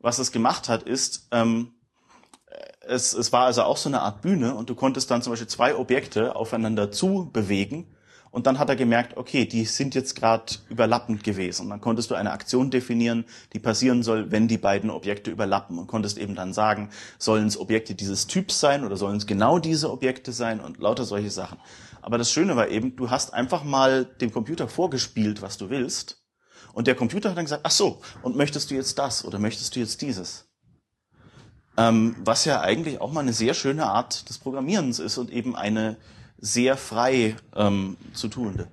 Was 0.00 0.18
es 0.18 0.32
gemacht 0.32 0.68
hat, 0.68 0.82
ist, 0.82 1.28
ähm, 1.30 1.73
es, 2.88 3.12
es 3.12 3.32
war 3.32 3.46
also 3.46 3.62
auch 3.62 3.76
so 3.76 3.88
eine 3.88 4.00
Art 4.00 4.22
Bühne 4.22 4.54
und 4.54 4.70
du 4.70 4.74
konntest 4.74 5.10
dann 5.10 5.22
zum 5.22 5.32
Beispiel 5.32 5.48
zwei 5.48 5.76
Objekte 5.76 6.36
aufeinander 6.36 6.90
zu 6.90 7.30
bewegen 7.32 7.86
und 8.34 8.48
dann 8.48 8.58
hat 8.58 8.68
er 8.68 8.74
gemerkt, 8.74 9.16
okay, 9.16 9.44
die 9.44 9.64
sind 9.64 9.94
jetzt 9.94 10.16
gerade 10.16 10.54
überlappend 10.68 11.22
gewesen. 11.22 11.62
Und 11.62 11.70
dann 11.70 11.80
konntest 11.80 12.10
du 12.10 12.16
eine 12.16 12.32
Aktion 12.32 12.68
definieren, 12.68 13.26
die 13.52 13.60
passieren 13.60 14.02
soll, 14.02 14.32
wenn 14.32 14.48
die 14.48 14.58
beiden 14.58 14.90
Objekte 14.90 15.30
überlappen. 15.30 15.78
Und 15.78 15.86
konntest 15.86 16.18
eben 16.18 16.34
dann 16.34 16.52
sagen, 16.52 16.90
sollen 17.16 17.46
es 17.46 17.56
Objekte 17.56 17.94
dieses 17.94 18.26
Typs 18.26 18.58
sein 18.58 18.84
oder 18.84 18.96
sollen 18.96 19.18
es 19.18 19.28
genau 19.28 19.60
diese 19.60 19.88
Objekte 19.88 20.32
sein 20.32 20.58
und 20.58 20.78
lauter 20.78 21.04
solche 21.04 21.30
Sachen. 21.30 21.58
Aber 22.02 22.18
das 22.18 22.32
Schöne 22.32 22.56
war 22.56 22.66
eben, 22.66 22.96
du 22.96 23.08
hast 23.08 23.32
einfach 23.32 23.62
mal 23.62 24.04
dem 24.04 24.32
Computer 24.32 24.66
vorgespielt, 24.66 25.40
was 25.40 25.56
du 25.56 25.70
willst. 25.70 26.24
Und 26.72 26.88
der 26.88 26.96
Computer 26.96 27.30
hat 27.30 27.36
dann 27.36 27.44
gesagt, 27.44 27.62
ach 27.64 27.70
so, 27.70 28.00
und 28.22 28.34
möchtest 28.34 28.68
du 28.68 28.74
jetzt 28.74 28.98
das 28.98 29.24
oder 29.24 29.38
möchtest 29.38 29.76
du 29.76 29.78
jetzt 29.78 30.02
dieses? 30.02 30.48
Ähm, 31.76 32.14
was 32.20 32.44
ja 32.44 32.60
eigentlich 32.60 33.00
auch 33.00 33.12
mal 33.12 33.20
eine 33.20 33.32
sehr 33.32 33.54
schöne 33.54 33.86
Art 33.86 34.28
des 34.28 34.38
Programmierens 34.38 35.00
ist 35.00 35.18
und 35.18 35.30
eben 35.30 35.56
eine 35.56 35.96
sehr 36.38 36.76
frei 36.76 37.36
ähm, 37.56 37.96
zu 38.12 38.28
tuende. 38.28 38.68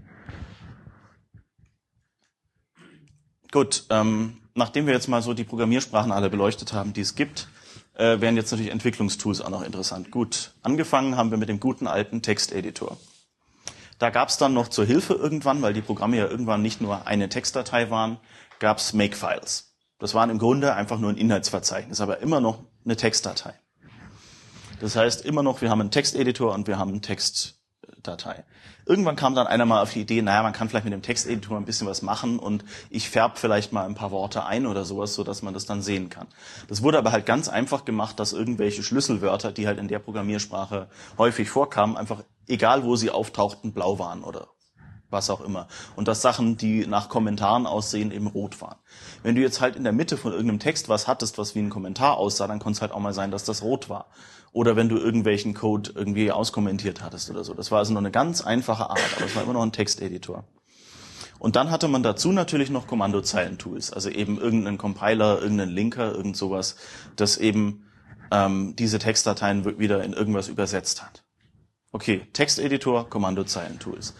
Gut, 3.51 3.85
ähm, 3.89 4.37
nachdem 4.55 4.85
wir 4.85 4.93
jetzt 4.93 5.07
mal 5.07 5.21
so 5.21 5.33
die 5.33 5.43
Programmiersprachen 5.43 6.11
alle 6.11 6.29
beleuchtet 6.29 6.73
haben, 6.73 6.93
die 6.93 7.01
es 7.01 7.15
gibt, 7.15 7.47
äh, 7.95 8.21
wären 8.21 8.35
jetzt 8.35 8.51
natürlich 8.51 8.71
Entwicklungstools 8.71 9.41
auch 9.41 9.49
noch 9.49 9.63
interessant. 9.63 10.11
Gut, 10.11 10.53
angefangen 10.61 11.17
haben 11.17 11.31
wir 11.31 11.37
mit 11.37 11.49
dem 11.49 11.59
guten 11.59 11.87
alten 11.87 12.21
Texteditor. 12.21 12.97
Da 13.99 14.09
gab 14.09 14.29
es 14.29 14.37
dann 14.37 14.53
noch 14.53 14.67
zur 14.67 14.85
Hilfe 14.85 15.13
irgendwann, 15.13 15.61
weil 15.61 15.73
die 15.73 15.81
Programme 15.81 16.17
ja 16.17 16.27
irgendwann 16.27 16.61
nicht 16.61 16.81
nur 16.81 17.05
eine 17.07 17.29
Textdatei 17.29 17.89
waren, 17.89 18.17
gab 18.59 18.77
es 18.77 18.93
Makefiles. 18.93 19.75
Das 19.99 20.15
waren 20.15 20.31
im 20.31 20.39
Grunde 20.39 20.73
einfach 20.73 20.97
nur 20.97 21.11
ein 21.11 21.17
Inhaltsverzeichnis, 21.17 22.01
aber 22.01 22.19
immer 22.19 22.39
noch 22.39 22.63
eine 22.85 22.95
Textdatei. 22.95 23.53
Das 24.79 24.95
heißt 24.95 25.25
immer 25.25 25.43
noch, 25.43 25.61
wir 25.61 25.69
haben 25.69 25.81
einen 25.81 25.91
Texteditor 25.91 26.53
und 26.53 26.67
wir 26.67 26.79
haben 26.79 26.89
eine 26.89 27.01
Textdatei. 27.01 28.43
Irgendwann 28.85 29.15
kam 29.15 29.35
dann 29.35 29.45
einer 29.45 29.65
mal 29.65 29.83
auf 29.83 29.93
die 29.93 30.01
Idee, 30.01 30.23
naja, 30.23 30.41
man 30.41 30.53
kann 30.53 30.67
vielleicht 30.67 30.85
mit 30.85 30.93
dem 30.93 31.03
Texteditor 31.03 31.55
ein 31.57 31.65
bisschen 31.65 31.85
was 31.85 32.01
machen 32.01 32.39
und 32.39 32.65
ich 32.89 33.09
färbe 33.09 33.37
vielleicht 33.37 33.73
mal 33.73 33.85
ein 33.85 33.93
paar 33.93 34.09
Worte 34.09 34.43
ein 34.45 34.65
oder 34.65 34.85
sowas, 34.85 35.13
so 35.13 35.23
dass 35.23 35.43
man 35.43 35.53
das 35.53 35.65
dann 35.65 35.83
sehen 35.83 36.09
kann. 36.09 36.27
Das 36.67 36.81
wurde 36.81 36.97
aber 36.97 37.11
halt 37.11 37.27
ganz 37.27 37.47
einfach 37.47 37.85
gemacht, 37.85 38.19
dass 38.19 38.33
irgendwelche 38.33 38.81
Schlüsselwörter, 38.81 39.51
die 39.51 39.67
halt 39.67 39.77
in 39.77 39.87
der 39.87 39.99
Programmiersprache 39.99 40.89
häufig 41.19 41.49
vorkamen, 41.49 41.95
einfach 41.95 42.23
egal 42.47 42.83
wo 42.83 42.95
sie 42.95 43.11
auftauchten, 43.11 43.73
blau 43.73 43.99
waren 43.99 44.23
oder 44.23 44.47
was 45.11 45.29
auch 45.29 45.41
immer. 45.41 45.67
Und 45.95 46.07
dass 46.07 46.21
Sachen, 46.21 46.57
die 46.57 46.87
nach 46.87 47.09
Kommentaren 47.09 47.65
aussehen, 47.65 48.11
eben 48.11 48.27
rot 48.27 48.61
waren. 48.61 48.77
Wenn 49.23 49.35
du 49.35 49.41
jetzt 49.41 49.61
halt 49.61 49.75
in 49.75 49.83
der 49.83 49.93
Mitte 49.93 50.17
von 50.17 50.31
irgendeinem 50.31 50.59
Text 50.59 50.89
was 50.89 51.07
hattest, 51.07 51.37
was 51.37 51.55
wie 51.55 51.59
ein 51.59 51.69
Kommentar 51.69 52.17
aussah, 52.17 52.47
dann 52.47 52.59
konnte 52.59 52.77
es 52.77 52.81
halt 52.81 52.91
auch 52.91 52.99
mal 52.99 53.13
sein, 53.13 53.31
dass 53.31 53.43
das 53.43 53.61
rot 53.61 53.89
war 53.89 54.07
oder 54.53 54.75
wenn 54.75 54.89
du 54.89 54.97
irgendwelchen 54.97 55.53
Code 55.53 55.91
irgendwie 55.95 56.31
auskommentiert 56.31 57.01
hattest 57.01 57.29
oder 57.29 57.43
so. 57.43 57.53
Das 57.53 57.71
war 57.71 57.79
also 57.79 57.93
nur 57.93 58.01
eine 58.01 58.11
ganz 58.11 58.41
einfache 58.41 58.89
Art, 58.89 59.15
aber 59.15 59.25
es 59.25 59.35
war 59.35 59.43
immer 59.43 59.53
noch 59.53 59.63
ein 59.63 59.71
Texteditor. 59.71 60.43
Und 61.39 61.55
dann 61.55 61.71
hatte 61.71 61.87
man 61.87 62.03
dazu 62.03 62.31
natürlich 62.31 62.69
noch 62.69 62.85
Kommandozeilentools, 62.85 63.91
also 63.91 64.09
eben 64.09 64.39
irgendeinen 64.39 64.77
Compiler, 64.77 65.41
irgendeinen 65.41 65.71
Linker, 65.71 66.13
irgend 66.13 66.37
sowas, 66.37 66.75
das 67.15 67.37
eben 67.37 67.87
ähm, 68.31 68.75
diese 68.75 68.99
Textdateien 68.99 69.79
wieder 69.79 70.03
in 70.03 70.13
irgendwas 70.13 70.49
übersetzt 70.49 71.01
hat. 71.01 71.23
Okay, 71.91 72.27
Texteditor, 72.33 73.09
Kommandozeilentools. 73.09 74.13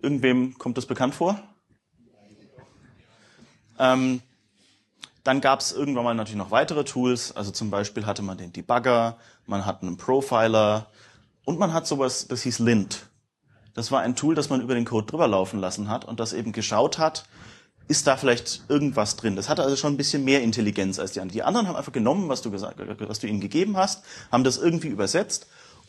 Irgendwem 0.00 0.56
kommt 0.58 0.76
das 0.76 0.86
bekannt 0.86 1.14
vor? 1.14 1.42
Ähm, 3.78 4.20
dann 5.24 5.40
gab 5.40 5.60
es 5.60 5.72
irgendwann 5.72 6.04
mal 6.04 6.14
natürlich 6.14 6.38
noch 6.38 6.50
weitere 6.50 6.84
Tools. 6.84 7.36
Also 7.36 7.50
zum 7.50 7.70
Beispiel 7.70 8.06
hatte 8.06 8.22
man 8.22 8.38
den 8.38 8.52
Debugger, 8.52 9.18
man 9.46 9.66
hat 9.66 9.82
einen 9.82 9.96
Profiler 9.96 10.86
und 11.44 11.58
man 11.58 11.72
hat 11.72 11.86
sowas, 11.86 12.28
das 12.28 12.42
hieß 12.42 12.60
Lint. 12.60 13.06
Das 13.74 13.92
war 13.92 14.00
ein 14.00 14.16
Tool, 14.16 14.34
das 14.34 14.48
man 14.48 14.60
über 14.60 14.74
den 14.74 14.84
Code 14.84 15.06
drüber 15.06 15.28
laufen 15.28 15.60
lassen 15.60 15.88
hat 15.88 16.04
und 16.04 16.18
das 16.18 16.32
eben 16.32 16.52
geschaut 16.52 16.98
hat, 16.98 17.24
ist 17.88 18.06
da 18.06 18.16
vielleicht 18.16 18.62
irgendwas 18.68 19.16
drin. 19.16 19.36
Das 19.36 19.48
hatte 19.48 19.62
also 19.62 19.76
schon 19.76 19.94
ein 19.94 19.96
bisschen 19.96 20.24
mehr 20.24 20.42
Intelligenz 20.42 20.98
als 20.98 21.12
die 21.12 21.20
anderen. 21.20 21.34
Die 21.34 21.42
anderen 21.42 21.68
haben 21.68 21.76
einfach 21.76 21.92
genommen, 21.92 22.28
was 22.28 22.42
du 22.42 22.50
gesagt, 22.50 22.78
was 22.78 23.18
du 23.18 23.26
ihnen 23.26 23.40
gegeben 23.40 23.76
hast, 23.76 24.04
haben 24.30 24.44
das 24.44 24.58
irgendwie 24.58 24.88
übersetzt 24.88 25.46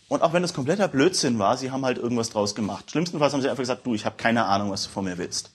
und 0.09 0.23
auch 0.23 0.33
wenn 0.33 0.43
es 0.43 0.53
kompletter 0.53 0.87
Blödsinn 0.87 1.39
war, 1.39 1.55
sie 1.55 1.71
haben 1.71 1.85
halt 1.85 1.99
irgendwas 1.99 2.31
draus 2.31 2.55
gemacht. 2.55 2.91
Schlimmstenfalls 2.91 3.31
haben 3.31 3.41
sie 3.41 3.49
einfach 3.49 3.61
gesagt, 3.61 3.85
du, 3.85 3.93
ich 3.93 4.05
habe 4.05 4.17
keine 4.17 4.45
Ahnung, 4.45 4.71
was 4.71 4.83
du 4.83 4.89
von 4.89 5.05
mir 5.05 5.17
willst. 5.17 5.51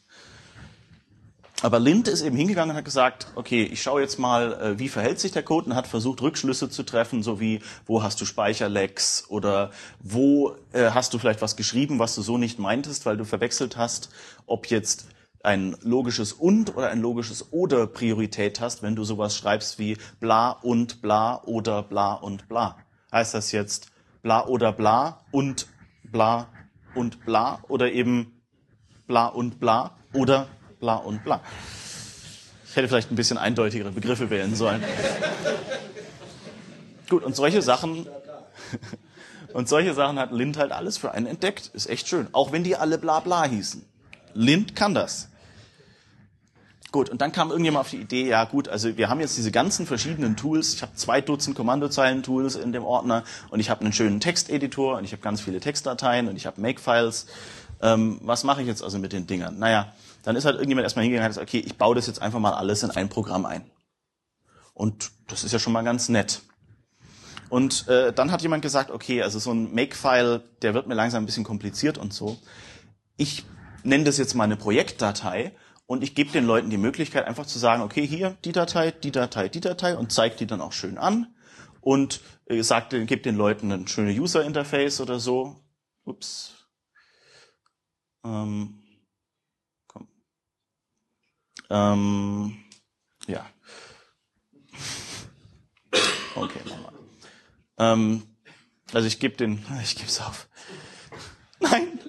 Aber 1.61 1.79
Lind 1.79 2.09
ist 2.09 2.23
eben 2.23 2.37
hingegangen 2.37 2.71
und 2.71 2.77
hat 2.77 2.85
gesagt, 2.85 3.29
okay, 3.37 3.63
ich 3.63 3.83
schaue 3.83 4.03
jetzt 4.03 4.19
mal, 4.19 4.53
äh, 4.53 4.79
wie 4.79 4.89
verhält 4.89 5.19
sich 5.19 5.33
der 5.33 5.43
Code 5.43 5.71
und 5.71 5.75
hat 5.75 5.87
versucht, 5.87 6.21
Rückschlüsse 6.21 6.69
zu 6.69 6.83
treffen, 6.83 7.23
so 7.23 7.41
wie, 7.41 7.61
wo 7.87 8.03
hast 8.03 8.21
du 8.21 8.27
Speicherlecks 8.27 9.25
oder 9.29 9.71
wo 9.99 10.55
äh, 10.73 10.91
hast 10.91 11.15
du 11.15 11.19
vielleicht 11.19 11.41
was 11.43 11.57
geschrieben, 11.57 11.99
was 11.99 12.15
du 12.15 12.23
so 12.23 12.39
nicht 12.39 12.59
meintest, 12.59 13.07
weil 13.07 13.17
du 13.17 13.25
verwechselt 13.25 13.77
hast, 13.77 14.11
ob 14.47 14.67
jetzt 14.67 15.07
ein 15.43 15.77
logisches 15.81 16.33
und 16.33 16.77
oder 16.77 16.91
ein 16.91 17.01
logisches 17.01 17.53
oder 17.53 17.87
Priorität 17.87 18.61
hast, 18.61 18.83
wenn 18.83 18.95
du 18.95 19.05
sowas 19.05 19.37
schreibst 19.37 19.79
wie 19.79 19.97
bla 20.21 20.51
und 20.51 21.03
bla 21.03 21.43
oder 21.45 21.83
bla 21.83 22.15
und 22.15 22.49
bla. 22.49 22.77
Heißt 23.11 23.35
das 23.35 23.53
jetzt 23.53 23.94
bla 24.25 24.47
oder 24.47 24.73
bla 24.73 25.21
und 25.31 25.69
bla 26.03 26.49
und 26.95 27.25
bla 27.27 27.61
oder 27.69 27.93
eben 27.93 28.41
bla 29.07 29.27
und 29.27 29.61
bla 29.61 29.97
oder 30.15 30.49
bla 30.81 30.97
und 30.97 31.23
bla. 31.23 31.43
Ich 32.67 32.75
hätte 32.75 32.89
vielleicht 32.89 33.13
ein 33.13 33.17
bisschen 33.17 33.37
eindeutigere 33.37 33.93
Begriffe 33.93 34.31
wählen 34.31 34.57
sollen. 34.57 34.83
Gut, 37.11 37.23
und 37.23 37.37
solche 37.37 37.61
Sachen, 37.61 38.09
und 39.53 39.69
solche 39.69 39.93
Sachen 39.93 40.19
hat 40.19 40.33
Lind 40.33 40.57
halt 40.57 40.73
alles 40.73 40.97
für 40.97 41.13
einen 41.13 41.27
entdeckt. 41.27 41.71
Ist 41.75 41.89
echt 41.89 42.09
schön. 42.09 42.29
Auch 42.33 42.51
wenn 42.51 42.65
die 42.65 42.77
alle 42.77 42.97
bla 42.97 43.21
bla 43.21 43.45
hießen. 43.45 43.85
Lind 44.33 44.75
kann 44.75 44.95
das. 44.95 45.29
Gut, 46.95 47.11
und 47.11 47.21
dann 47.21 47.33
kam 47.33 47.51
irgendjemand 47.51 47.87
auf 47.87 47.91
die 47.91 47.97
Idee, 47.97 48.29
ja 48.29 48.45
gut, 48.45 48.69
also 48.69 48.97
wir 48.97 49.09
haben 49.09 49.19
jetzt 49.19 49.37
diese 49.37 49.51
ganzen 49.51 49.85
verschiedenen 49.85 50.37
Tools. 50.37 50.75
Ich 50.75 50.83
habe 50.83 50.95
zwei 50.95 51.21
Dutzend 51.21 51.57
Kommandozeilen-Tools 51.57 52.55
in 52.55 52.73
dem 52.73 52.85
Ordner 52.85 53.25
und 53.51 53.59
ich 53.59 53.69
habe 53.69 53.81
einen 53.81 53.93
schönen 53.93 54.21
Texteditor 54.21 54.99
und 54.99 55.03
ich 55.03 55.11
habe 55.11 55.21
ganz 55.21 55.41
viele 55.41 55.59
Textdateien 55.59 56.29
und 56.29 56.37
ich 56.37 56.47
habe 56.47 56.61
Makefiles. 56.61 57.27
Ähm, 57.83 58.21
was 58.23 58.45
mache 58.45 58.63
ich 58.63 58.69
jetzt 58.69 58.81
also 58.81 59.01
mit 59.01 59.13
den 59.13 59.27
Dingern? 59.27 59.59
Naja, 59.59 59.93
dann 60.23 60.37
ist 60.37 60.45
halt 60.45 60.55
irgendjemand 60.55 60.85
erstmal 60.85 61.03
hingegangen 61.03 61.29
und 61.29 61.37
hat 61.37 61.49
gesagt, 61.49 61.49
okay, 61.49 61.67
ich 61.67 61.77
baue 61.77 61.97
das 61.97 62.07
jetzt 62.07 62.23
einfach 62.23 62.39
mal 62.39 62.53
alles 62.53 62.85
in 62.85 62.93
ein 62.93 63.09
Programm 63.09 63.45
ein. 63.45 63.69
Und 64.73 65.11
das 65.27 65.43
ist 65.43 65.51
ja 65.51 65.59
schon 65.59 65.73
mal 65.73 65.83
ganz 65.83 66.09
nett. 66.09 66.43
Und 67.49 67.89
äh, 67.89 68.13
dann 68.13 68.31
hat 68.31 68.43
jemand 68.43 68.63
gesagt, 68.63 68.93
okay, 68.93 69.21
also 69.21 69.41
so 69.41 69.51
ein 69.51 69.75
Makefile, 69.75 70.45
der 70.63 70.75
wird 70.75 70.87
mir 70.87 70.95
langsam 70.95 71.25
ein 71.25 71.27
bisschen 71.27 71.43
kompliziert 71.43 71.99
und 71.99 72.15
so. 72.15 72.39
Ich 73.17 73.45
nenne 73.83 74.05
das 74.05 74.17
jetzt 74.17 74.35
mal 74.35 74.45
eine 74.45 74.57
Projektdatei 74.57 75.57
und 75.87 76.03
ich 76.03 76.15
gebe 76.15 76.31
den 76.31 76.47
Leuten 76.47 76.71
die 76.71 76.79
Möglichkeit, 76.79 77.27
einfach 77.27 77.47
zu 77.47 77.59
sagen, 77.59 77.83
okay, 77.83 78.07
hier 78.07 78.37
die 78.45 78.53
Datei, 78.53 78.91
die 78.91 79.13
Datei, 79.13 79.49
die 79.49 79.61
Datei 79.61 79.97
und 79.97 80.13
zeigt 80.13 80.41
die 80.41 80.47
dann 80.47 80.61
auch 80.61 80.73
schön 80.73 80.99
an 80.99 81.35
und 81.81 82.21
äh, 82.47 82.63
sagt, 82.63 82.91
gibt 83.07 83.27
den 83.27 83.37
Leuten 83.37 83.71
ein 83.71 83.87
schönes 83.87 84.19
User 84.19 84.45
Interface 84.45 85.01
oder 85.01 85.21
so. 85.21 85.61
Ups. 86.05 86.55
Ähm, 88.25 88.83
ähm, 91.71 92.57
ja. 93.27 93.47
Okay, 96.37 96.59
nochmal. 96.67 96.93
Ähm, 97.79 98.25
also 98.93 99.07
ich 99.07 99.21
gebe 99.21 99.37
den, 99.37 99.65
ich 99.83 99.95
gebe 99.95 100.09
es 100.09 100.21
auf. 100.21 100.49
Nein. 101.61 102.01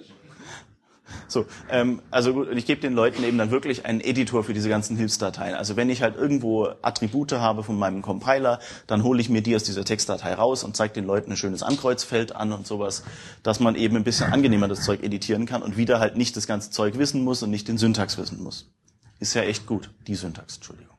So, 1.28 1.46
ähm, 1.70 2.00
also 2.10 2.32
gut, 2.32 2.48
und 2.48 2.56
ich 2.56 2.66
gebe 2.66 2.80
den 2.80 2.92
Leuten 2.92 3.24
eben 3.24 3.38
dann 3.38 3.50
wirklich 3.50 3.84
einen 3.84 4.00
Editor 4.00 4.44
für 4.44 4.54
diese 4.54 4.68
ganzen 4.68 4.96
Hilfsdateien. 4.96 5.54
Also 5.54 5.76
wenn 5.76 5.90
ich 5.90 6.02
halt 6.02 6.16
irgendwo 6.16 6.68
Attribute 6.82 7.32
habe 7.32 7.62
von 7.62 7.78
meinem 7.78 8.02
Compiler, 8.02 8.60
dann 8.86 9.02
hole 9.02 9.20
ich 9.20 9.28
mir 9.28 9.42
die 9.42 9.56
aus 9.56 9.64
dieser 9.64 9.84
Textdatei 9.84 10.34
raus 10.34 10.64
und 10.64 10.76
zeige 10.76 10.94
den 10.94 11.04
Leuten 11.04 11.32
ein 11.32 11.36
schönes 11.36 11.62
Ankreuzfeld 11.62 12.34
an 12.34 12.52
und 12.52 12.66
sowas, 12.66 13.02
dass 13.42 13.60
man 13.60 13.74
eben 13.74 13.96
ein 13.96 14.04
bisschen 14.04 14.32
angenehmer 14.32 14.68
das 14.68 14.82
Zeug 14.82 15.02
editieren 15.02 15.46
kann 15.46 15.62
und 15.62 15.76
wieder 15.76 16.00
halt 16.00 16.16
nicht 16.16 16.36
das 16.36 16.46
ganze 16.46 16.70
Zeug 16.70 16.98
wissen 16.98 17.24
muss 17.24 17.42
und 17.42 17.50
nicht 17.50 17.68
den 17.68 17.78
Syntax 17.78 18.18
wissen 18.18 18.42
muss. 18.42 18.70
Ist 19.18 19.34
ja 19.34 19.42
echt 19.42 19.66
gut, 19.66 19.90
die 20.06 20.14
Syntax, 20.14 20.56
Entschuldigung. 20.56 20.96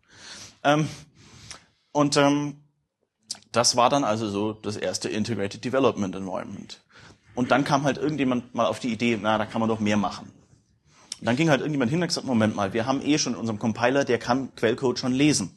Ähm, 0.63 0.87
und 1.91 2.17
ähm, 2.17 2.55
das 3.51 3.75
war 3.75 3.89
dann 3.89 4.03
also 4.03 4.29
so 4.29 4.53
das 4.53 4.75
erste 4.75 5.09
Integrated 5.09 5.63
Development 5.63 6.15
Environment. 6.15 6.81
Und 7.37 7.51
dann 7.51 7.63
kam 7.63 7.83
halt 7.83 7.99
irgendjemand 7.99 8.55
mal 8.55 8.65
auf 8.65 8.79
die 8.79 8.91
Idee, 8.91 9.15
na, 9.21 9.37
da 9.37 9.45
kann 9.45 9.59
man 9.59 9.69
doch 9.69 9.79
mehr 9.79 9.95
machen. 9.95 10.31
Und 11.19 11.27
dann 11.27 11.35
ging 11.35 11.51
halt 11.51 11.61
irgendjemand 11.61 11.91
hin 11.91 12.01
und 12.01 12.07
gesagt, 12.07 12.25
Moment 12.25 12.55
mal, 12.55 12.73
wir 12.73 12.87
haben 12.87 12.99
eh 12.99 13.19
schon 13.19 13.33
in 13.33 13.39
unserem 13.39 13.59
Compiler, 13.59 14.05
der 14.05 14.17
kann 14.17 14.55
Quellcode 14.55 14.97
schon 14.97 15.13
lesen. 15.13 15.51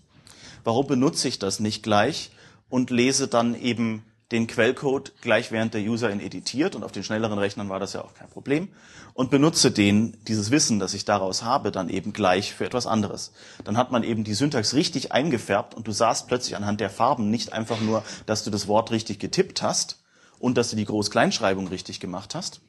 Warum 0.63 0.87
benutze 0.87 1.27
ich 1.27 1.39
das 1.39 1.59
nicht 1.59 1.83
gleich 1.83 2.33
und 2.69 2.91
lese 2.91 3.29
dann 3.29 3.59
eben 3.59 4.05
den 4.31 4.47
Quellcode 4.47 5.15
gleich 5.23 5.53
während 5.53 5.73
der 5.73 5.81
User 5.81 6.13
ihn 6.13 6.21
editiert 6.21 6.77
und 6.77 6.85
auf 6.85 6.93
den 6.93 7.03
schnelleren 7.03 7.39
Rechnern 7.39 7.71
war 7.71 7.81
das 7.81 7.95
ja 7.95 8.05
auch 8.05 8.13
kein 8.13 8.29
Problem 8.29 8.69
und 9.15 9.31
benutze 9.31 9.71
den, 9.71 10.19
dieses 10.29 10.51
Wissen, 10.51 10.81
das 10.81 10.93
ich 10.93 11.07
daraus 11.07 11.45
habe, 11.45 11.73
dann 11.73 11.89
eben 11.89 12.13
gleich 12.13 12.53
für 12.53 12.67
etwas 12.67 12.87
anderes. 12.87 13.33
Dann 13.65 13.79
hat 13.79 13.91
man 13.91 14.03
eben 14.03 14.23
die 14.23 14.35
Syntax 14.35 14.75
richtig 14.75 15.13
eingefärbt 15.13 15.75
und 15.75 15.89
du 15.89 15.93
sahst 15.93 16.29
plötzlich 16.29 16.57
anhand 16.57 16.83
der 16.83 16.91
Farben 16.91 17.31
nicht 17.31 17.55
einfach 17.55 17.81
nur, 17.81 18.05
dass 18.27 18.45
du 18.45 18.51
das 18.51 18.69
Wort 18.69 18.91
richtig 18.91 19.19
getippt 19.19 19.63
hast 19.63 19.97
und 20.41 20.59
dass 20.59 20.71
du 20.71 20.77
die 20.77 20.85
Groß-Kleinschreibung 20.85 21.69
richtig 21.69 22.01
gemacht 22.01 22.35
hast, 22.35 22.61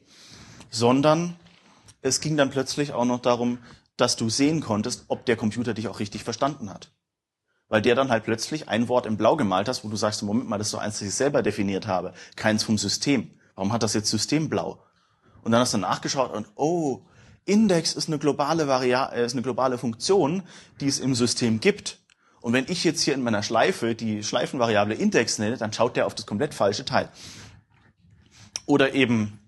sondern 0.70 1.34
es 2.00 2.20
ging 2.20 2.36
dann 2.36 2.50
plötzlich 2.50 2.92
auch 2.92 3.04
noch 3.04 3.20
darum, 3.20 3.58
dass 3.96 4.14
du 4.14 4.30
sehen 4.30 4.60
konntest, 4.60 5.06
ob 5.08 5.26
der 5.26 5.36
Computer 5.36 5.74
dich 5.74 5.88
auch 5.88 5.98
richtig 5.98 6.22
verstanden 6.22 6.70
hat 6.70 6.92
weil 7.72 7.80
der 7.80 7.94
dann 7.94 8.10
halt 8.10 8.24
plötzlich 8.24 8.68
ein 8.68 8.86
Wort 8.88 9.06
in 9.06 9.16
Blau 9.16 9.34
gemalt 9.34 9.66
hast, 9.66 9.82
wo 9.82 9.88
du 9.88 9.96
sagst, 9.96 10.22
Moment 10.22 10.46
mal, 10.46 10.58
das 10.58 10.66
ist 10.66 10.72
so 10.72 10.78
eins, 10.78 10.98
das 10.98 11.08
ich 11.08 11.14
selber 11.14 11.42
definiert 11.42 11.86
habe, 11.86 12.12
keins 12.36 12.64
vom 12.64 12.76
System. 12.76 13.30
Warum 13.54 13.72
hat 13.72 13.82
das 13.82 13.94
jetzt 13.94 14.10
System 14.10 14.50
blau? 14.50 14.84
Und 15.42 15.52
dann 15.52 15.62
hast 15.62 15.72
du 15.72 15.78
nachgeschaut 15.78 16.34
und 16.34 16.46
oh, 16.54 17.00
Index 17.46 17.94
ist 17.94 18.08
eine 18.08 18.18
globale 18.18 18.68
Variable, 18.68 19.16
äh, 19.16 19.24
ist 19.24 19.32
eine 19.32 19.40
globale 19.40 19.78
Funktion, 19.78 20.42
die 20.80 20.86
es 20.86 20.98
im 20.98 21.14
System 21.14 21.60
gibt. 21.60 21.98
Und 22.42 22.52
wenn 22.52 22.66
ich 22.68 22.84
jetzt 22.84 23.00
hier 23.00 23.14
in 23.14 23.22
meiner 23.22 23.42
Schleife 23.42 23.94
die 23.94 24.22
Schleifenvariable 24.22 24.94
Index 24.94 25.38
nenne, 25.38 25.56
dann 25.56 25.72
schaut 25.72 25.96
der 25.96 26.04
auf 26.04 26.14
das 26.14 26.26
komplett 26.26 26.52
falsche 26.52 26.84
Teil. 26.84 27.08
Oder 28.72 28.94
eben 28.94 29.38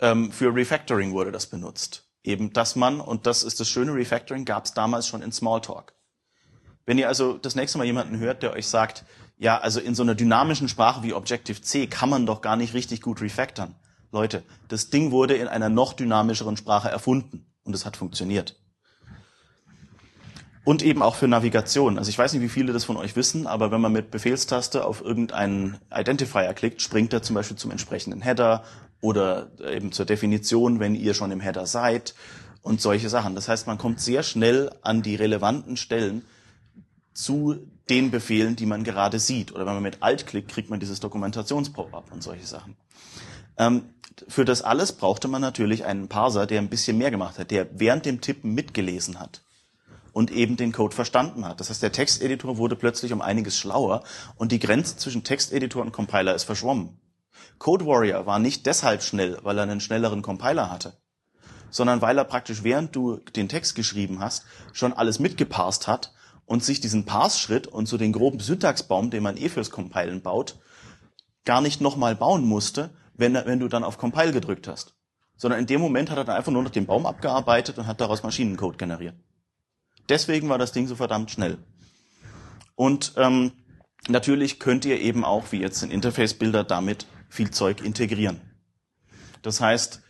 ähm, 0.00 0.32
für 0.32 0.52
Refactoring 0.52 1.12
wurde 1.12 1.30
das 1.30 1.46
benutzt. 1.46 2.08
Eben, 2.24 2.52
dass 2.52 2.74
man, 2.74 3.00
und 3.00 3.24
das 3.24 3.44
ist 3.44 3.60
das 3.60 3.68
schöne 3.68 3.94
Refactoring, 3.94 4.44
gab 4.44 4.64
es 4.64 4.74
damals 4.74 5.06
schon 5.06 5.22
in 5.22 5.30
Smalltalk. 5.30 5.92
Wenn 6.84 6.98
ihr 6.98 7.06
also 7.06 7.38
das 7.38 7.54
nächste 7.54 7.78
Mal 7.78 7.84
jemanden 7.84 8.18
hört, 8.18 8.42
der 8.42 8.52
euch 8.54 8.66
sagt, 8.66 9.04
ja, 9.38 9.56
also 9.56 9.78
in 9.78 9.94
so 9.94 10.02
einer 10.02 10.16
dynamischen 10.16 10.68
Sprache 10.68 11.04
wie 11.04 11.14
Objective-C 11.14 11.86
kann 11.86 12.10
man 12.10 12.26
doch 12.26 12.40
gar 12.40 12.56
nicht 12.56 12.74
richtig 12.74 13.02
gut 13.02 13.20
refactoren. 13.20 13.76
Leute, 14.10 14.42
das 14.66 14.90
Ding 14.90 15.12
wurde 15.12 15.36
in 15.36 15.46
einer 15.46 15.68
noch 15.68 15.92
dynamischeren 15.92 16.56
Sprache 16.56 16.90
erfunden 16.90 17.46
und 17.62 17.72
es 17.72 17.86
hat 17.86 17.96
funktioniert. 17.96 18.59
Und 20.64 20.82
eben 20.82 21.02
auch 21.02 21.14
für 21.14 21.26
Navigation. 21.26 21.98
Also 21.98 22.10
ich 22.10 22.18
weiß 22.18 22.34
nicht, 22.34 22.42
wie 22.42 22.48
viele 22.48 22.72
das 22.72 22.84
von 22.84 22.98
euch 22.98 23.16
wissen, 23.16 23.46
aber 23.46 23.70
wenn 23.70 23.80
man 23.80 23.92
mit 23.92 24.10
Befehlstaste 24.10 24.84
auf 24.84 25.00
irgendeinen 25.00 25.78
Identifier 25.90 26.52
klickt, 26.52 26.82
springt 26.82 27.12
er 27.12 27.22
zum 27.22 27.34
Beispiel 27.34 27.56
zum 27.56 27.70
entsprechenden 27.70 28.20
Header 28.20 28.62
oder 29.00 29.50
eben 29.72 29.90
zur 29.90 30.04
Definition, 30.04 30.78
wenn 30.78 30.94
ihr 30.94 31.14
schon 31.14 31.30
im 31.30 31.40
Header 31.40 31.66
seid 31.66 32.14
und 32.62 32.82
solche 32.82 33.08
Sachen. 33.08 33.34
Das 33.34 33.48
heißt, 33.48 33.66
man 33.66 33.78
kommt 33.78 34.00
sehr 34.00 34.22
schnell 34.22 34.70
an 34.82 35.00
die 35.00 35.14
relevanten 35.14 35.78
Stellen, 35.78 36.22
zu 37.12 37.56
den 37.88 38.10
Befehlen, 38.10 38.56
die 38.56 38.66
man 38.66 38.84
gerade 38.84 39.18
sieht. 39.18 39.52
Oder 39.52 39.66
wenn 39.66 39.74
man 39.74 39.82
mit 39.82 39.98
Alt 40.00 40.26
klickt, 40.26 40.50
kriegt 40.50 40.70
man 40.70 40.80
dieses 40.80 41.00
Dokumentations-Pop-up 41.00 42.12
und 42.12 42.22
solche 42.22 42.46
Sachen. 42.46 42.76
Ähm, 43.58 43.82
für 44.28 44.44
das 44.44 44.62
alles 44.62 44.92
brauchte 44.92 45.28
man 45.28 45.40
natürlich 45.40 45.84
einen 45.84 46.08
Parser, 46.08 46.46
der 46.46 46.60
ein 46.60 46.68
bisschen 46.68 46.98
mehr 46.98 47.10
gemacht 47.10 47.38
hat, 47.38 47.50
der 47.50 47.66
während 47.72 48.06
dem 48.06 48.20
Tippen 48.20 48.54
mitgelesen 48.54 49.18
hat 49.18 49.42
und 50.12 50.30
eben 50.30 50.56
den 50.56 50.72
Code 50.72 50.94
verstanden 50.94 51.44
hat. 51.44 51.60
Das 51.60 51.70
heißt, 51.70 51.82
der 51.82 51.92
Texteditor 51.92 52.56
wurde 52.56 52.76
plötzlich 52.76 53.12
um 53.12 53.20
einiges 53.20 53.56
schlauer 53.56 54.02
und 54.36 54.52
die 54.52 54.58
Grenze 54.58 54.96
zwischen 54.96 55.24
Texteditor 55.24 55.82
und 55.82 55.92
Compiler 55.92 56.34
ist 56.34 56.44
verschwommen. 56.44 56.98
Code 57.58 57.86
Warrior 57.86 58.26
war 58.26 58.38
nicht 58.38 58.66
deshalb 58.66 59.02
schnell, 59.02 59.38
weil 59.42 59.58
er 59.58 59.64
einen 59.64 59.80
schnelleren 59.80 60.22
Compiler 60.22 60.70
hatte, 60.70 60.94
sondern 61.70 62.00
weil 62.00 62.18
er 62.18 62.24
praktisch 62.24 62.64
während 62.64 62.94
du 62.96 63.18
den 63.36 63.48
Text 63.48 63.74
geschrieben 63.74 64.20
hast, 64.20 64.44
schon 64.72 64.92
alles 64.92 65.18
mitgeparst 65.18 65.86
hat 65.86 66.12
und 66.46 66.64
sich 66.64 66.80
diesen 66.80 67.04
Pass-Schritt 67.04 67.66
und 67.66 67.86
so 67.86 67.96
den 67.96 68.12
groben 68.12 68.40
Syntaxbaum, 68.40 69.10
den 69.10 69.22
man 69.22 69.36
eh 69.36 69.48
fürs 69.48 69.70
Compilen 69.70 70.22
baut, 70.22 70.58
gar 71.44 71.60
nicht 71.60 71.80
nochmal 71.80 72.16
bauen 72.16 72.44
musste, 72.44 72.90
wenn, 73.14 73.34
wenn 73.34 73.60
du 73.60 73.68
dann 73.68 73.84
auf 73.84 73.98
Compile 73.98 74.32
gedrückt 74.32 74.66
hast. 74.66 74.94
Sondern 75.36 75.60
in 75.60 75.66
dem 75.66 75.80
Moment 75.80 76.10
hat 76.10 76.18
er 76.18 76.24
dann 76.24 76.36
einfach 76.36 76.52
nur 76.52 76.62
noch 76.62 76.70
den 76.70 76.86
Baum 76.86 77.06
abgearbeitet 77.06 77.78
und 77.78 77.86
hat 77.86 78.00
daraus 78.00 78.22
Maschinencode 78.22 78.78
generiert. 78.78 79.14
Deswegen 80.10 80.48
war 80.48 80.58
das 80.58 80.72
Ding 80.72 80.86
so 80.88 80.96
verdammt 80.96 81.30
schnell. 81.30 81.58
Und 82.74 83.14
ähm, 83.16 83.52
natürlich 84.08 84.58
könnt 84.58 84.84
ihr 84.84 85.00
eben 85.00 85.24
auch, 85.24 85.52
wie 85.52 85.60
jetzt 85.60 85.82
in 85.82 85.90
Interface-Bilder, 85.90 86.64
damit 86.64 87.06
viel 87.28 87.50
Zeug 87.50 87.80
integrieren. 87.80 88.40
Das 89.42 89.60
heißt, 89.60 90.02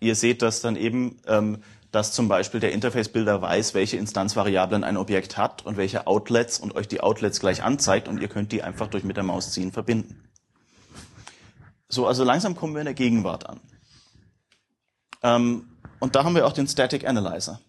ihr 0.00 0.16
seht 0.16 0.42
das 0.42 0.60
dann 0.60 0.74
eben, 0.76 1.20
ähm, 1.26 1.62
dass 1.92 2.12
zum 2.12 2.26
Beispiel 2.26 2.58
der 2.58 2.72
Interface-Builder 2.72 3.40
weiß, 3.40 3.74
welche 3.74 3.96
Instanzvariablen 3.96 4.82
ein 4.82 4.96
Objekt 4.96 5.36
hat 5.36 5.64
und 5.64 5.76
welche 5.76 6.08
Outlets 6.08 6.58
und 6.58 6.74
euch 6.74 6.88
die 6.88 7.00
Outlets 7.00 7.38
gleich 7.38 7.62
anzeigt 7.62 8.08
und 8.08 8.20
ihr 8.20 8.28
könnt 8.28 8.50
die 8.50 8.64
einfach 8.64 8.88
durch 8.88 9.04
mit 9.04 9.16
der 9.16 9.22
Maus 9.22 9.52
ziehen 9.52 9.70
verbinden. 9.70 10.28
So, 11.88 12.08
also 12.08 12.24
langsam 12.24 12.56
kommen 12.56 12.74
wir 12.74 12.80
in 12.80 12.86
der 12.86 12.94
Gegenwart 12.94 13.48
an. 13.48 13.60
Ähm, 15.22 15.68
und 16.00 16.16
da 16.16 16.24
haben 16.24 16.34
wir 16.34 16.44
auch 16.44 16.52
den 16.52 16.66
Static 16.66 17.06
Analyzer. 17.06 17.60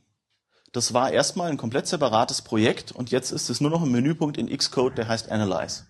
Das 0.76 0.94
war 0.94 1.10
erstmal 1.10 1.50
ein 1.50 1.56
komplett 1.56 1.88
separates 1.88 2.42
Projekt 2.42 2.92
und 2.92 3.10
jetzt 3.10 3.32
ist 3.32 3.50
es 3.50 3.62
nur 3.62 3.72
noch 3.72 3.82
ein 3.82 3.92
Menüpunkt 3.94 4.36
in 4.38 4.50
Xcode, 4.50 4.98
der 4.98 5.08
heißt 5.08 5.32
Analyze. 5.32 5.86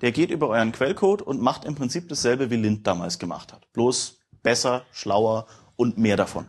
Der 0.00 0.12
geht 0.12 0.30
über 0.30 0.48
euren 0.48 0.72
Quellcode 0.72 1.20
und 1.20 1.42
macht 1.42 1.66
im 1.66 1.74
Prinzip 1.74 2.08
dasselbe, 2.08 2.48
wie 2.48 2.56
Lind 2.56 2.86
damals 2.86 3.18
gemacht 3.18 3.52
hat. 3.52 3.70
Bloß 3.74 4.20
besser, 4.42 4.86
schlauer 4.92 5.46
und 5.76 5.98
mehr 5.98 6.16
davon. 6.16 6.46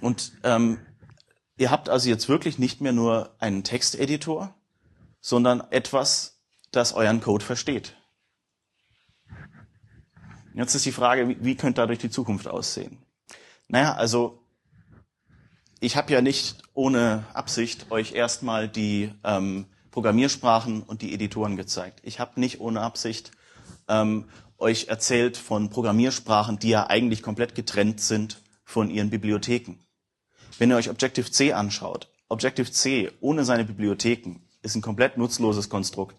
Und 0.00 0.32
ähm, 0.42 0.78
ihr 1.58 1.70
habt 1.70 1.90
also 1.90 2.08
jetzt 2.08 2.30
wirklich 2.30 2.58
nicht 2.58 2.80
mehr 2.80 2.92
nur 2.92 3.36
einen 3.40 3.64
Texteditor, 3.64 4.54
sondern 5.20 5.60
etwas, 5.70 6.40
das 6.70 6.94
euren 6.94 7.20
Code 7.20 7.44
versteht. 7.44 7.94
Jetzt 10.54 10.74
ist 10.74 10.86
die 10.86 10.92
Frage, 10.92 11.28
wie, 11.28 11.44
wie 11.44 11.56
könnte 11.56 11.82
dadurch 11.82 11.98
die 11.98 12.08
Zukunft 12.08 12.48
aussehen? 12.48 13.04
Naja, 13.68 13.92
also 13.92 14.41
ich 15.82 15.96
habe 15.96 16.12
ja 16.12 16.22
nicht 16.22 16.58
ohne 16.74 17.24
Absicht 17.34 17.90
euch 17.90 18.12
erstmal 18.12 18.68
die 18.68 19.12
ähm, 19.24 19.66
Programmiersprachen 19.90 20.80
und 20.80 21.02
die 21.02 21.12
Editoren 21.12 21.56
gezeigt. 21.56 21.98
Ich 22.04 22.20
habe 22.20 22.38
nicht 22.38 22.60
ohne 22.60 22.80
Absicht 22.80 23.32
ähm, 23.88 24.26
euch 24.58 24.86
erzählt 24.86 25.36
von 25.36 25.70
Programmiersprachen, 25.70 26.60
die 26.60 26.68
ja 26.68 26.86
eigentlich 26.86 27.20
komplett 27.20 27.56
getrennt 27.56 28.00
sind 28.00 28.42
von 28.64 28.90
ihren 28.90 29.10
Bibliotheken. 29.10 29.80
Wenn 30.56 30.70
ihr 30.70 30.76
euch 30.76 30.88
Objective-C 30.88 31.52
anschaut, 31.52 32.08
Objective-C 32.28 33.10
ohne 33.20 33.44
seine 33.44 33.64
Bibliotheken 33.64 34.36
ist 34.62 34.76
ein 34.76 34.82
komplett 34.82 35.18
nutzloses 35.18 35.68
Konstrukt. 35.68 36.14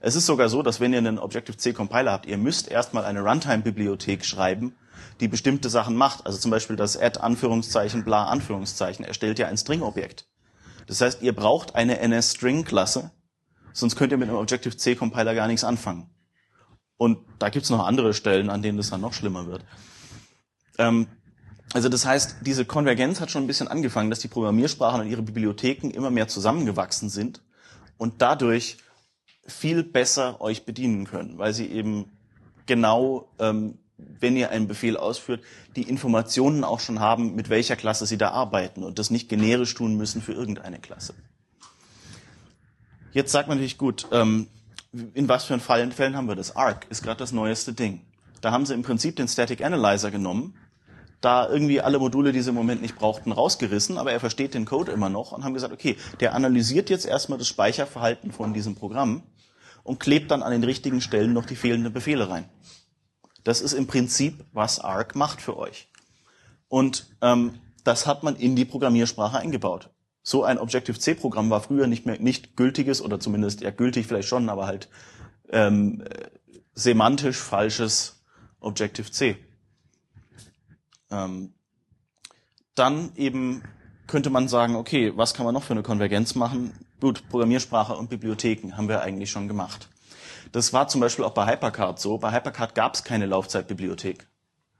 Es 0.00 0.16
ist 0.16 0.24
sogar 0.24 0.48
so, 0.48 0.62
dass 0.62 0.80
wenn 0.80 0.94
ihr 0.94 0.98
einen 0.98 1.18
Objective-C-Compiler 1.18 2.10
habt, 2.10 2.24
ihr 2.24 2.38
müsst 2.38 2.68
erstmal 2.68 3.04
eine 3.04 3.20
Runtime-Bibliothek 3.20 4.24
schreiben, 4.24 4.74
die 5.20 5.28
bestimmte 5.28 5.68
Sachen 5.68 5.96
macht. 5.96 6.26
Also 6.26 6.38
zum 6.38 6.50
Beispiel 6.50 6.76
das 6.76 6.96
add 6.96 7.20
Anführungszeichen 7.20 8.04
bla 8.04 8.26
Anführungszeichen 8.26 9.04
erstellt 9.04 9.38
ja 9.38 9.48
ein 9.48 9.56
String-Objekt. 9.56 10.26
Das 10.86 11.00
heißt, 11.00 11.22
ihr 11.22 11.34
braucht 11.34 11.74
eine 11.74 11.98
NS-String-Klasse, 11.98 13.10
sonst 13.72 13.96
könnt 13.96 14.12
ihr 14.12 14.18
mit 14.18 14.28
einem 14.28 14.38
Objective-C-Compiler 14.38 15.34
gar 15.34 15.46
nichts 15.46 15.64
anfangen. 15.64 16.10
Und 16.96 17.18
da 17.38 17.48
gibt's 17.48 17.70
noch 17.70 17.86
andere 17.86 18.14
Stellen, 18.14 18.50
an 18.50 18.62
denen 18.62 18.76
das 18.76 18.90
dann 18.90 19.00
noch 19.00 19.12
schlimmer 19.12 19.46
wird. 19.46 19.64
Ähm, 20.78 21.08
also 21.72 21.88
das 21.88 22.06
heißt, 22.06 22.36
diese 22.42 22.64
Konvergenz 22.64 23.20
hat 23.20 23.30
schon 23.30 23.44
ein 23.44 23.46
bisschen 23.46 23.68
angefangen, 23.68 24.10
dass 24.10 24.20
die 24.20 24.28
Programmiersprachen 24.28 25.00
und 25.00 25.08
ihre 25.08 25.22
Bibliotheken 25.22 25.90
immer 25.90 26.10
mehr 26.10 26.28
zusammengewachsen 26.28 27.08
sind 27.08 27.42
und 27.96 28.22
dadurch 28.22 28.78
viel 29.46 29.82
besser 29.82 30.40
euch 30.40 30.64
bedienen 30.64 31.06
können, 31.06 31.38
weil 31.38 31.52
sie 31.52 31.66
eben 31.66 32.12
genau, 32.66 33.28
ähm, 33.38 33.78
wenn 33.96 34.36
ihr 34.36 34.50
einen 34.50 34.66
Befehl 34.66 34.96
ausführt, 34.96 35.42
die 35.76 35.82
Informationen 35.82 36.64
auch 36.64 36.80
schon 36.80 37.00
haben, 37.00 37.34
mit 37.34 37.48
welcher 37.48 37.76
Klasse 37.76 38.06
sie 38.06 38.18
da 38.18 38.30
arbeiten 38.30 38.82
und 38.82 38.98
das 38.98 39.10
nicht 39.10 39.28
generisch 39.28 39.74
tun 39.74 39.96
müssen 39.96 40.22
für 40.22 40.32
irgendeine 40.32 40.78
Klasse. 40.78 41.14
Jetzt 43.12 43.30
sagt 43.30 43.48
man 43.48 43.58
natürlich, 43.58 43.78
gut, 43.78 44.08
ähm, 44.10 44.48
in 45.14 45.28
was 45.28 45.44
für 45.44 45.58
Fällen, 45.58 45.92
Fällen 45.92 46.16
haben 46.16 46.28
wir 46.28 46.34
das? 46.34 46.56
Arc 46.56 46.86
ist 46.90 47.02
gerade 47.02 47.18
das 47.18 47.32
neueste 47.32 47.72
Ding. 47.72 48.00
Da 48.40 48.50
haben 48.50 48.66
sie 48.66 48.74
im 48.74 48.82
Prinzip 48.82 49.16
den 49.16 49.28
Static 49.28 49.64
Analyzer 49.64 50.10
genommen, 50.10 50.56
da 51.20 51.48
irgendwie 51.48 51.80
alle 51.80 51.98
Module, 51.98 52.32
die 52.32 52.42
sie 52.42 52.50
im 52.50 52.54
Moment 52.54 52.82
nicht 52.82 52.96
brauchten, 52.96 53.32
rausgerissen, 53.32 53.96
aber 53.96 54.12
er 54.12 54.20
versteht 54.20 54.54
den 54.54 54.66
Code 54.66 54.92
immer 54.92 55.08
noch 55.08 55.32
und 55.32 55.44
haben 55.44 55.54
gesagt, 55.54 55.72
okay, 55.72 55.96
der 56.20 56.34
analysiert 56.34 56.90
jetzt 56.90 57.06
erstmal 57.06 57.38
das 57.38 57.48
Speicherverhalten 57.48 58.32
von 58.32 58.52
diesem 58.52 58.74
Programm 58.74 59.22
und 59.82 60.00
klebt 60.00 60.30
dann 60.30 60.42
an 60.42 60.52
den 60.52 60.64
richtigen 60.64 61.00
Stellen 61.00 61.32
noch 61.32 61.46
die 61.46 61.56
fehlenden 61.56 61.92
Befehle 61.92 62.28
rein. 62.28 62.48
Das 63.44 63.60
ist 63.60 63.74
im 63.74 63.86
Prinzip, 63.86 64.44
was 64.52 64.80
Arc 64.80 65.14
macht 65.14 65.40
für 65.40 65.56
euch. 65.56 65.88
Und 66.68 67.14
ähm, 67.20 67.60
das 67.84 68.06
hat 68.06 68.22
man 68.22 68.36
in 68.36 68.56
die 68.56 68.64
Programmiersprache 68.64 69.38
eingebaut. 69.38 69.90
So 70.22 70.42
ein 70.42 70.58
Objective-C-Programm 70.58 71.50
war 71.50 71.60
früher 71.60 71.86
nicht 71.86 72.06
mehr 72.06 72.18
nicht 72.18 72.56
gültiges 72.56 73.02
oder 73.02 73.20
zumindest 73.20 73.60
ja 73.60 73.70
gültig 73.70 74.06
vielleicht 74.06 74.28
schon, 74.28 74.48
aber 74.48 74.66
halt 74.66 74.88
ähm, 75.50 76.02
semantisch 76.74 77.36
falsches 77.36 78.24
Objective-C. 78.60 79.36
Ähm, 81.10 81.52
dann 82.74 83.12
eben 83.16 83.62
könnte 84.06 84.30
man 84.30 84.48
sagen, 84.48 84.76
okay, 84.76 85.12
was 85.14 85.34
kann 85.34 85.44
man 85.44 85.54
noch 85.54 85.62
für 85.62 85.74
eine 85.74 85.82
Konvergenz 85.82 86.34
machen? 86.34 86.72
Gut, 87.00 87.28
Programmiersprache 87.28 87.94
und 87.94 88.08
Bibliotheken 88.08 88.76
haben 88.76 88.88
wir 88.88 89.02
eigentlich 89.02 89.30
schon 89.30 89.48
gemacht. 89.48 89.90
Das 90.54 90.72
war 90.72 90.86
zum 90.86 91.00
Beispiel 91.00 91.24
auch 91.24 91.34
bei 91.34 91.50
Hypercard 91.50 91.98
so. 91.98 92.16
Bei 92.18 92.30
Hypercard 92.30 92.76
gab 92.76 92.94
es 92.94 93.02
keine 93.02 93.26
Laufzeitbibliothek. 93.26 94.28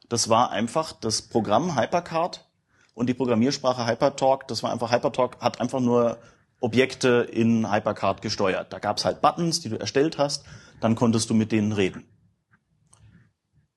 Das 0.08 0.28
war 0.28 0.52
einfach 0.52 0.92
das 0.92 1.20
Programm 1.20 1.76
Hypercard 1.76 2.48
und 2.94 3.08
die 3.08 3.14
Programmiersprache 3.14 3.84
Hypertalk. 3.84 4.46
Das 4.46 4.62
war 4.62 4.70
einfach 4.70 4.92
Hypertalk 4.92 5.40
hat 5.40 5.60
einfach 5.60 5.80
nur 5.80 6.18
Objekte 6.60 7.28
in 7.28 7.72
Hypercard 7.72 8.22
gesteuert. 8.22 8.72
Da 8.72 8.78
gab 8.78 8.98
es 8.98 9.04
halt 9.04 9.20
Buttons, 9.20 9.62
die 9.62 9.68
du 9.68 9.74
erstellt 9.74 10.16
hast. 10.16 10.44
Dann 10.80 10.94
konntest 10.94 11.28
du 11.28 11.34
mit 11.34 11.50
denen 11.50 11.72
reden. 11.72 12.04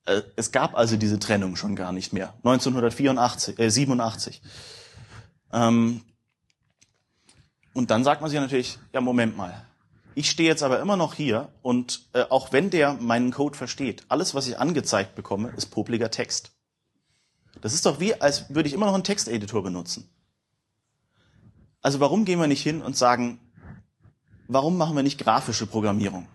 Äh, 0.05 0.21
es 0.35 0.51
gab 0.51 0.77
also 0.77 0.97
diese 0.97 1.17
Trennung 1.17 1.55
schon 1.55 1.75
gar 1.75 1.93
nicht 1.93 2.13
mehr. 2.13 2.35
1984, 2.43 3.57
äh, 3.57 3.71
87. 3.71 4.43
Ähm, 5.51 6.03
und 7.73 7.89
dann 7.89 8.03
sagt 8.03 8.21
man 8.21 8.29
sich 8.29 8.39
natürlich, 8.39 8.77
ja, 8.93 9.01
Moment 9.01 9.35
mal. 9.35 9.66
Ich 10.17 10.31
stehe 10.31 10.49
jetzt 10.49 10.63
aber 10.63 10.79
immer 10.79 10.97
noch 10.97 11.13
hier 11.13 11.49
und 11.61 12.07
äh, 12.13 12.23
auch 12.31 12.51
wenn 12.51 12.71
der 12.71 12.93
meinen 12.93 13.29
Code 13.29 13.55
versteht, 13.55 14.03
alles, 14.09 14.33
was 14.33 14.47
ich 14.47 14.57
angezeigt 14.57 15.13
bekomme, 15.13 15.49
ist 15.55 15.67
popliger 15.67 16.09
Text. 16.09 16.53
Das 17.61 17.75
ist 17.75 17.85
doch 17.85 17.99
wie, 17.99 18.19
als 18.19 18.49
würde 18.51 18.67
ich 18.67 18.73
immer 18.73 18.87
noch 18.87 18.95
einen 18.95 19.03
Texteditor 19.03 19.61
benutzen. 19.61 20.09
Also 21.83 21.99
warum 21.99 22.25
gehen 22.25 22.39
wir 22.39 22.47
nicht 22.47 22.63
hin 22.63 22.81
und 22.81 22.97
sagen, 22.97 23.39
warum 24.47 24.75
machen 24.75 24.95
wir 24.95 25.03
nicht 25.03 25.19
grafische 25.19 25.67
Programmierung? 25.67 26.27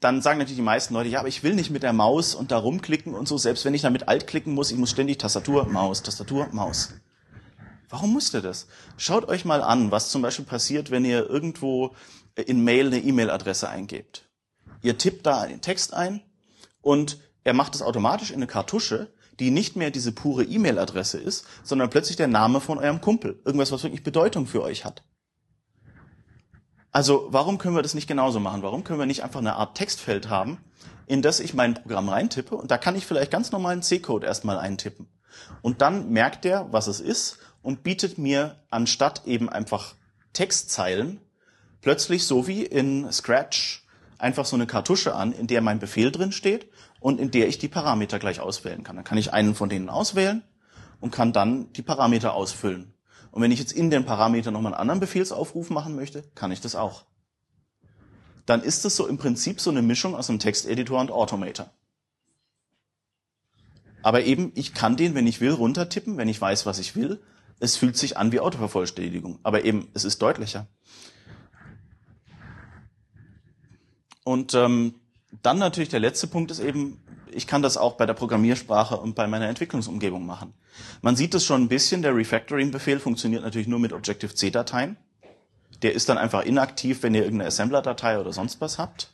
dann 0.00 0.20
sagen 0.20 0.38
natürlich 0.38 0.56
die 0.56 0.62
meisten 0.62 0.94
Leute, 0.94 1.08
ja, 1.08 1.20
aber 1.20 1.28
ich 1.28 1.44
will 1.44 1.54
nicht 1.54 1.70
mit 1.70 1.84
der 1.84 1.92
Maus 1.92 2.34
und 2.34 2.50
da 2.50 2.58
rumklicken 2.58 3.14
und 3.14 3.28
so, 3.28 3.38
selbst 3.38 3.64
wenn 3.64 3.72
ich 3.72 3.82
damit 3.82 4.08
alt 4.08 4.26
klicken 4.26 4.52
muss, 4.52 4.72
ich 4.72 4.76
muss 4.76 4.90
ständig 4.90 5.18
Tastatur, 5.18 5.66
Maus, 5.66 6.02
Tastatur, 6.02 6.48
Maus. 6.50 6.92
Warum 7.92 8.14
müsst 8.14 8.32
ihr 8.34 8.40
das? 8.40 8.68
Schaut 8.96 9.28
euch 9.28 9.44
mal 9.44 9.62
an, 9.62 9.90
was 9.90 10.08
zum 10.08 10.22
Beispiel 10.22 10.46
passiert, 10.46 10.90
wenn 10.90 11.04
ihr 11.04 11.28
irgendwo 11.28 11.94
in 12.34 12.64
Mail 12.64 12.86
eine 12.86 12.98
E-Mail-Adresse 12.98 13.68
eingebt. 13.68 14.30
Ihr 14.80 14.96
tippt 14.96 15.26
da 15.26 15.42
einen 15.42 15.60
Text 15.60 15.92
ein 15.92 16.22
und 16.80 17.18
er 17.44 17.52
macht 17.52 17.74
es 17.74 17.82
automatisch 17.82 18.30
in 18.30 18.36
eine 18.36 18.46
Kartusche, 18.46 19.12
die 19.38 19.50
nicht 19.50 19.76
mehr 19.76 19.90
diese 19.90 20.10
pure 20.10 20.42
E-Mail-Adresse 20.42 21.18
ist, 21.18 21.44
sondern 21.64 21.90
plötzlich 21.90 22.16
der 22.16 22.28
Name 22.28 22.60
von 22.60 22.78
eurem 22.78 23.02
Kumpel. 23.02 23.38
Irgendwas, 23.44 23.72
was 23.72 23.82
wirklich 23.82 24.02
Bedeutung 24.02 24.46
für 24.46 24.62
euch 24.62 24.86
hat. 24.86 25.02
Also 26.92 27.26
warum 27.28 27.58
können 27.58 27.76
wir 27.76 27.82
das 27.82 27.92
nicht 27.92 28.08
genauso 28.08 28.40
machen? 28.40 28.62
Warum 28.62 28.84
können 28.84 29.00
wir 29.00 29.06
nicht 29.06 29.22
einfach 29.22 29.40
eine 29.40 29.56
Art 29.56 29.76
Textfeld 29.76 30.30
haben, 30.30 30.64
in 31.06 31.20
das 31.20 31.40
ich 31.40 31.52
mein 31.52 31.74
Programm 31.74 32.08
reintippe 32.08 32.54
und 32.54 32.70
da 32.70 32.78
kann 32.78 32.96
ich 32.96 33.04
vielleicht 33.04 33.30
ganz 33.30 33.52
normalen 33.52 33.82
C-Code 33.82 34.26
erstmal 34.26 34.58
eintippen. 34.58 35.08
Und 35.60 35.82
dann 35.82 36.10
merkt 36.10 36.46
er, 36.46 36.72
was 36.72 36.86
es 36.86 37.00
ist 37.00 37.38
und 37.62 37.82
bietet 37.82 38.18
mir 38.18 38.56
anstatt 38.70 39.26
eben 39.26 39.48
einfach 39.48 39.94
Textzeilen 40.32 41.20
plötzlich 41.80 42.26
so 42.26 42.46
wie 42.46 42.64
in 42.64 43.10
Scratch 43.12 43.86
einfach 44.18 44.44
so 44.44 44.56
eine 44.56 44.66
Kartusche 44.66 45.14
an, 45.14 45.32
in 45.32 45.46
der 45.46 45.60
mein 45.60 45.78
Befehl 45.78 46.12
drin 46.12 46.32
steht 46.32 46.68
und 47.00 47.20
in 47.20 47.30
der 47.30 47.48
ich 47.48 47.58
die 47.58 47.68
Parameter 47.68 48.18
gleich 48.18 48.40
auswählen 48.40 48.84
kann. 48.84 48.96
Dann 48.96 49.04
kann 49.04 49.18
ich 49.18 49.32
einen 49.32 49.54
von 49.54 49.68
denen 49.68 49.88
auswählen 49.88 50.42
und 51.00 51.10
kann 51.10 51.32
dann 51.32 51.72
die 51.72 51.82
Parameter 51.82 52.34
ausfüllen. 52.34 52.94
Und 53.32 53.42
wenn 53.42 53.50
ich 53.50 53.58
jetzt 53.58 53.72
in 53.72 53.90
den 53.90 54.04
Parametern 54.04 54.52
nochmal 54.52 54.74
einen 54.74 54.80
anderen 54.80 55.00
Befehlsaufruf 55.00 55.70
machen 55.70 55.96
möchte, 55.96 56.22
kann 56.34 56.52
ich 56.52 56.60
das 56.60 56.76
auch. 56.76 57.04
Dann 58.46 58.62
ist 58.62 58.84
es 58.84 58.96
so 58.96 59.06
im 59.06 59.18
Prinzip 59.18 59.60
so 59.60 59.70
eine 59.70 59.82
Mischung 59.82 60.14
aus 60.14 60.28
einem 60.28 60.38
Texteditor 60.38 61.00
und 61.00 61.10
Automator. 61.10 61.70
Aber 64.02 64.24
eben, 64.24 64.52
ich 64.54 64.74
kann 64.74 64.96
den, 64.96 65.14
wenn 65.14 65.26
ich 65.26 65.40
will, 65.40 65.52
runtertippen, 65.52 66.16
wenn 66.16 66.28
ich 66.28 66.40
weiß, 66.40 66.66
was 66.66 66.78
ich 66.78 66.96
will. 66.96 67.22
Es 67.62 67.76
fühlt 67.76 67.96
sich 67.96 68.16
an 68.16 68.32
wie 68.32 68.40
Autovervollständigung. 68.40 69.38
Aber 69.44 69.64
eben, 69.64 69.88
es 69.94 70.04
ist 70.04 70.20
deutlicher. 70.20 70.66
Und 74.24 74.52
ähm, 74.54 74.96
dann 75.42 75.58
natürlich 75.58 75.88
der 75.88 76.00
letzte 76.00 76.26
Punkt 76.26 76.50
ist 76.50 76.58
eben, 76.58 77.00
ich 77.30 77.46
kann 77.46 77.62
das 77.62 77.76
auch 77.76 77.92
bei 77.92 78.04
der 78.04 78.14
Programmiersprache 78.14 78.96
und 78.96 79.14
bei 79.14 79.28
meiner 79.28 79.46
Entwicklungsumgebung 79.46 80.26
machen. 80.26 80.54
Man 81.02 81.14
sieht 81.14 81.36
es 81.36 81.44
schon 81.44 81.62
ein 81.62 81.68
bisschen, 81.68 82.02
der 82.02 82.16
Refactoring-Befehl 82.16 82.98
funktioniert 82.98 83.44
natürlich 83.44 83.68
nur 83.68 83.78
mit 83.78 83.92
Objective-C-Dateien. 83.92 84.96
Der 85.82 85.92
ist 85.92 86.08
dann 86.08 86.18
einfach 86.18 86.44
inaktiv, 86.44 87.04
wenn 87.04 87.14
ihr 87.14 87.22
irgendeine 87.22 87.46
Assembler-Datei 87.46 88.18
oder 88.18 88.32
sonst 88.32 88.60
was 88.60 88.78
habt. 88.78 89.12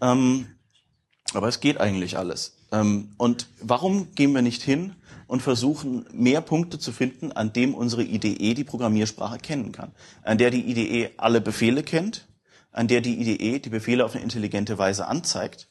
Ähm, 0.00 0.54
aber 1.34 1.48
es 1.48 1.58
geht 1.58 1.80
eigentlich 1.80 2.16
alles. 2.16 2.58
Ähm, 2.70 3.14
und 3.16 3.48
warum 3.60 4.14
gehen 4.14 4.32
wir 4.32 4.42
nicht 4.42 4.62
hin 4.62 4.94
und 5.32 5.42
versuchen, 5.42 6.06
mehr 6.12 6.40
Punkte 6.40 6.78
zu 6.78 6.92
finden, 6.92 7.32
an 7.32 7.52
dem 7.52 7.74
unsere 7.74 8.02
IDE 8.02 8.54
die 8.54 8.64
Programmiersprache 8.64 9.38
kennen 9.38 9.72
kann? 9.72 9.92
An 10.22 10.38
der 10.38 10.50
die 10.50 10.70
IDE 10.70 11.10
alle 11.16 11.40
Befehle 11.40 11.82
kennt, 11.82 12.28
an 12.70 12.86
der 12.86 13.00
die 13.00 13.20
IDE 13.20 13.58
die 13.58 13.70
Befehle 13.70 14.04
auf 14.04 14.14
eine 14.14 14.22
intelligente 14.22 14.78
Weise 14.78 15.06
anzeigt 15.08 15.68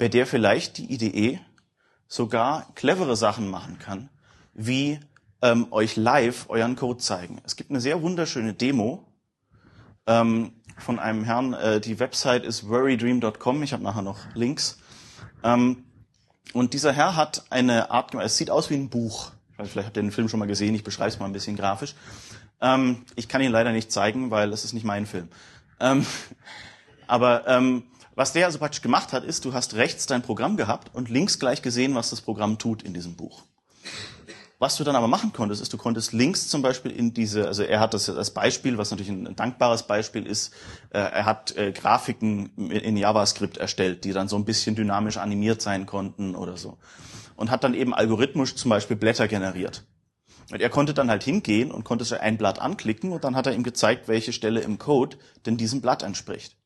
bei 0.00 0.08
der 0.08 0.26
vielleicht 0.26 0.78
die 0.78 0.94
IDE 0.94 1.40
sogar 2.08 2.72
clevere 2.74 3.16
Sachen 3.16 3.48
machen 3.48 3.78
kann, 3.78 4.08
wie 4.54 4.98
ähm, 5.42 5.66
euch 5.72 5.96
live 5.96 6.46
euren 6.48 6.74
Code 6.74 7.00
zeigen. 7.00 7.42
Es 7.44 7.54
gibt 7.54 7.68
eine 7.68 7.82
sehr 7.82 8.00
wunderschöne 8.00 8.54
Demo 8.54 9.06
ähm, 10.06 10.52
von 10.78 10.98
einem 10.98 11.24
Herrn. 11.24 11.52
Äh, 11.52 11.80
die 11.82 12.00
Website 12.00 12.46
ist 12.46 12.66
worrydream.com. 12.66 13.62
Ich 13.62 13.74
habe 13.74 13.82
nachher 13.82 14.00
noch 14.00 14.20
Links. 14.34 14.78
Ähm, 15.44 15.84
und 16.52 16.74
dieser 16.74 16.92
Herr 16.92 17.16
hat 17.16 17.44
eine 17.50 17.90
Art, 17.90 18.14
es 18.14 18.36
sieht 18.36 18.50
aus 18.50 18.70
wie 18.70 18.74
ein 18.74 18.88
Buch. 18.88 19.32
Vielleicht 19.56 19.86
habt 19.86 19.96
ihr 19.96 20.02
den 20.02 20.12
Film 20.12 20.28
schon 20.28 20.40
mal 20.40 20.46
gesehen, 20.46 20.74
ich 20.74 20.84
beschreibe 20.84 21.10
es 21.10 21.18
mal 21.18 21.26
ein 21.26 21.32
bisschen 21.32 21.56
grafisch. 21.56 21.94
Ähm, 22.60 23.04
ich 23.16 23.28
kann 23.28 23.42
ihn 23.42 23.52
leider 23.52 23.72
nicht 23.72 23.92
zeigen, 23.92 24.30
weil 24.30 24.52
es 24.52 24.64
ist 24.64 24.72
nicht 24.72 24.84
mein 24.84 25.06
Film. 25.06 25.28
Ähm, 25.80 26.06
aber 27.06 27.46
ähm, 27.46 27.84
was 28.14 28.32
der 28.32 28.46
also 28.46 28.58
praktisch 28.58 28.82
gemacht 28.82 29.12
hat, 29.12 29.24
ist, 29.24 29.44
du 29.44 29.54
hast 29.54 29.74
rechts 29.74 30.06
dein 30.06 30.22
Programm 30.22 30.56
gehabt 30.56 30.94
und 30.94 31.08
links 31.08 31.38
gleich 31.38 31.62
gesehen, 31.62 31.94
was 31.94 32.10
das 32.10 32.20
Programm 32.20 32.58
tut 32.58 32.82
in 32.82 32.94
diesem 32.94 33.16
Buch. 33.16 33.42
Was 34.60 34.76
du 34.76 34.84
dann 34.84 34.94
aber 34.94 35.08
machen 35.08 35.32
konntest, 35.32 35.62
ist, 35.62 35.72
du 35.72 35.78
konntest 35.78 36.12
links 36.12 36.48
zum 36.48 36.60
Beispiel 36.60 36.90
in 36.90 37.14
diese, 37.14 37.46
also 37.46 37.62
er 37.62 37.80
hat 37.80 37.94
das 37.94 38.10
als 38.10 38.30
Beispiel, 38.30 38.76
was 38.76 38.90
natürlich 38.90 39.10
ein, 39.10 39.34
dankbares 39.34 39.84
Beispiel 39.84 40.26
ist, 40.26 40.52
äh, 40.90 40.98
er 40.98 41.24
hat 41.24 41.56
äh, 41.56 41.72
Grafiken 41.72 42.54
in 42.68 42.98
JavaScript 42.98 43.56
erstellt, 43.56 44.04
die 44.04 44.12
dann 44.12 44.28
so 44.28 44.36
ein 44.36 44.44
bisschen 44.44 44.76
dynamisch 44.76 45.16
animiert 45.16 45.62
sein 45.62 45.86
konnten 45.86 46.34
oder 46.34 46.58
so. 46.58 46.76
Und 47.36 47.50
hat 47.50 47.64
dann 47.64 47.72
eben 47.72 47.94
algorithmisch 47.94 48.54
zum 48.54 48.68
Beispiel 48.68 48.98
Blätter 48.98 49.28
generiert. 49.28 49.86
Und 50.52 50.60
er 50.60 50.68
konnte 50.68 50.92
dann 50.92 51.08
halt 51.08 51.24
hingehen 51.24 51.70
und 51.70 51.84
konnte 51.84 52.04
so 52.04 52.18
ein 52.18 52.36
Blatt 52.36 52.58
anklicken 52.58 53.12
und 53.12 53.24
dann 53.24 53.36
hat 53.36 53.46
er 53.46 53.54
ihm 53.54 53.62
gezeigt, 53.62 54.08
welche 54.08 54.34
Stelle 54.34 54.60
im 54.60 54.78
Code 54.78 55.16
denn 55.46 55.56
diesem 55.56 55.80
Blatt 55.80 56.02
entspricht. 56.02 56.58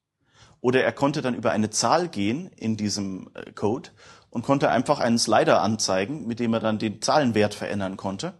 Oder 0.60 0.82
er 0.82 0.92
konnte 0.92 1.22
dann 1.22 1.36
über 1.36 1.52
eine 1.52 1.70
Zahl 1.70 2.08
gehen 2.08 2.50
in 2.56 2.76
diesem 2.76 3.30
äh, 3.34 3.52
Code 3.52 3.90
und 4.34 4.42
konnte 4.42 4.68
einfach 4.68 4.98
einen 4.98 5.16
Slider 5.16 5.62
anzeigen, 5.62 6.26
mit 6.26 6.40
dem 6.40 6.52
er 6.54 6.60
dann 6.60 6.80
den 6.80 7.00
Zahlenwert 7.00 7.54
verändern 7.54 7.96
konnte 7.96 8.34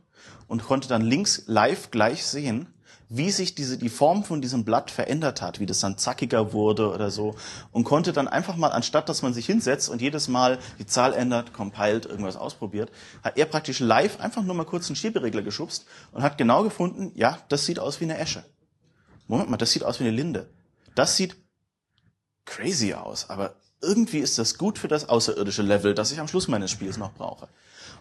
und 0.49 0.65
konnte 0.65 0.89
dann 0.89 1.03
links 1.03 1.45
live 1.47 1.93
gleich 1.93 2.27
sehen, 2.27 2.67
wie 3.09 3.31
sich 3.31 3.55
diese, 3.55 3.79
die 3.79 3.89
Form 3.89 4.25
von 4.25 4.43
diesem 4.43 4.65
Blatt 4.65 4.91
verändert 4.91 5.41
hat, 5.41 5.61
wie 5.61 5.67
das 5.67 5.79
dann 5.79 5.97
zackiger 5.97 6.53
wurde 6.53 6.91
oder 6.91 7.13
so 7.13 7.37
und 7.71 7.85
konnte 7.85 8.13
dann 8.13 8.27
einfach 8.27 8.57
mal, 8.57 8.73
anstatt 8.73 9.09
dass 9.09 9.23
man 9.23 9.35
sich 9.35 9.47
hinsetzt 9.47 9.89
und 9.89 10.03
jedes 10.03 10.27
Mal 10.27 10.59
die 10.81 10.87
Zahl 10.87 11.15
ändert, 11.15 11.53
compiled, 11.53 12.07
irgendwas 12.07 12.35
ausprobiert, 12.35 12.91
hat 13.23 13.39
er 13.39 13.47
praktisch 13.47 13.79
live 13.79 14.19
einfach 14.19 14.43
nur 14.43 14.57
mal 14.57 14.67
kurz 14.67 14.89
einen 14.89 14.97
Schieberegler 14.97 15.43
geschubst 15.43 15.87
und 16.11 16.25
hat 16.25 16.39
genau 16.39 16.65
gefunden, 16.65 17.13
ja, 17.15 17.39
das 17.49 17.67
sieht 17.67 17.79
aus 17.79 18.01
wie 18.01 18.05
eine 18.05 18.19
Esche. 18.19 18.45
Moment 19.29 19.49
mal, 19.49 19.59
das 19.59 19.71
sieht 19.71 19.85
aus 19.85 20.01
wie 20.01 20.05
eine 20.05 20.17
Linde. 20.17 20.51
Das 20.97 21.17
sieht 21.17 21.37
crazy 22.47 22.95
aus, 22.95 23.31
aber 23.31 23.55
irgendwie 23.85 24.19
ist 24.19 24.39
das 24.39 24.59
gut 24.59 24.79
für 24.79 24.89
das 24.89 25.09
außerirdische 25.09 25.63
Level, 25.63 25.95
das 25.95 26.13
ich 26.13 26.21
am 26.21 26.29
Schluss 26.29 26.49
meines 26.49 26.71
Spiels 26.71 26.97
noch 26.97 27.13
brauche. 27.13 27.49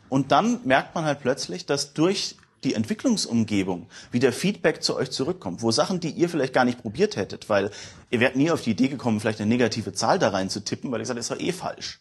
Und 0.10 0.32
dann 0.32 0.60
merkt 0.66 0.96
man 0.96 1.06
halt 1.06 1.22
plötzlich, 1.22 1.66
dass 1.66 1.94
durch 1.94 2.38
die 2.64 2.76
Entwicklungsumgebung 2.76 3.88
wieder 4.12 4.32
Feedback 4.32 4.84
zu 4.84 4.96
euch 4.96 5.12
zurückkommt, 5.12 5.62
wo 5.62 5.72
Sachen, 5.72 6.00
die 6.00 6.12
ihr 6.12 6.30
vielleicht 6.30 6.54
gar 6.54 6.66
nicht 6.66 6.82
probiert 6.82 7.16
hättet, 7.16 7.50
weil 7.50 7.72
ihr 8.10 8.20
wärt 8.20 8.36
nie 8.36 8.52
auf 8.52 8.62
die 8.62 8.72
Idee 8.72 8.88
gekommen, 8.88 9.20
vielleicht 9.20 9.42
eine 9.42 9.50
negative 9.50 9.94
Zahl 9.94 10.20
da 10.20 10.30
rein 10.30 10.50
zu 10.50 10.64
tippen, 10.64 10.92
weil 10.92 11.02
ihr 11.02 11.06
sagt, 11.06 11.20
das 11.20 11.28
doch 11.28 11.40
eh 11.40 11.52
falsch. 11.52 12.00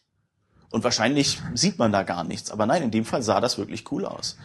Und 0.70 0.84
wahrscheinlich 0.84 1.40
sieht 1.54 1.78
man 1.78 1.92
da 1.92 2.02
gar 2.02 2.24
nichts. 2.24 2.50
Aber 2.50 2.66
nein, 2.66 2.82
in 2.82 2.90
dem 2.90 3.04
Fall 3.04 3.22
sah 3.22 3.40
das 3.40 3.58
wirklich 3.58 3.90
cool 3.92 4.06
aus. 4.06 4.36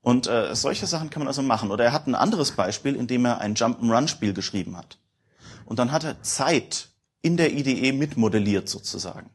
Und 0.00 0.26
äh, 0.26 0.54
solche 0.54 0.86
Sachen 0.86 1.10
kann 1.10 1.20
man 1.20 1.28
also 1.28 1.42
machen. 1.42 1.70
Oder 1.70 1.84
er 1.84 1.92
hat 1.92 2.06
ein 2.06 2.14
anderes 2.14 2.52
Beispiel, 2.52 2.96
in 2.96 3.06
dem 3.06 3.26
er 3.26 3.38
ein 3.40 3.54
Jump-and-Run-Spiel 3.54 4.32
geschrieben 4.32 4.76
hat. 4.76 4.98
Und 5.66 5.78
dann 5.78 5.92
hat 5.92 6.04
er 6.04 6.22
Zeit 6.22 6.87
in 7.22 7.36
der 7.36 7.52
IDE 7.52 7.92
mitmodelliert 7.92 8.68
sozusagen. 8.68 9.30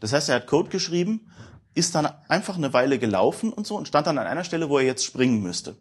Das 0.00 0.12
heißt, 0.12 0.28
er 0.28 0.36
hat 0.36 0.46
Code 0.46 0.70
geschrieben, 0.70 1.30
ist 1.74 1.94
dann 1.94 2.06
einfach 2.28 2.56
eine 2.56 2.72
Weile 2.72 2.98
gelaufen 2.98 3.52
und 3.52 3.66
so 3.66 3.76
und 3.76 3.88
stand 3.88 4.06
dann 4.06 4.18
an 4.18 4.26
einer 4.26 4.44
Stelle, 4.44 4.68
wo 4.68 4.78
er 4.78 4.84
jetzt 4.84 5.04
springen 5.04 5.42
müsste. 5.42 5.76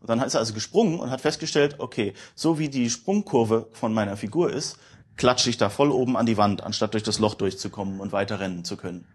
Und 0.00 0.08
dann 0.10 0.20
ist 0.20 0.34
er 0.34 0.40
also 0.40 0.54
gesprungen 0.54 1.00
und 1.00 1.10
hat 1.10 1.20
festgestellt, 1.20 1.76
okay, 1.78 2.14
so 2.34 2.58
wie 2.58 2.68
die 2.68 2.90
Sprungkurve 2.90 3.68
von 3.72 3.92
meiner 3.92 4.16
Figur 4.16 4.52
ist, 4.52 4.78
klatsche 5.16 5.50
ich 5.50 5.56
da 5.56 5.70
voll 5.70 5.90
oben 5.90 6.16
an 6.16 6.26
die 6.26 6.36
Wand, 6.36 6.62
anstatt 6.62 6.92
durch 6.92 7.02
das 7.02 7.18
Loch 7.18 7.34
durchzukommen 7.34 8.00
und 8.00 8.12
weiter 8.12 8.40
rennen 8.40 8.64
zu 8.64 8.76
können. 8.76 9.06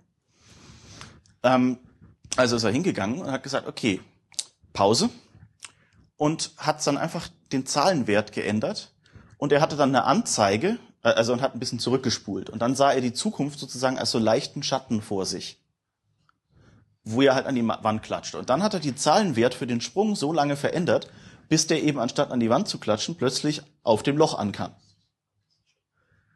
Ähm, 1.43 1.77
also 2.35 2.55
ist 2.55 2.63
er 2.63 2.71
hingegangen 2.71 3.21
und 3.21 3.31
hat 3.31 3.43
gesagt, 3.43 3.67
okay, 3.67 4.01
Pause 4.73 5.09
und 6.17 6.51
hat 6.57 6.85
dann 6.85 6.97
einfach 6.97 7.27
den 7.51 7.65
Zahlenwert 7.65 8.31
geändert 8.31 8.93
und 9.37 9.51
er 9.51 9.61
hatte 9.61 9.75
dann 9.75 9.89
eine 9.89 10.05
Anzeige 10.05 10.79
also 11.03 11.33
und 11.33 11.41
hat 11.41 11.53
ein 11.53 11.59
bisschen 11.59 11.79
zurückgespult. 11.79 12.49
Und 12.49 12.61
dann 12.61 12.75
sah 12.75 12.91
er 12.91 13.01
die 13.01 13.13
Zukunft 13.13 13.59
sozusagen 13.59 13.99
als 13.99 14.11
so 14.11 14.19
leichten 14.19 14.63
Schatten 14.63 15.01
vor 15.01 15.25
sich, 15.25 15.59
wo 17.03 17.21
er 17.21 17.35
halt 17.35 17.45
an 17.45 17.55
die 17.55 17.67
Wand 17.67 18.01
klatscht. 18.01 18.35
Und 18.35 18.49
dann 18.49 18.63
hat 18.63 18.73
er 18.73 18.79
die 18.79 18.95
Zahlenwert 18.95 19.53
für 19.53 19.67
den 19.67 19.81
Sprung 19.81 20.15
so 20.15 20.31
lange 20.31 20.55
verändert, 20.55 21.09
bis 21.49 21.67
der 21.67 21.83
eben 21.83 21.99
anstatt 21.99 22.31
an 22.31 22.39
die 22.39 22.49
Wand 22.49 22.67
zu 22.67 22.79
klatschen, 22.79 23.15
plötzlich 23.15 23.61
auf 23.83 24.01
dem 24.01 24.17
Loch 24.17 24.37
ankam. 24.37 24.73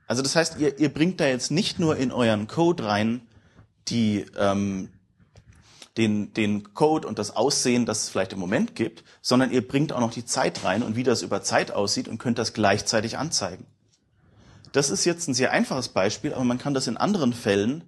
Also 0.05 0.21
das 0.21 0.35
heißt, 0.35 0.59
ihr, 0.59 0.77
ihr 0.79 0.93
bringt 0.93 1.19
da 1.19 1.27
jetzt 1.27 1.49
nicht 1.49 1.79
nur 1.79 1.97
in 1.97 2.11
euren 2.11 2.47
Code 2.47 2.85
rein 2.85 3.21
die, 3.87 4.25
ähm, 4.37 4.89
den, 5.95 6.33
den 6.33 6.73
Code 6.73 7.07
und 7.07 7.19
das 7.19 7.35
Aussehen, 7.35 7.85
das 7.85 8.03
es 8.03 8.09
vielleicht 8.09 8.33
im 8.33 8.39
Moment 8.39 8.75
gibt, 8.75 9.03
sondern 9.21 9.51
ihr 9.51 9.65
bringt 9.65 9.93
auch 9.93 9.99
noch 9.99 10.11
die 10.11 10.25
Zeit 10.25 10.63
rein 10.63 10.83
und 10.83 10.95
wie 10.95 11.03
das 11.03 11.21
über 11.21 11.41
Zeit 11.41 11.71
aussieht 11.71 12.07
und 12.07 12.17
könnt 12.17 12.37
das 12.37 12.53
gleichzeitig 12.53 13.17
anzeigen. 13.17 13.65
Das 14.71 14.89
ist 14.89 15.05
jetzt 15.05 15.27
ein 15.27 15.33
sehr 15.33 15.51
einfaches 15.51 15.89
Beispiel, 15.89 16.33
aber 16.33 16.43
man 16.43 16.57
kann 16.57 16.73
das 16.73 16.87
in 16.87 16.97
anderen 16.97 17.33
Fällen 17.33 17.83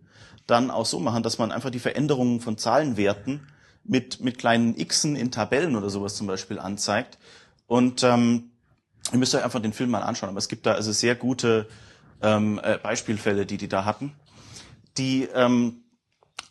dann 0.47 0.71
auch 0.71 0.85
so 0.85 0.99
machen, 0.99 1.23
dass 1.23 1.37
man 1.37 1.51
einfach 1.51 1.69
die 1.69 1.79
Veränderungen 1.79 2.41
von 2.41 2.57
Zahlenwerten 2.57 3.47
mit, 3.83 4.21
mit 4.21 4.37
kleinen 4.37 4.75
Xen 4.75 5.15
in 5.15 5.31
Tabellen 5.31 5.75
oder 5.75 5.89
sowas 5.89 6.15
zum 6.15 6.27
Beispiel 6.27 6.59
anzeigt. 6.59 7.17
Und 7.67 8.03
ähm, 8.03 8.51
ihr 9.11 9.19
müsst 9.19 9.35
euch 9.35 9.43
einfach 9.43 9.61
den 9.61 9.73
Film 9.73 9.91
mal 9.91 10.01
anschauen, 10.01 10.29
aber 10.29 10.39
es 10.39 10.47
gibt 10.47 10.65
da 10.65 10.73
also 10.73 10.91
sehr 10.91 11.15
gute 11.15 11.67
ähm, 12.21 12.59
äh, 12.63 12.77
Beispielfälle, 12.77 13.45
die 13.45 13.57
die 13.57 13.69
da 13.69 13.85
hatten, 13.85 14.13
die 14.97 15.23
ähm, 15.33 15.83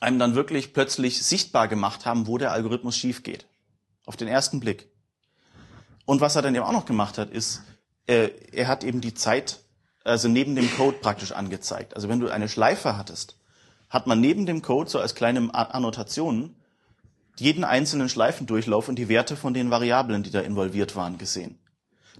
einem 0.00 0.18
dann 0.18 0.34
wirklich 0.34 0.72
plötzlich 0.72 1.22
sichtbar 1.22 1.68
gemacht 1.68 2.06
haben, 2.06 2.26
wo 2.26 2.38
der 2.38 2.52
Algorithmus 2.52 2.96
schief 2.96 3.22
geht. 3.22 3.46
Auf 4.06 4.16
den 4.16 4.28
ersten 4.28 4.60
Blick. 4.60 4.88
Und 6.06 6.20
was 6.20 6.36
er 6.36 6.42
dann 6.42 6.54
eben 6.54 6.64
auch 6.64 6.72
noch 6.72 6.86
gemacht 6.86 7.18
hat, 7.18 7.30
ist, 7.30 7.62
äh, 8.06 8.30
er 8.52 8.68
hat 8.68 8.84
eben 8.84 9.00
die 9.00 9.14
Zeit 9.14 9.60
also 10.08 10.28
neben 10.28 10.56
dem 10.56 10.70
Code 10.76 10.98
praktisch 11.00 11.32
angezeigt. 11.32 11.94
Also 11.94 12.08
wenn 12.08 12.20
du 12.20 12.28
eine 12.28 12.48
Schleife 12.48 12.96
hattest, 12.96 13.36
hat 13.90 14.06
man 14.06 14.20
neben 14.20 14.46
dem 14.46 14.62
Code 14.62 14.90
so 14.90 14.98
als 14.98 15.14
kleine 15.14 15.54
Annotationen 15.54 16.56
jeden 17.36 17.64
einzelnen 17.64 18.08
Schleifendurchlauf 18.08 18.88
und 18.88 18.96
die 18.96 19.08
Werte 19.08 19.36
von 19.36 19.54
den 19.54 19.70
Variablen, 19.70 20.22
die 20.22 20.30
da 20.30 20.40
involviert 20.40 20.96
waren, 20.96 21.18
gesehen. 21.18 21.58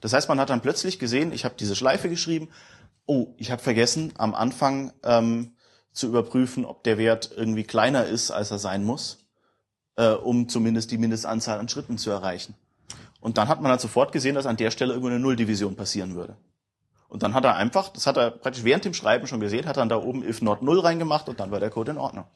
Das 0.01 0.13
heißt, 0.13 0.29
man 0.29 0.39
hat 0.39 0.51
dann 0.51 0.61
plötzlich 0.61 0.99
gesehen, 0.99 1.33
ich 1.33 1.45
habe 1.45 1.57
diese 1.59 1.75
Schleife 1.75 2.09
geschrieben, 2.09 2.49
oh, 3.07 3.35
ich 3.37 3.51
habe 3.51 3.63
vergessen, 3.63 4.13
am 4.17 4.35
Anfang 4.35 4.93
ähm, 5.03 5.57
zu 5.93 6.07
überprüfen, 6.07 6.65
ob 6.65 6.85
der 6.85 6.99
Wert 6.99 7.31
irgendwie 7.37 7.65
kleiner 7.65 8.05
ist, 8.05 8.31
als 8.31 8.53
er 8.53 8.59
sein 8.59 8.85
muss, 8.85 9.27
äh, 9.97 10.11
um 10.11 10.49
zumindest 10.49 10.93
die 10.93 10.99
Mindestanzahl 10.99 11.59
an 11.59 11.69
Schritten 11.69 11.99
zu 11.99 12.11
erreichen. 12.11 12.55
Und 13.21 13.39
dann 13.39 13.49
hat 13.49 13.61
man 13.61 13.73
halt 13.73 13.81
sofort 13.81 14.13
gesehen, 14.13 14.37
dass 14.37 14.47
an 14.47 14.57
der 14.57 14.71
Stelle 14.71 14.93
irgendwo 14.93 15.09
eine 15.09 15.19
Nulldivision 15.19 15.75
passieren 15.75 16.15
würde. 16.15 16.37
Und 17.09 17.23
dann 17.23 17.35
hat 17.35 17.45
er 17.45 17.57
einfach, 17.57 17.89
das 17.89 18.07
hat 18.07 18.17
er 18.17 18.31
praktisch 18.31 18.65
während 18.65 18.85
dem 18.85 18.95
Schreiben 18.95 19.27
schon 19.27 19.41
gesehen, 19.41 19.67
hat 19.67 19.79
dann 19.79 19.89
da 19.89 19.97
oben 19.97 20.23
if 20.23 20.43
not 20.43 20.63
null 20.63 20.81
reingemacht 20.81 21.29
und 21.29 21.41
dann 21.41 21.51
war 21.51 21.59
der 21.59 21.71
Code 21.71 21.93
in 21.93 21.99
Ordnung. 21.99 22.27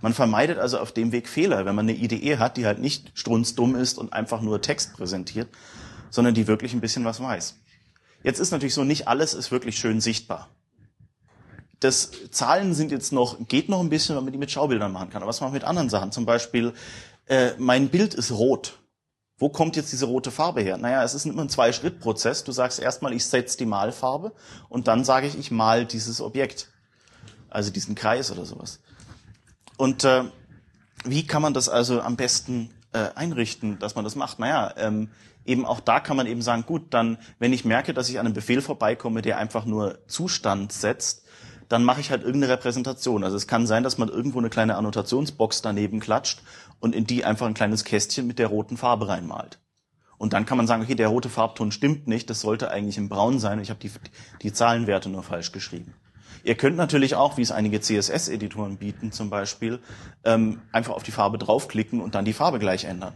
Man 0.00 0.14
vermeidet 0.14 0.58
also 0.58 0.78
auf 0.78 0.92
dem 0.92 1.12
Weg 1.12 1.28
Fehler, 1.28 1.64
wenn 1.64 1.74
man 1.74 1.88
eine 1.88 1.96
IDE 1.96 2.38
hat, 2.38 2.56
die 2.56 2.66
halt 2.66 2.78
nicht 2.78 3.12
strunzdumm 3.14 3.76
ist 3.76 3.98
und 3.98 4.12
einfach 4.12 4.40
nur 4.40 4.60
Text 4.60 4.94
präsentiert, 4.94 5.48
sondern 6.10 6.34
die 6.34 6.46
wirklich 6.46 6.72
ein 6.72 6.80
bisschen 6.80 7.04
was 7.04 7.20
weiß. 7.20 7.56
Jetzt 8.22 8.40
ist 8.40 8.50
natürlich 8.50 8.74
so, 8.74 8.84
nicht 8.84 9.08
alles 9.08 9.34
ist 9.34 9.50
wirklich 9.50 9.78
schön 9.78 10.00
sichtbar. 10.00 10.48
Das 11.80 12.10
Zahlen 12.30 12.74
sind 12.74 12.90
jetzt 12.90 13.12
noch, 13.12 13.36
geht 13.48 13.68
noch 13.68 13.80
ein 13.80 13.90
bisschen, 13.90 14.16
wenn 14.16 14.24
man 14.24 14.32
die 14.32 14.38
mit 14.38 14.50
Schaubildern 14.50 14.92
machen 14.92 15.10
kann. 15.10 15.22
Aber 15.22 15.28
was 15.28 15.40
man 15.40 15.52
mit 15.52 15.64
anderen 15.64 15.90
Sachen, 15.90 16.10
zum 16.10 16.24
Beispiel, 16.24 16.72
äh, 17.26 17.50
mein 17.58 17.88
Bild 17.88 18.14
ist 18.14 18.32
rot. 18.32 18.78
Wo 19.38 19.50
kommt 19.50 19.76
jetzt 19.76 19.92
diese 19.92 20.06
rote 20.06 20.30
Farbe 20.30 20.62
her? 20.62 20.78
Naja, 20.78 21.02
es 21.02 21.12
ist 21.12 21.26
immer 21.26 21.42
ein 21.42 21.50
Zwei-Schritt-Prozess. 21.50 22.44
Du 22.44 22.52
sagst 22.52 22.80
erstmal, 22.80 23.12
ich 23.12 23.26
setze 23.26 23.58
die 23.58 23.66
Malfarbe 23.66 24.32
und 24.68 24.88
dann 24.88 25.04
sage 25.04 25.26
ich, 25.26 25.38
ich 25.38 25.50
mal 25.50 25.84
dieses 25.84 26.20
Objekt. 26.20 26.68
Also 27.50 27.70
diesen 27.70 27.94
Kreis 27.94 28.30
oder 28.30 28.44
sowas. 28.46 28.80
Und 29.76 30.04
äh, 30.04 30.24
wie 31.04 31.26
kann 31.26 31.42
man 31.42 31.54
das 31.54 31.68
also 31.68 32.00
am 32.00 32.16
besten 32.16 32.70
äh, 32.92 33.10
einrichten, 33.14 33.78
dass 33.78 33.94
man 33.94 34.04
das 34.04 34.16
macht? 34.16 34.38
Naja, 34.38 34.72
ähm, 34.78 35.10
eben 35.44 35.66
auch 35.66 35.80
da 35.80 36.00
kann 36.00 36.16
man 36.16 36.26
eben 36.26 36.42
sagen, 36.42 36.64
gut, 36.66 36.94
dann, 36.94 37.18
wenn 37.38 37.52
ich 37.52 37.64
merke, 37.64 37.94
dass 37.94 38.08
ich 38.08 38.18
an 38.18 38.26
einem 38.26 38.34
Befehl 38.34 38.62
vorbeikomme, 38.62 39.22
der 39.22 39.38
einfach 39.38 39.66
nur 39.66 39.98
Zustand 40.06 40.72
setzt, 40.72 41.24
dann 41.68 41.84
mache 41.84 42.00
ich 42.00 42.10
halt 42.10 42.22
irgendeine 42.22 42.52
Repräsentation. 42.52 43.24
Also 43.24 43.36
es 43.36 43.46
kann 43.46 43.66
sein, 43.66 43.82
dass 43.82 43.98
man 43.98 44.08
irgendwo 44.08 44.38
eine 44.38 44.50
kleine 44.50 44.76
Annotationsbox 44.76 45.62
daneben 45.62 46.00
klatscht 46.00 46.42
und 46.80 46.94
in 46.94 47.06
die 47.06 47.24
einfach 47.24 47.46
ein 47.46 47.54
kleines 47.54 47.84
Kästchen 47.84 48.26
mit 48.26 48.38
der 48.38 48.48
roten 48.48 48.76
Farbe 48.76 49.08
reinmalt. 49.08 49.60
Und 50.18 50.32
dann 50.32 50.46
kann 50.46 50.56
man 50.56 50.66
sagen, 50.66 50.82
okay, 50.82 50.94
der 50.94 51.08
rote 51.08 51.28
Farbton 51.28 51.72
stimmt 51.72 52.06
nicht, 52.06 52.30
das 52.30 52.40
sollte 52.40 52.70
eigentlich 52.70 52.96
im 52.96 53.08
Braun 53.08 53.38
sein, 53.38 53.60
ich 53.60 53.70
habe 53.70 53.80
die, 53.80 53.90
die 54.42 54.52
Zahlenwerte 54.52 55.08
nur 55.08 55.22
falsch 55.22 55.52
geschrieben. 55.52 55.94
Ihr 56.42 56.54
könnt 56.54 56.76
natürlich 56.76 57.16
auch, 57.16 57.36
wie 57.36 57.42
es 57.42 57.50
einige 57.50 57.80
CSS-Editoren 57.80 58.78
bieten 58.78 59.12
zum 59.12 59.30
Beispiel, 59.30 59.80
ähm, 60.24 60.62
einfach 60.72 60.94
auf 60.94 61.02
die 61.02 61.10
Farbe 61.10 61.38
draufklicken 61.38 62.00
und 62.00 62.14
dann 62.14 62.24
die 62.24 62.32
Farbe 62.32 62.58
gleich 62.58 62.84
ändern. 62.84 63.14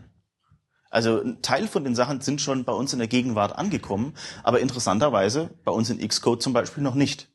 Also 0.90 1.22
ein 1.22 1.40
Teil 1.40 1.68
von 1.68 1.84
den 1.84 1.94
Sachen 1.94 2.20
sind 2.20 2.40
schon 2.40 2.64
bei 2.64 2.72
uns 2.72 2.92
in 2.92 2.98
der 2.98 3.06
Gegenwart 3.06 3.56
angekommen, 3.56 4.14
aber 4.42 4.58
interessanterweise 4.58 5.50
bei 5.64 5.70
uns 5.70 5.88
in 5.88 6.06
Xcode 6.06 6.42
zum 6.42 6.52
Beispiel 6.52 6.82
noch 6.82 6.96
nicht. 6.96 7.29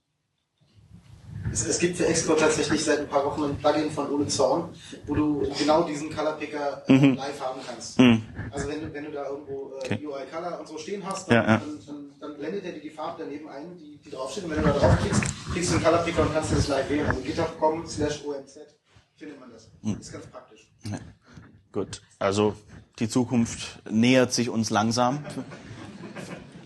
Es, 1.52 1.66
es, 1.66 1.80
gibt 1.80 1.98
für 1.98 2.06
Xcode 2.06 2.40
tatsächlich 2.40 2.84
seit 2.84 3.00
ein 3.00 3.08
paar 3.08 3.24
Wochen 3.26 3.44
ein 3.44 3.58
Plugin 3.58 3.92
von 3.92 4.10
Ole 4.10 4.28
Zorn, 4.28 4.70
wo 5.06 5.16
du 5.16 5.52
genau 5.58 5.84
diesen 5.84 6.14
Color 6.14 6.34
Picker 6.34 6.84
äh, 6.88 6.94
mhm. 6.94 7.16
live 7.16 7.40
haben 7.40 7.60
kannst. 7.66 8.00
Mhm. 8.00 8.24
Also 8.52 8.68
wenn 8.68 8.82
du, 8.82 8.94
wenn 8.94 9.06
du 9.06 9.12
da 9.12 9.28
irgendwo 9.30 9.74
äh, 9.74 9.86
okay. 9.86 10.06
UI 10.06 10.26
Color 10.32 10.60
und 10.60 10.68
so 10.68 10.78
stehen 10.78 11.04
hast, 11.06 11.30
dann, 11.30 11.36
ja, 11.36 11.44
ja. 11.44 11.58
Dann, 11.58 11.80
dann, 11.86 12.12
dann, 12.20 12.38
blendet 12.38 12.66
er 12.66 12.72
dir 12.74 12.82
die 12.82 12.90
Farbe 12.90 13.24
daneben 13.24 13.48
ein, 13.48 13.78
die, 13.78 13.98
die 13.98 14.10
draufsteht. 14.10 14.46
Und 14.46 14.52
wenn 14.52 14.64
du 14.64 14.68
da 14.68 14.74
draufklickst, 14.74 15.24
kriegst 15.54 15.70
du 15.70 15.76
einen 15.76 15.84
Color 15.84 16.00
Picker 16.00 16.22
und 16.24 16.34
kannst 16.34 16.52
das 16.52 16.68
live 16.68 16.90
wählen. 16.90 17.08
Also 17.08 17.22
github.com 17.22 17.88
slash 17.88 18.24
omz 18.26 18.60
findet 19.16 19.40
man 19.40 19.52
das. 19.52 19.70
Mhm. 19.82 19.98
Ist 20.00 20.12
ganz 20.12 20.26
praktisch. 20.28 20.68
Ja. 20.84 21.00
Gut, 21.72 22.02
also 22.20 22.56
die 23.00 23.10
Zukunft 23.10 23.82
nähert 23.90 24.34
sich 24.34 24.50
uns 24.50 24.70
langsam. 24.70 25.24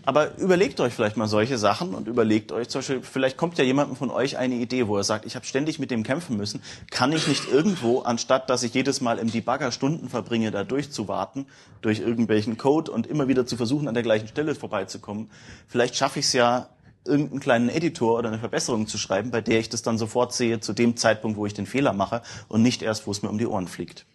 Aber 0.09 0.35
überlegt 0.39 0.79
euch 0.79 0.91
vielleicht 0.91 1.17
mal 1.17 1.27
solche 1.27 1.59
Sachen 1.59 1.93
und 1.93 2.07
überlegt 2.07 2.51
euch 2.51 2.67
zum 2.67 2.79
Beispiel, 2.79 3.03
vielleicht 3.03 3.37
kommt 3.37 3.59
ja 3.59 3.63
jemandem 3.63 3.95
von 3.95 4.09
euch 4.09 4.39
eine 4.39 4.55
Idee, 4.55 4.87
wo 4.87 4.97
er 4.97 5.03
sagt, 5.03 5.23
ich 5.23 5.35
habe 5.35 5.45
ständig 5.45 5.77
mit 5.77 5.91
dem 5.91 6.01
kämpfen 6.01 6.35
müssen, 6.35 6.63
kann 6.89 7.11
ich 7.11 7.27
nicht 7.27 7.47
irgendwo, 7.51 7.99
anstatt 7.99 8.49
dass 8.49 8.63
ich 8.63 8.73
jedes 8.73 9.01
Mal 9.01 9.19
im 9.19 9.31
Debugger 9.31 9.71
Stunden 9.71 10.09
verbringe, 10.09 10.49
da 10.49 10.63
durchzuwarten, 10.63 11.45
durch 11.83 11.99
irgendwelchen 11.99 12.57
Code 12.57 12.91
und 12.91 13.05
immer 13.05 13.27
wieder 13.27 13.45
zu 13.45 13.55
versuchen, 13.55 13.87
an 13.87 13.93
der 13.93 14.01
gleichen 14.01 14.27
Stelle 14.27 14.55
vorbeizukommen, 14.55 15.29
vielleicht 15.67 15.95
schaffe 15.95 16.17
ich 16.17 16.25
es 16.25 16.33
ja, 16.33 16.69
irgendeinen 17.05 17.39
kleinen 17.39 17.69
Editor 17.69 18.17
oder 18.17 18.29
eine 18.29 18.39
Verbesserung 18.39 18.87
zu 18.87 18.97
schreiben, 18.97 19.29
bei 19.29 19.41
der 19.41 19.59
ich 19.59 19.69
das 19.69 19.83
dann 19.83 19.99
sofort 19.99 20.33
sehe, 20.33 20.59
zu 20.59 20.73
dem 20.73 20.97
Zeitpunkt, 20.97 21.37
wo 21.37 21.45
ich 21.45 21.53
den 21.53 21.67
Fehler 21.67 21.93
mache 21.93 22.23
und 22.47 22.63
nicht 22.63 22.81
erst, 22.81 23.05
wo 23.05 23.11
es 23.11 23.21
mir 23.21 23.29
um 23.29 23.37
die 23.37 23.45
Ohren 23.45 23.67
fliegt. 23.67 24.07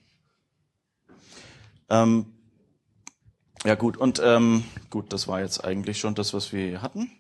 Ähm, 1.89 2.27
ja 3.65 3.75
gut, 3.75 3.97
und 3.97 4.21
ähm, 4.25 4.65
gut, 4.91 5.13
das 5.13 5.27
war 5.27 5.41
jetzt 5.41 5.65
eigentlich 5.65 5.99
schon 5.99 6.15
das, 6.15 6.35
was 6.35 6.53
wir 6.53 6.83
hatten. 6.83 7.11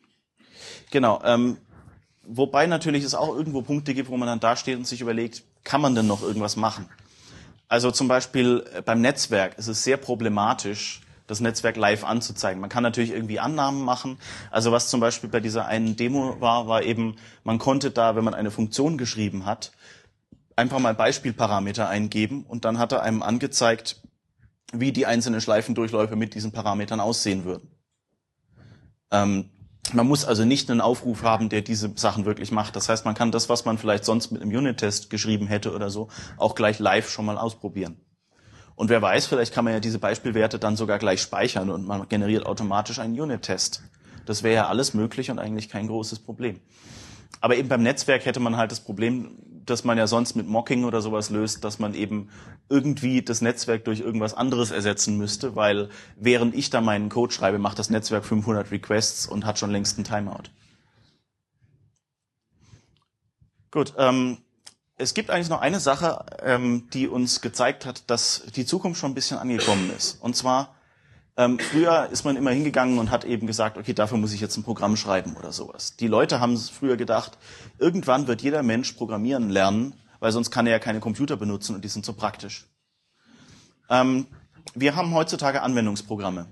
Genau, 0.91 1.21
ähm, 1.25 1.57
wobei 2.23 2.67
natürlich 2.67 3.05
es 3.05 3.15
auch 3.15 3.35
irgendwo 3.35 3.63
Punkte 3.63 3.95
gibt, 3.95 4.09
wo 4.09 4.17
man 4.17 4.29
dann 4.29 4.41
da 4.41 4.57
steht 4.57 4.77
und 4.77 4.87
sich 4.87 5.01
überlegt, 5.01 5.43
kann 5.65 5.81
man 5.81 5.95
denn 5.95 6.07
noch 6.07 6.23
irgendwas 6.23 6.57
machen? 6.57 6.89
Also 7.69 7.91
zum 7.91 8.09
Beispiel 8.09 8.65
äh, 8.75 8.83
beim 8.83 9.01
Netzwerk 9.01 9.59
ist 9.59 9.69
es 9.69 9.83
sehr 9.83 9.97
problematisch, 9.97 11.01
das 11.27 11.41
Netzwerk 11.41 11.77
live 11.77 12.05
anzuzeigen. 12.05 12.61
Man 12.61 12.71
kann 12.71 12.83
natürlich 12.83 13.11
irgendwie 13.11 13.41
Annahmen 13.41 13.83
machen. 13.83 14.19
Also 14.51 14.73
was 14.73 14.91
zum 14.91 15.01
Beispiel 15.01 15.31
bei 15.31 15.41
dieser 15.41 15.67
einen 15.67 15.97
Demo 15.97 16.41
war, 16.41 16.69
war 16.69 16.83
eben, 16.83 17.17
man 17.45 17.59
konnte 17.59 17.91
da, 17.91 18.15
wenn 18.15 18.25
man 18.25 18.35
eine 18.35 18.51
Funktion 18.51 18.99
geschrieben 18.99 19.47
hat, 19.47 19.73
einfach 20.57 20.79
mal 20.79 20.95
Beispielparameter 20.95 21.89
eingeben 21.89 22.45
und 22.47 22.65
dann 22.65 22.79
hat 22.79 22.93
er 22.93 23.03
einem 23.03 23.23
angezeigt, 23.23 24.01
wie 24.81 24.93
die 24.93 25.07
einzelnen 25.07 25.41
Schleifendurchläufe 25.41 26.17
mit 26.17 26.35
diesen 26.35 26.53
Parametern 26.53 27.01
aussehen 27.01 27.45
würden. 27.45 27.71
Ähm, 29.11 29.51
man 29.93 30.07
muss 30.07 30.25
also 30.25 30.45
nicht 30.45 30.71
einen 30.71 30.81
Aufruf 30.81 31.23
haben, 31.23 31.49
der 31.49 31.63
diese 31.63 31.93
Sachen 31.97 32.25
wirklich 32.25 32.51
macht. 32.51 32.75
Das 32.75 32.89
heißt, 32.89 33.05
man 33.05 33.15
kann 33.15 33.33
das, 33.33 33.49
was 33.49 33.65
man 33.65 33.79
vielleicht 33.79 34.05
sonst 34.05 34.31
mit 34.31 34.41
einem 34.41 34.57
Unit-Test 34.57 35.11
geschrieben 35.11 35.47
hätte 35.47 35.75
oder 35.75 35.91
so, 35.91 36.09
auch 36.37 36.55
gleich 36.55 36.79
live 36.79 37.11
schon 37.11 37.27
mal 37.27 37.37
ausprobieren. 37.37 38.01
Und 38.77 38.89
wer 38.89 39.01
weiß, 39.01 39.27
vielleicht 39.27 39.55
kann 39.55 39.65
man 39.65 39.75
ja 39.75 39.81
diese 39.81 39.99
Beispielwerte 39.99 40.59
dann 40.59 40.77
sogar 40.77 40.99
gleich 40.99 41.21
speichern 41.21 41.71
und 41.71 41.87
man 41.87 42.09
generiert 42.09 42.47
automatisch 42.47 42.99
einen 42.99 43.19
Unit-Test. 43.21 43.83
Das 44.27 44.43
wäre 44.43 44.55
ja 44.55 44.69
alles 44.69 44.95
möglich 44.95 45.31
und 45.31 45.39
eigentlich 45.39 45.69
kein 45.69 45.87
großes 45.87 46.21
Problem. 46.21 46.61
Aber 47.41 47.57
eben 47.57 47.69
beim 47.69 47.83
Netzwerk 47.83 48.25
hätte 48.25 48.41
man 48.41 48.57
halt 48.57 48.73
das 48.73 48.81
Problem, 48.81 49.37
das 49.67 49.85
man 49.85 49.99
ja 49.99 50.07
sonst 50.07 50.35
mit 50.35 50.47
Mocking 50.47 50.85
oder 50.85 51.01
sowas 51.01 51.31
löst, 51.31 51.65
dass 51.65 51.79
man 51.79 51.95
eben 51.95 52.31
irgendwie 52.69 53.23
das 53.23 53.41
Netzwerk 53.41 53.85
durch 53.85 54.01
irgendwas 54.01 54.35
anderes 54.35 54.71
ersetzen 54.71 55.17
müsste, 55.19 55.57
weil 55.57 55.89
während 56.17 56.55
ich 56.55 56.71
da 56.71 56.81
meinen 56.81 57.09
Code 57.09 57.33
schreibe, 57.33 57.59
macht 57.59 57.79
das 57.79 57.91
Netzwerk 57.91 58.25
500 58.25 58.71
Requests 58.71 59.27
und 59.27 59.45
hat 59.45 59.59
schon 59.59 59.71
längst 59.71 59.97
einen 59.97 60.05
Timeout. 60.05 60.51
Gut, 63.71 63.95
ähm, 63.99 64.39
es 64.97 65.15
gibt 65.15 65.31
eigentlich 65.31 65.49
noch 65.49 65.61
eine 65.61 65.81
Sache, 65.81 66.25
ähm, 66.43 66.89
die 66.93 67.09
uns 67.09 67.41
gezeigt 67.41 67.85
hat, 67.87 68.09
dass 68.09 68.45
die 68.55 68.65
Zukunft 68.65 69.01
schon 69.01 69.11
ein 69.11 69.15
bisschen 69.15 69.39
angekommen 69.39 69.91
ist. 69.97 70.23
Und 70.23 70.37
zwar 70.37 70.74
ähm, 71.37 71.59
früher 71.59 72.09
ist 72.11 72.25
man 72.25 72.37
immer 72.37 72.51
hingegangen 72.51 72.99
und 72.99 73.11
hat 73.11 73.25
eben 73.25 73.47
gesagt, 73.47 73.77
okay, 73.77 73.93
dafür 73.93 74.19
muss 74.19 74.33
ich 74.33 74.41
jetzt 74.41 74.57
ein 74.57 74.63
Programm 74.63 74.97
schreiben 74.97 75.37
oder 75.37 75.53
sowas. 75.53 75.97
Die 75.97 76.07
Leute 76.07 76.41
haben 76.41 76.57
früher 76.57 76.97
gedacht, 76.97 77.39
irgendwann 77.79 78.27
wird 78.27 78.43
jeder 78.43 78.63
Mensch 78.63 78.93
programmieren 78.93 79.51
lernen, 79.51 79.95
weil 80.21 80.33
sonst 80.33 80.51
kann 80.51 80.67
er 80.67 80.73
ja 80.73 80.79
keine 80.79 81.01
Computer 81.01 81.37
benutzen 81.37 81.75
und 81.75 81.85
die 81.85 81.89
sind 81.89 82.05
so 82.05 82.13
praktisch. 82.13 82.67
Ähm, 83.91 84.27
wir 84.75 84.97
haben 84.97 85.13
heutzutage 85.13 85.63
Anwendungsprogramme. 85.63 86.47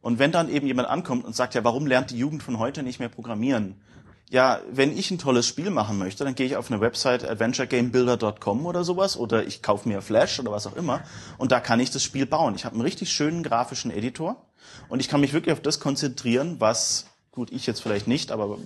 Und 0.00 0.18
wenn 0.18 0.32
dann 0.32 0.48
eben 0.48 0.66
jemand 0.66 0.88
ankommt 0.88 1.24
und 1.24 1.34
sagt, 1.34 1.54
ja, 1.54 1.64
warum 1.64 1.86
lernt 1.86 2.10
die 2.10 2.18
Jugend 2.18 2.42
von 2.42 2.58
heute 2.58 2.82
nicht 2.82 3.00
mehr 3.00 3.08
programmieren? 3.08 3.80
Ja, 4.28 4.60
wenn 4.70 4.96
ich 4.96 5.10
ein 5.10 5.18
tolles 5.18 5.46
Spiel 5.46 5.70
machen 5.70 5.98
möchte, 5.98 6.24
dann 6.24 6.34
gehe 6.34 6.46
ich 6.46 6.56
auf 6.56 6.70
eine 6.70 6.80
Website 6.80 7.24
adventuregamebuilder.com 7.24 8.66
oder 8.66 8.82
sowas 8.82 9.16
oder 9.16 9.46
ich 9.46 9.62
kaufe 9.62 9.88
mir 9.88 10.02
Flash 10.02 10.40
oder 10.40 10.50
was 10.50 10.66
auch 10.66 10.74
immer 10.74 11.02
und 11.38 11.52
da 11.52 11.60
kann 11.60 11.78
ich 11.78 11.90
das 11.90 12.02
Spiel 12.02 12.26
bauen. 12.26 12.54
Ich 12.56 12.64
habe 12.64 12.74
einen 12.74 12.82
richtig 12.82 13.12
schönen 13.12 13.42
grafischen 13.44 13.90
Editor 13.90 14.44
und 14.88 15.00
ich 15.00 15.08
kann 15.08 15.20
mich 15.20 15.32
wirklich 15.32 15.52
auf 15.52 15.60
das 15.60 15.78
konzentrieren, 15.78 16.56
was, 16.58 17.06
gut, 17.30 17.52
ich 17.52 17.66
jetzt 17.66 17.80
vielleicht 17.80 18.08
nicht, 18.08 18.32
aber 18.32 18.58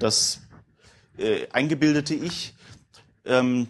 das 0.00 0.40
äh, 1.18 1.46
eingebildete 1.52 2.14
Ich, 2.14 2.54
ähm, 3.24 3.68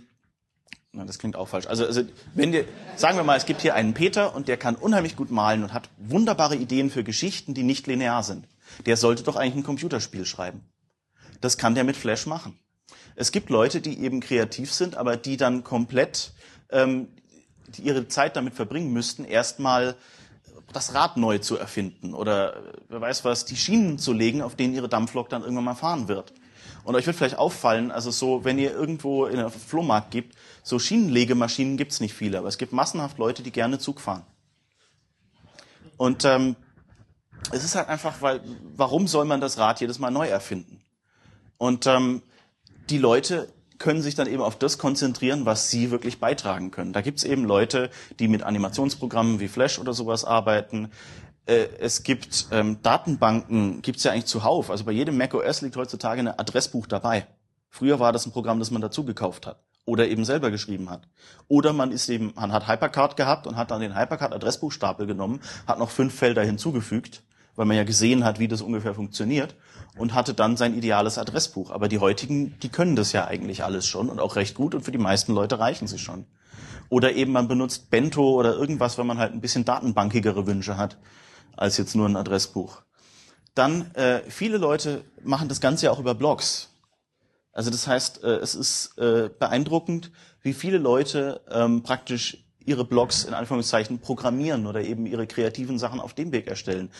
na, 0.92 1.04
das 1.04 1.18
klingt 1.18 1.36
auch 1.36 1.48
falsch. 1.48 1.66
Also, 1.66 1.84
also 1.84 2.02
wenn 2.34 2.52
dir, 2.52 2.64
sagen 2.96 3.18
wir 3.18 3.24
mal, 3.24 3.36
es 3.36 3.44
gibt 3.44 3.60
hier 3.60 3.74
einen 3.74 3.92
Peter 3.92 4.34
und 4.34 4.48
der 4.48 4.56
kann 4.56 4.74
unheimlich 4.74 5.16
gut 5.16 5.30
malen 5.30 5.62
und 5.62 5.74
hat 5.74 5.90
wunderbare 5.98 6.56
Ideen 6.56 6.90
für 6.90 7.04
Geschichten, 7.04 7.52
die 7.52 7.62
nicht 7.62 7.86
linear 7.86 8.22
sind. 8.22 8.48
Der 8.86 8.96
sollte 8.96 9.22
doch 9.22 9.36
eigentlich 9.36 9.56
ein 9.56 9.62
Computerspiel 9.62 10.24
schreiben. 10.24 10.64
Das 11.40 11.58
kann 11.58 11.74
der 11.74 11.84
mit 11.84 11.96
Flash 11.96 12.26
machen. 12.26 12.58
Es 13.14 13.32
gibt 13.32 13.50
Leute, 13.50 13.80
die 13.80 14.00
eben 14.00 14.20
kreativ 14.20 14.72
sind, 14.72 14.96
aber 14.96 15.16
die 15.16 15.36
dann 15.36 15.64
komplett 15.64 16.32
ähm, 16.70 17.08
die 17.68 17.82
ihre 17.82 18.08
Zeit 18.08 18.36
damit 18.36 18.54
verbringen 18.54 18.92
müssten, 18.92 19.24
erstmal 19.24 19.96
das 20.72 20.94
Rad 20.94 21.16
neu 21.16 21.38
zu 21.38 21.56
erfinden 21.56 22.14
oder 22.14 22.74
wer 22.88 23.00
weiß 23.00 23.24
was, 23.24 23.44
die 23.44 23.56
Schienen 23.56 23.98
zu 23.98 24.12
legen, 24.12 24.42
auf 24.42 24.56
denen 24.56 24.74
ihre 24.74 24.88
Dampflok 24.88 25.28
dann 25.28 25.42
irgendwann 25.42 25.64
mal 25.64 25.74
fahren 25.74 26.08
wird. 26.08 26.32
Und 26.84 26.94
euch 26.94 27.06
wird 27.06 27.16
vielleicht 27.16 27.38
auffallen, 27.38 27.90
also 27.90 28.10
so, 28.10 28.44
wenn 28.44 28.58
ihr 28.58 28.72
irgendwo 28.72 29.26
in 29.26 29.38
einem 29.38 29.50
Flohmarkt 29.50 30.10
gibt, 30.10 30.36
so 30.62 30.78
Schienenlegemaschinen 30.78 31.76
gibt's 31.76 32.00
nicht 32.00 32.14
viele, 32.14 32.38
aber 32.38 32.48
es 32.48 32.58
gibt 32.58 32.72
massenhaft 32.72 33.18
Leute, 33.18 33.42
die 33.42 33.52
gerne 33.52 33.78
Zug 33.78 34.00
fahren. 34.00 34.24
Und 35.96 36.24
ähm, 36.24 36.56
es 37.52 37.64
ist 37.64 37.74
halt 37.74 37.88
einfach, 37.88 38.20
weil, 38.20 38.40
warum 38.76 39.08
soll 39.08 39.24
man 39.24 39.40
das 39.40 39.58
Rad 39.58 39.80
jedes 39.80 39.98
Mal 39.98 40.10
neu 40.10 40.28
erfinden? 40.28 40.80
Und 41.58 41.86
ähm, 41.86 42.22
die 42.90 42.98
Leute 42.98 43.48
können 43.78 44.02
sich 44.02 44.14
dann 44.14 44.26
eben 44.26 44.42
auf 44.42 44.58
das 44.58 44.78
konzentrieren, 44.78 45.44
was 45.44 45.70
sie 45.70 45.90
wirklich 45.90 46.18
beitragen 46.18 46.70
können. 46.70 46.92
Da 46.92 47.00
gibt's 47.02 47.24
eben 47.24 47.44
Leute, 47.44 47.90
die 48.18 48.28
mit 48.28 48.42
Animationsprogrammen 48.42 49.40
wie 49.40 49.48
Flash 49.48 49.78
oder 49.78 49.92
sowas 49.92 50.24
arbeiten. 50.24 50.90
Äh, 51.46 51.66
es 51.78 52.02
gibt 52.02 52.46
ähm, 52.52 52.78
Datenbanken, 52.82 53.82
gibt's 53.82 54.04
ja 54.04 54.12
eigentlich 54.12 54.26
zuhauf. 54.26 54.70
Also 54.70 54.84
bei 54.84 54.92
jedem 54.92 55.18
macOS 55.18 55.62
liegt 55.62 55.76
heutzutage 55.76 56.20
ein 56.20 56.28
Adressbuch 56.28 56.86
dabei. 56.86 57.26
Früher 57.68 58.00
war 58.00 58.12
das 58.12 58.26
ein 58.26 58.32
Programm, 58.32 58.58
das 58.58 58.70
man 58.70 58.80
dazu 58.80 59.04
gekauft 59.04 59.46
hat 59.46 59.62
oder 59.84 60.08
eben 60.08 60.24
selber 60.24 60.50
geschrieben 60.50 60.90
hat. 60.90 61.08
Oder 61.48 61.72
man 61.72 61.92
ist 61.92 62.08
eben, 62.08 62.32
man 62.34 62.52
hat 62.52 62.66
Hypercard 62.66 63.16
gehabt 63.16 63.46
und 63.46 63.56
hat 63.56 63.70
dann 63.70 63.80
den 63.80 63.96
Hypercard 63.96 64.34
Adressbuchstapel 64.34 65.06
genommen, 65.06 65.40
hat 65.66 65.78
noch 65.78 65.90
fünf 65.90 66.14
Felder 66.14 66.42
hinzugefügt, 66.42 67.22
weil 67.54 67.66
man 67.66 67.76
ja 67.76 67.84
gesehen 67.84 68.24
hat, 68.24 68.38
wie 68.38 68.48
das 68.48 68.62
ungefähr 68.62 68.94
funktioniert 68.94 69.54
und 69.96 70.14
hatte 70.14 70.34
dann 70.34 70.56
sein 70.56 70.74
ideales 70.76 71.18
Adressbuch. 71.18 71.70
Aber 71.70 71.88
die 71.88 71.98
heutigen, 71.98 72.58
die 72.60 72.68
können 72.68 72.96
das 72.96 73.12
ja 73.12 73.26
eigentlich 73.26 73.64
alles 73.64 73.86
schon 73.86 74.08
und 74.08 74.20
auch 74.20 74.36
recht 74.36 74.54
gut 74.54 74.74
und 74.74 74.82
für 74.82 74.92
die 74.92 74.98
meisten 74.98 75.32
Leute 75.32 75.58
reichen 75.58 75.86
sie 75.86 75.98
schon. 75.98 76.26
Oder 76.88 77.14
eben 77.14 77.32
man 77.32 77.48
benutzt 77.48 77.90
Bento 77.90 78.34
oder 78.34 78.54
irgendwas, 78.54 78.98
wenn 78.98 79.06
man 79.06 79.18
halt 79.18 79.32
ein 79.32 79.40
bisschen 79.40 79.64
datenbankigere 79.64 80.46
Wünsche 80.46 80.76
hat, 80.76 80.98
als 81.56 81.78
jetzt 81.78 81.96
nur 81.96 82.08
ein 82.08 82.16
Adressbuch. 82.16 82.82
Dann, 83.54 83.90
äh, 83.94 84.20
viele 84.28 84.58
Leute 84.58 85.02
machen 85.22 85.48
das 85.48 85.60
Ganze 85.60 85.86
ja 85.86 85.92
auch 85.92 85.98
über 85.98 86.14
Blogs. 86.14 86.68
Also 87.52 87.70
das 87.70 87.86
heißt, 87.86 88.22
äh, 88.22 88.36
es 88.36 88.54
ist 88.54 88.98
äh, 88.98 89.30
beeindruckend, 89.30 90.12
wie 90.42 90.52
viele 90.52 90.76
Leute 90.76 91.40
ähm, 91.50 91.82
praktisch 91.82 92.44
ihre 92.66 92.84
Blogs 92.84 93.24
in 93.24 93.32
Anführungszeichen 93.32 94.00
programmieren 94.00 94.66
oder 94.66 94.82
eben 94.82 95.06
ihre 95.06 95.26
kreativen 95.26 95.78
Sachen 95.78 96.00
auf 96.00 96.12
dem 96.12 96.32
Weg 96.32 96.48
erstellen. 96.48 96.90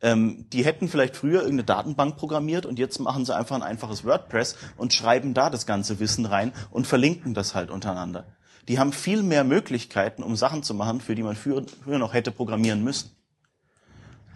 Ähm, 0.00 0.46
die 0.52 0.64
hätten 0.64 0.88
vielleicht 0.88 1.16
früher 1.16 1.40
irgendeine 1.40 1.64
Datenbank 1.64 2.16
programmiert 2.16 2.66
und 2.66 2.78
jetzt 2.78 2.98
machen 2.98 3.24
sie 3.24 3.34
einfach 3.34 3.56
ein 3.56 3.62
einfaches 3.62 4.04
WordPress 4.04 4.56
und 4.76 4.92
schreiben 4.92 5.34
da 5.34 5.50
das 5.50 5.66
ganze 5.66 6.00
Wissen 6.00 6.26
rein 6.26 6.52
und 6.70 6.86
verlinken 6.86 7.34
das 7.34 7.54
halt 7.54 7.70
untereinander. 7.70 8.26
Die 8.68 8.78
haben 8.78 8.92
viel 8.92 9.22
mehr 9.22 9.44
Möglichkeiten, 9.44 10.22
um 10.22 10.36
Sachen 10.36 10.62
zu 10.62 10.74
machen, 10.74 11.00
für 11.00 11.14
die 11.14 11.22
man 11.22 11.36
früher, 11.36 11.64
früher 11.82 11.98
noch 11.98 12.14
hätte 12.14 12.30
programmieren 12.30 12.82
müssen. 12.82 13.10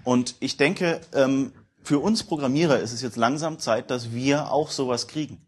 Und 0.04 0.36
ich 0.40 0.56
denke, 0.56 1.00
ähm, 1.14 1.52
für 1.82 1.98
uns 1.98 2.24
Programmierer 2.24 2.78
ist 2.78 2.92
es 2.92 3.02
jetzt 3.02 3.16
langsam 3.16 3.58
Zeit, 3.58 3.90
dass 3.90 4.12
wir 4.12 4.52
auch 4.52 4.70
sowas 4.70 5.08
kriegen. 5.08 5.40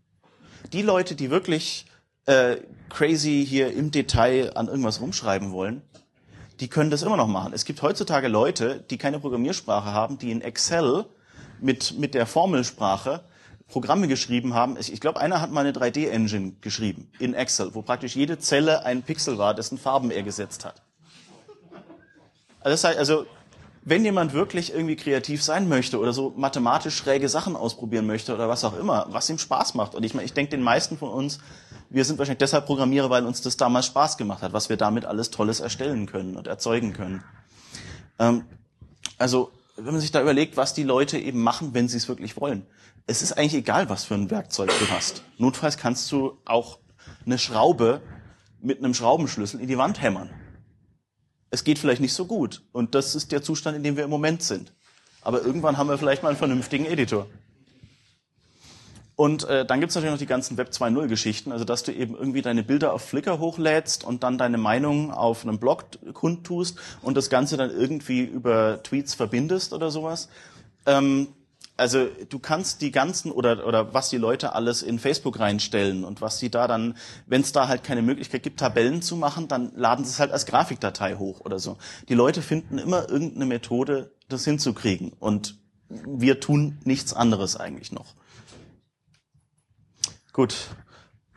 Die 0.73 0.83
Leute, 0.83 1.15
die 1.15 1.31
wirklich 1.31 1.87
äh, 2.27 2.57
crazy 2.89 3.45
hier 3.47 3.73
im 3.73 3.91
Detail 3.91 4.57
an 4.57 4.69
irgendwas 4.69 5.01
rumschreiben 5.01 5.53
wollen, 5.53 5.83
die 6.61 6.69
können 6.69 6.91
das 6.91 7.03
immer 7.03 7.17
noch 7.17 7.27
machen. 7.27 7.53
Es 7.55 7.65
gibt 7.65 7.81
heutzutage 7.81 8.29
Leute, 8.29 8.85
die 8.91 8.99
keine 8.99 9.19
Programmiersprache 9.19 9.93
haben, 9.93 10.19
die 10.19 10.31
in 10.31 10.43
Excel 10.43 11.07
mit, 11.61 11.99
mit 11.99 12.15
der 12.15 12.27
Formelsprache 12.27 13.25
Programme 13.69 14.09
geschrieben 14.09 14.55
haben. 14.55 14.77
Ich 14.79 15.01
glaube, 15.01 15.21
einer 15.21 15.41
hat 15.41 15.51
mal 15.51 15.61
eine 15.61 15.73
3D-Engine 15.73 16.55
geschrieben 16.61 17.11
in 17.19 17.35
Excel, 17.35 17.75
wo 17.75 17.83
praktisch 17.83 18.17
jede 18.17 18.39
Zelle 18.39 18.85
ein 18.85 19.03
Pixel 19.03 19.39
war, 19.39 19.55
dessen 19.55 19.79
Farben 19.79 20.11
er 20.11 20.23
gesetzt 20.23 20.65
hat. 20.65 20.83
Also, 22.61 22.73
das 22.75 22.85
heißt, 22.85 22.99
also 22.99 23.27
wenn 23.83 24.05
jemand 24.05 24.35
wirklich 24.35 24.75
irgendwie 24.75 24.97
kreativ 24.97 25.43
sein 25.43 25.69
möchte 25.69 25.99
oder 25.99 26.13
so 26.13 26.35
mathematisch 26.37 26.97
schräge 26.97 27.29
Sachen 27.29 27.57
ausprobieren 27.57 28.07
möchte 28.07 28.35
oder 28.35 28.49
was 28.49 28.65
auch 28.65 28.79
immer, 28.79 29.07
was 29.11 29.31
ihm 29.31 29.39
Spaß 29.39 29.75
macht. 29.75 29.95
Und 29.95 30.05
ich 30.05 30.13
meine, 30.13 30.27
ich 30.27 30.35
denke, 30.35 30.51
den 30.51 30.63
meisten 30.63 30.99
von 30.99 31.09
uns, 31.09 31.39
wir 31.89 32.05
sind 32.05 32.19
wahrscheinlich 32.19 32.39
deshalb 32.39 32.67
Programmierer, 32.67 33.09
weil 33.09 33.25
uns 33.25 33.41
das 33.41 33.57
damals 33.57 33.87
Spaß 33.87 34.19
gemacht 34.19 34.43
hat, 34.43 34.53
was 34.53 34.69
wir 34.69 34.77
damit 34.77 35.07
alles 35.07 35.31
Tolles 35.31 35.61
erstellen 35.61 36.07
können 36.07 36.37
und 36.37 36.47
erzeugen 36.47 36.93
können. 36.93 37.25
Ähm, 38.19 38.45
also, 39.17 39.51
wenn 39.77 39.93
man 39.93 40.01
sich 40.01 40.13
da 40.13 40.21
überlegt, 40.21 40.59
was 40.59 40.75
die 40.75 40.83
Leute 40.83 41.19
eben 41.19 41.43
machen, 41.43 41.73
wenn 41.73 41.89
sie 41.89 41.97
es 41.97 42.09
wirklich 42.09 42.39
wollen. 42.39 42.67
Es 43.07 43.23
ist 43.23 43.33
eigentlich 43.33 43.55
egal, 43.55 43.89
was 43.89 44.05
für 44.05 44.15
ein 44.15 44.31
Werkzeug 44.31 44.71
du 44.79 44.91
hast. 44.91 45.23
Notfalls 45.39 45.79
kannst 45.79 46.13
du 46.13 46.37
auch 46.45 46.79
eine 47.25 47.39
Schraube 47.39 48.03
mit 48.61 48.79
einem 48.79 48.93
Schraubenschlüssel 48.93 49.59
in 49.59 49.69
die 49.69 49.79
Wand 49.79 50.03
hämmern 50.03 50.29
es 51.51 51.65
geht 51.65 51.79
vielleicht 51.79 52.01
nicht 52.01 52.15
so 52.15 52.27
gut. 52.27 52.63
Und 52.73 52.95
das 52.95 53.15
ist 53.15 53.33
der 53.33 53.43
Zustand, 53.43 53.77
in 53.77 53.83
dem 53.83 53.97
wir 53.97 54.05
im 54.05 54.11
Moment 54.11 54.43
sind. 54.43 54.73
Aber 55.23 55.43
irgendwann 55.43 55.77
haben 55.77 55.89
wir 55.89 55.99
vielleicht 55.99 56.23
mal 56.23 56.31
einen 56.31 56.39
vernünftigen 56.39 56.87
Editor. 56.87 57.27
Und 59.17 59.45
äh, 59.45 59.67
dann 59.67 59.81
gibt's 59.81 59.95
natürlich 59.95 60.13
noch 60.15 60.19
die 60.19 60.27
ganzen 60.27 60.57
Web 60.57 60.71
2.0 60.71 61.07
Geschichten, 61.07 61.53
also 61.53 61.67
dass 61.67 61.83
du 61.83 61.93
eben 61.93 62.17
irgendwie 62.17 62.41
deine 62.41 62.63
Bilder 62.63 62.95
auf 62.95 63.03
Flickr 63.03 63.39
hochlädst 63.39 64.03
und 64.03 64.23
dann 64.23 64.39
deine 64.39 64.57
Meinung 64.57 65.13
auf 65.13 65.43
einem 65.45 65.59
Blog 65.59 65.85
kundtust 66.15 66.79
und 67.03 67.19
das 67.19 67.29
Ganze 67.29 67.59
dann 67.59 67.71
irgendwie 67.71 68.23
über 68.23 68.83
Tweets 68.83 69.13
verbindest 69.13 69.75
oder 69.75 69.91
sowas. 69.91 70.31
Ähm, 70.87 71.29
also 71.81 72.09
du 72.29 72.39
kannst 72.39 72.83
die 72.83 72.91
ganzen 72.91 73.33
oder 73.33 73.67
oder 73.67 73.95
was 73.95 74.11
die 74.11 74.19
Leute 74.19 74.55
alles 74.55 74.83
in 74.83 74.99
Facebook 74.99 75.41
reinstellen 75.41 76.05
und 76.05 76.21
was 76.21 76.39
sie 76.39 76.51
da 76.51 76.69
dann, 76.69 76.95
wenn 77.27 77.41
es 77.41 77.53
da 77.53 77.69
halt 77.69 77.83
keine 77.83 78.03
Möglichkeit 78.03 78.43
gibt, 78.43 78.61
Tabellen 78.61 79.01
zu 79.01 79.17
machen, 79.17 79.49
dann 79.49 79.73
laden 79.75 80.05
sie 80.05 80.11
es 80.11 80.21
halt 80.21 80.31
als 80.31 80.45
Grafikdatei 80.45 81.17
hoch 81.17 81.41
oder 81.41 81.59
so. 81.59 81.79
Die 82.09 82.15
Leute 82.15 82.43
finden 82.43 82.77
immer 82.77 83.09
irgendeine 83.09 83.47
Methode, 83.47 84.13
das 84.29 84.45
hinzukriegen 84.45 85.13
und 85.19 85.59
wir 85.89 86.39
tun 86.39 86.79
nichts 86.85 87.15
anderes 87.15 87.57
eigentlich 87.57 87.93
noch. 87.93 88.15
Gut, 90.33 90.55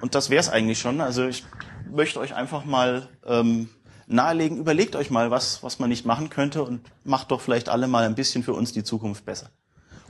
und 0.01 0.13
das 0.13 0.29
wäre 0.29 0.41
es 0.41 0.49
eigentlich 0.49 0.79
schon. 0.79 0.99
Also 0.99 1.25
ich 1.25 1.45
möchte 1.89 2.19
euch 2.19 2.35
einfach 2.35 2.65
mal 2.65 3.07
ähm, 3.25 3.69
nahelegen, 4.07 4.57
überlegt 4.57 4.97
euch 4.97 5.09
mal, 5.09 5.31
was 5.31 5.63
was 5.63 5.79
man 5.79 5.89
nicht 5.89 6.05
machen 6.05 6.29
könnte 6.29 6.63
und 6.63 6.81
macht 7.05 7.31
doch 7.31 7.39
vielleicht 7.39 7.69
alle 7.69 7.87
mal 7.87 8.03
ein 8.03 8.15
bisschen 8.15 8.43
für 8.43 8.53
uns 8.53 8.73
die 8.73 8.83
Zukunft 8.83 9.25
besser. 9.25 9.49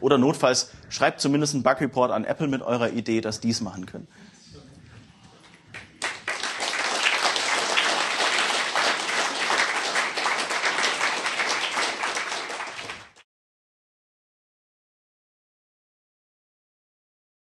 Oder 0.03 0.17
notfalls 0.17 0.69
schreibt 0.89 1.21
zumindest 1.21 1.53
einen 1.53 1.63
Bug-Report 1.63 2.11
an 2.11 2.25
Apple 2.25 2.49
mit 2.49 2.61
eurer 2.61 2.89
Idee, 2.89 3.21
dass 3.21 3.39
die 3.39 3.51
es 3.51 3.61
machen 3.61 3.85
können. 3.85 4.09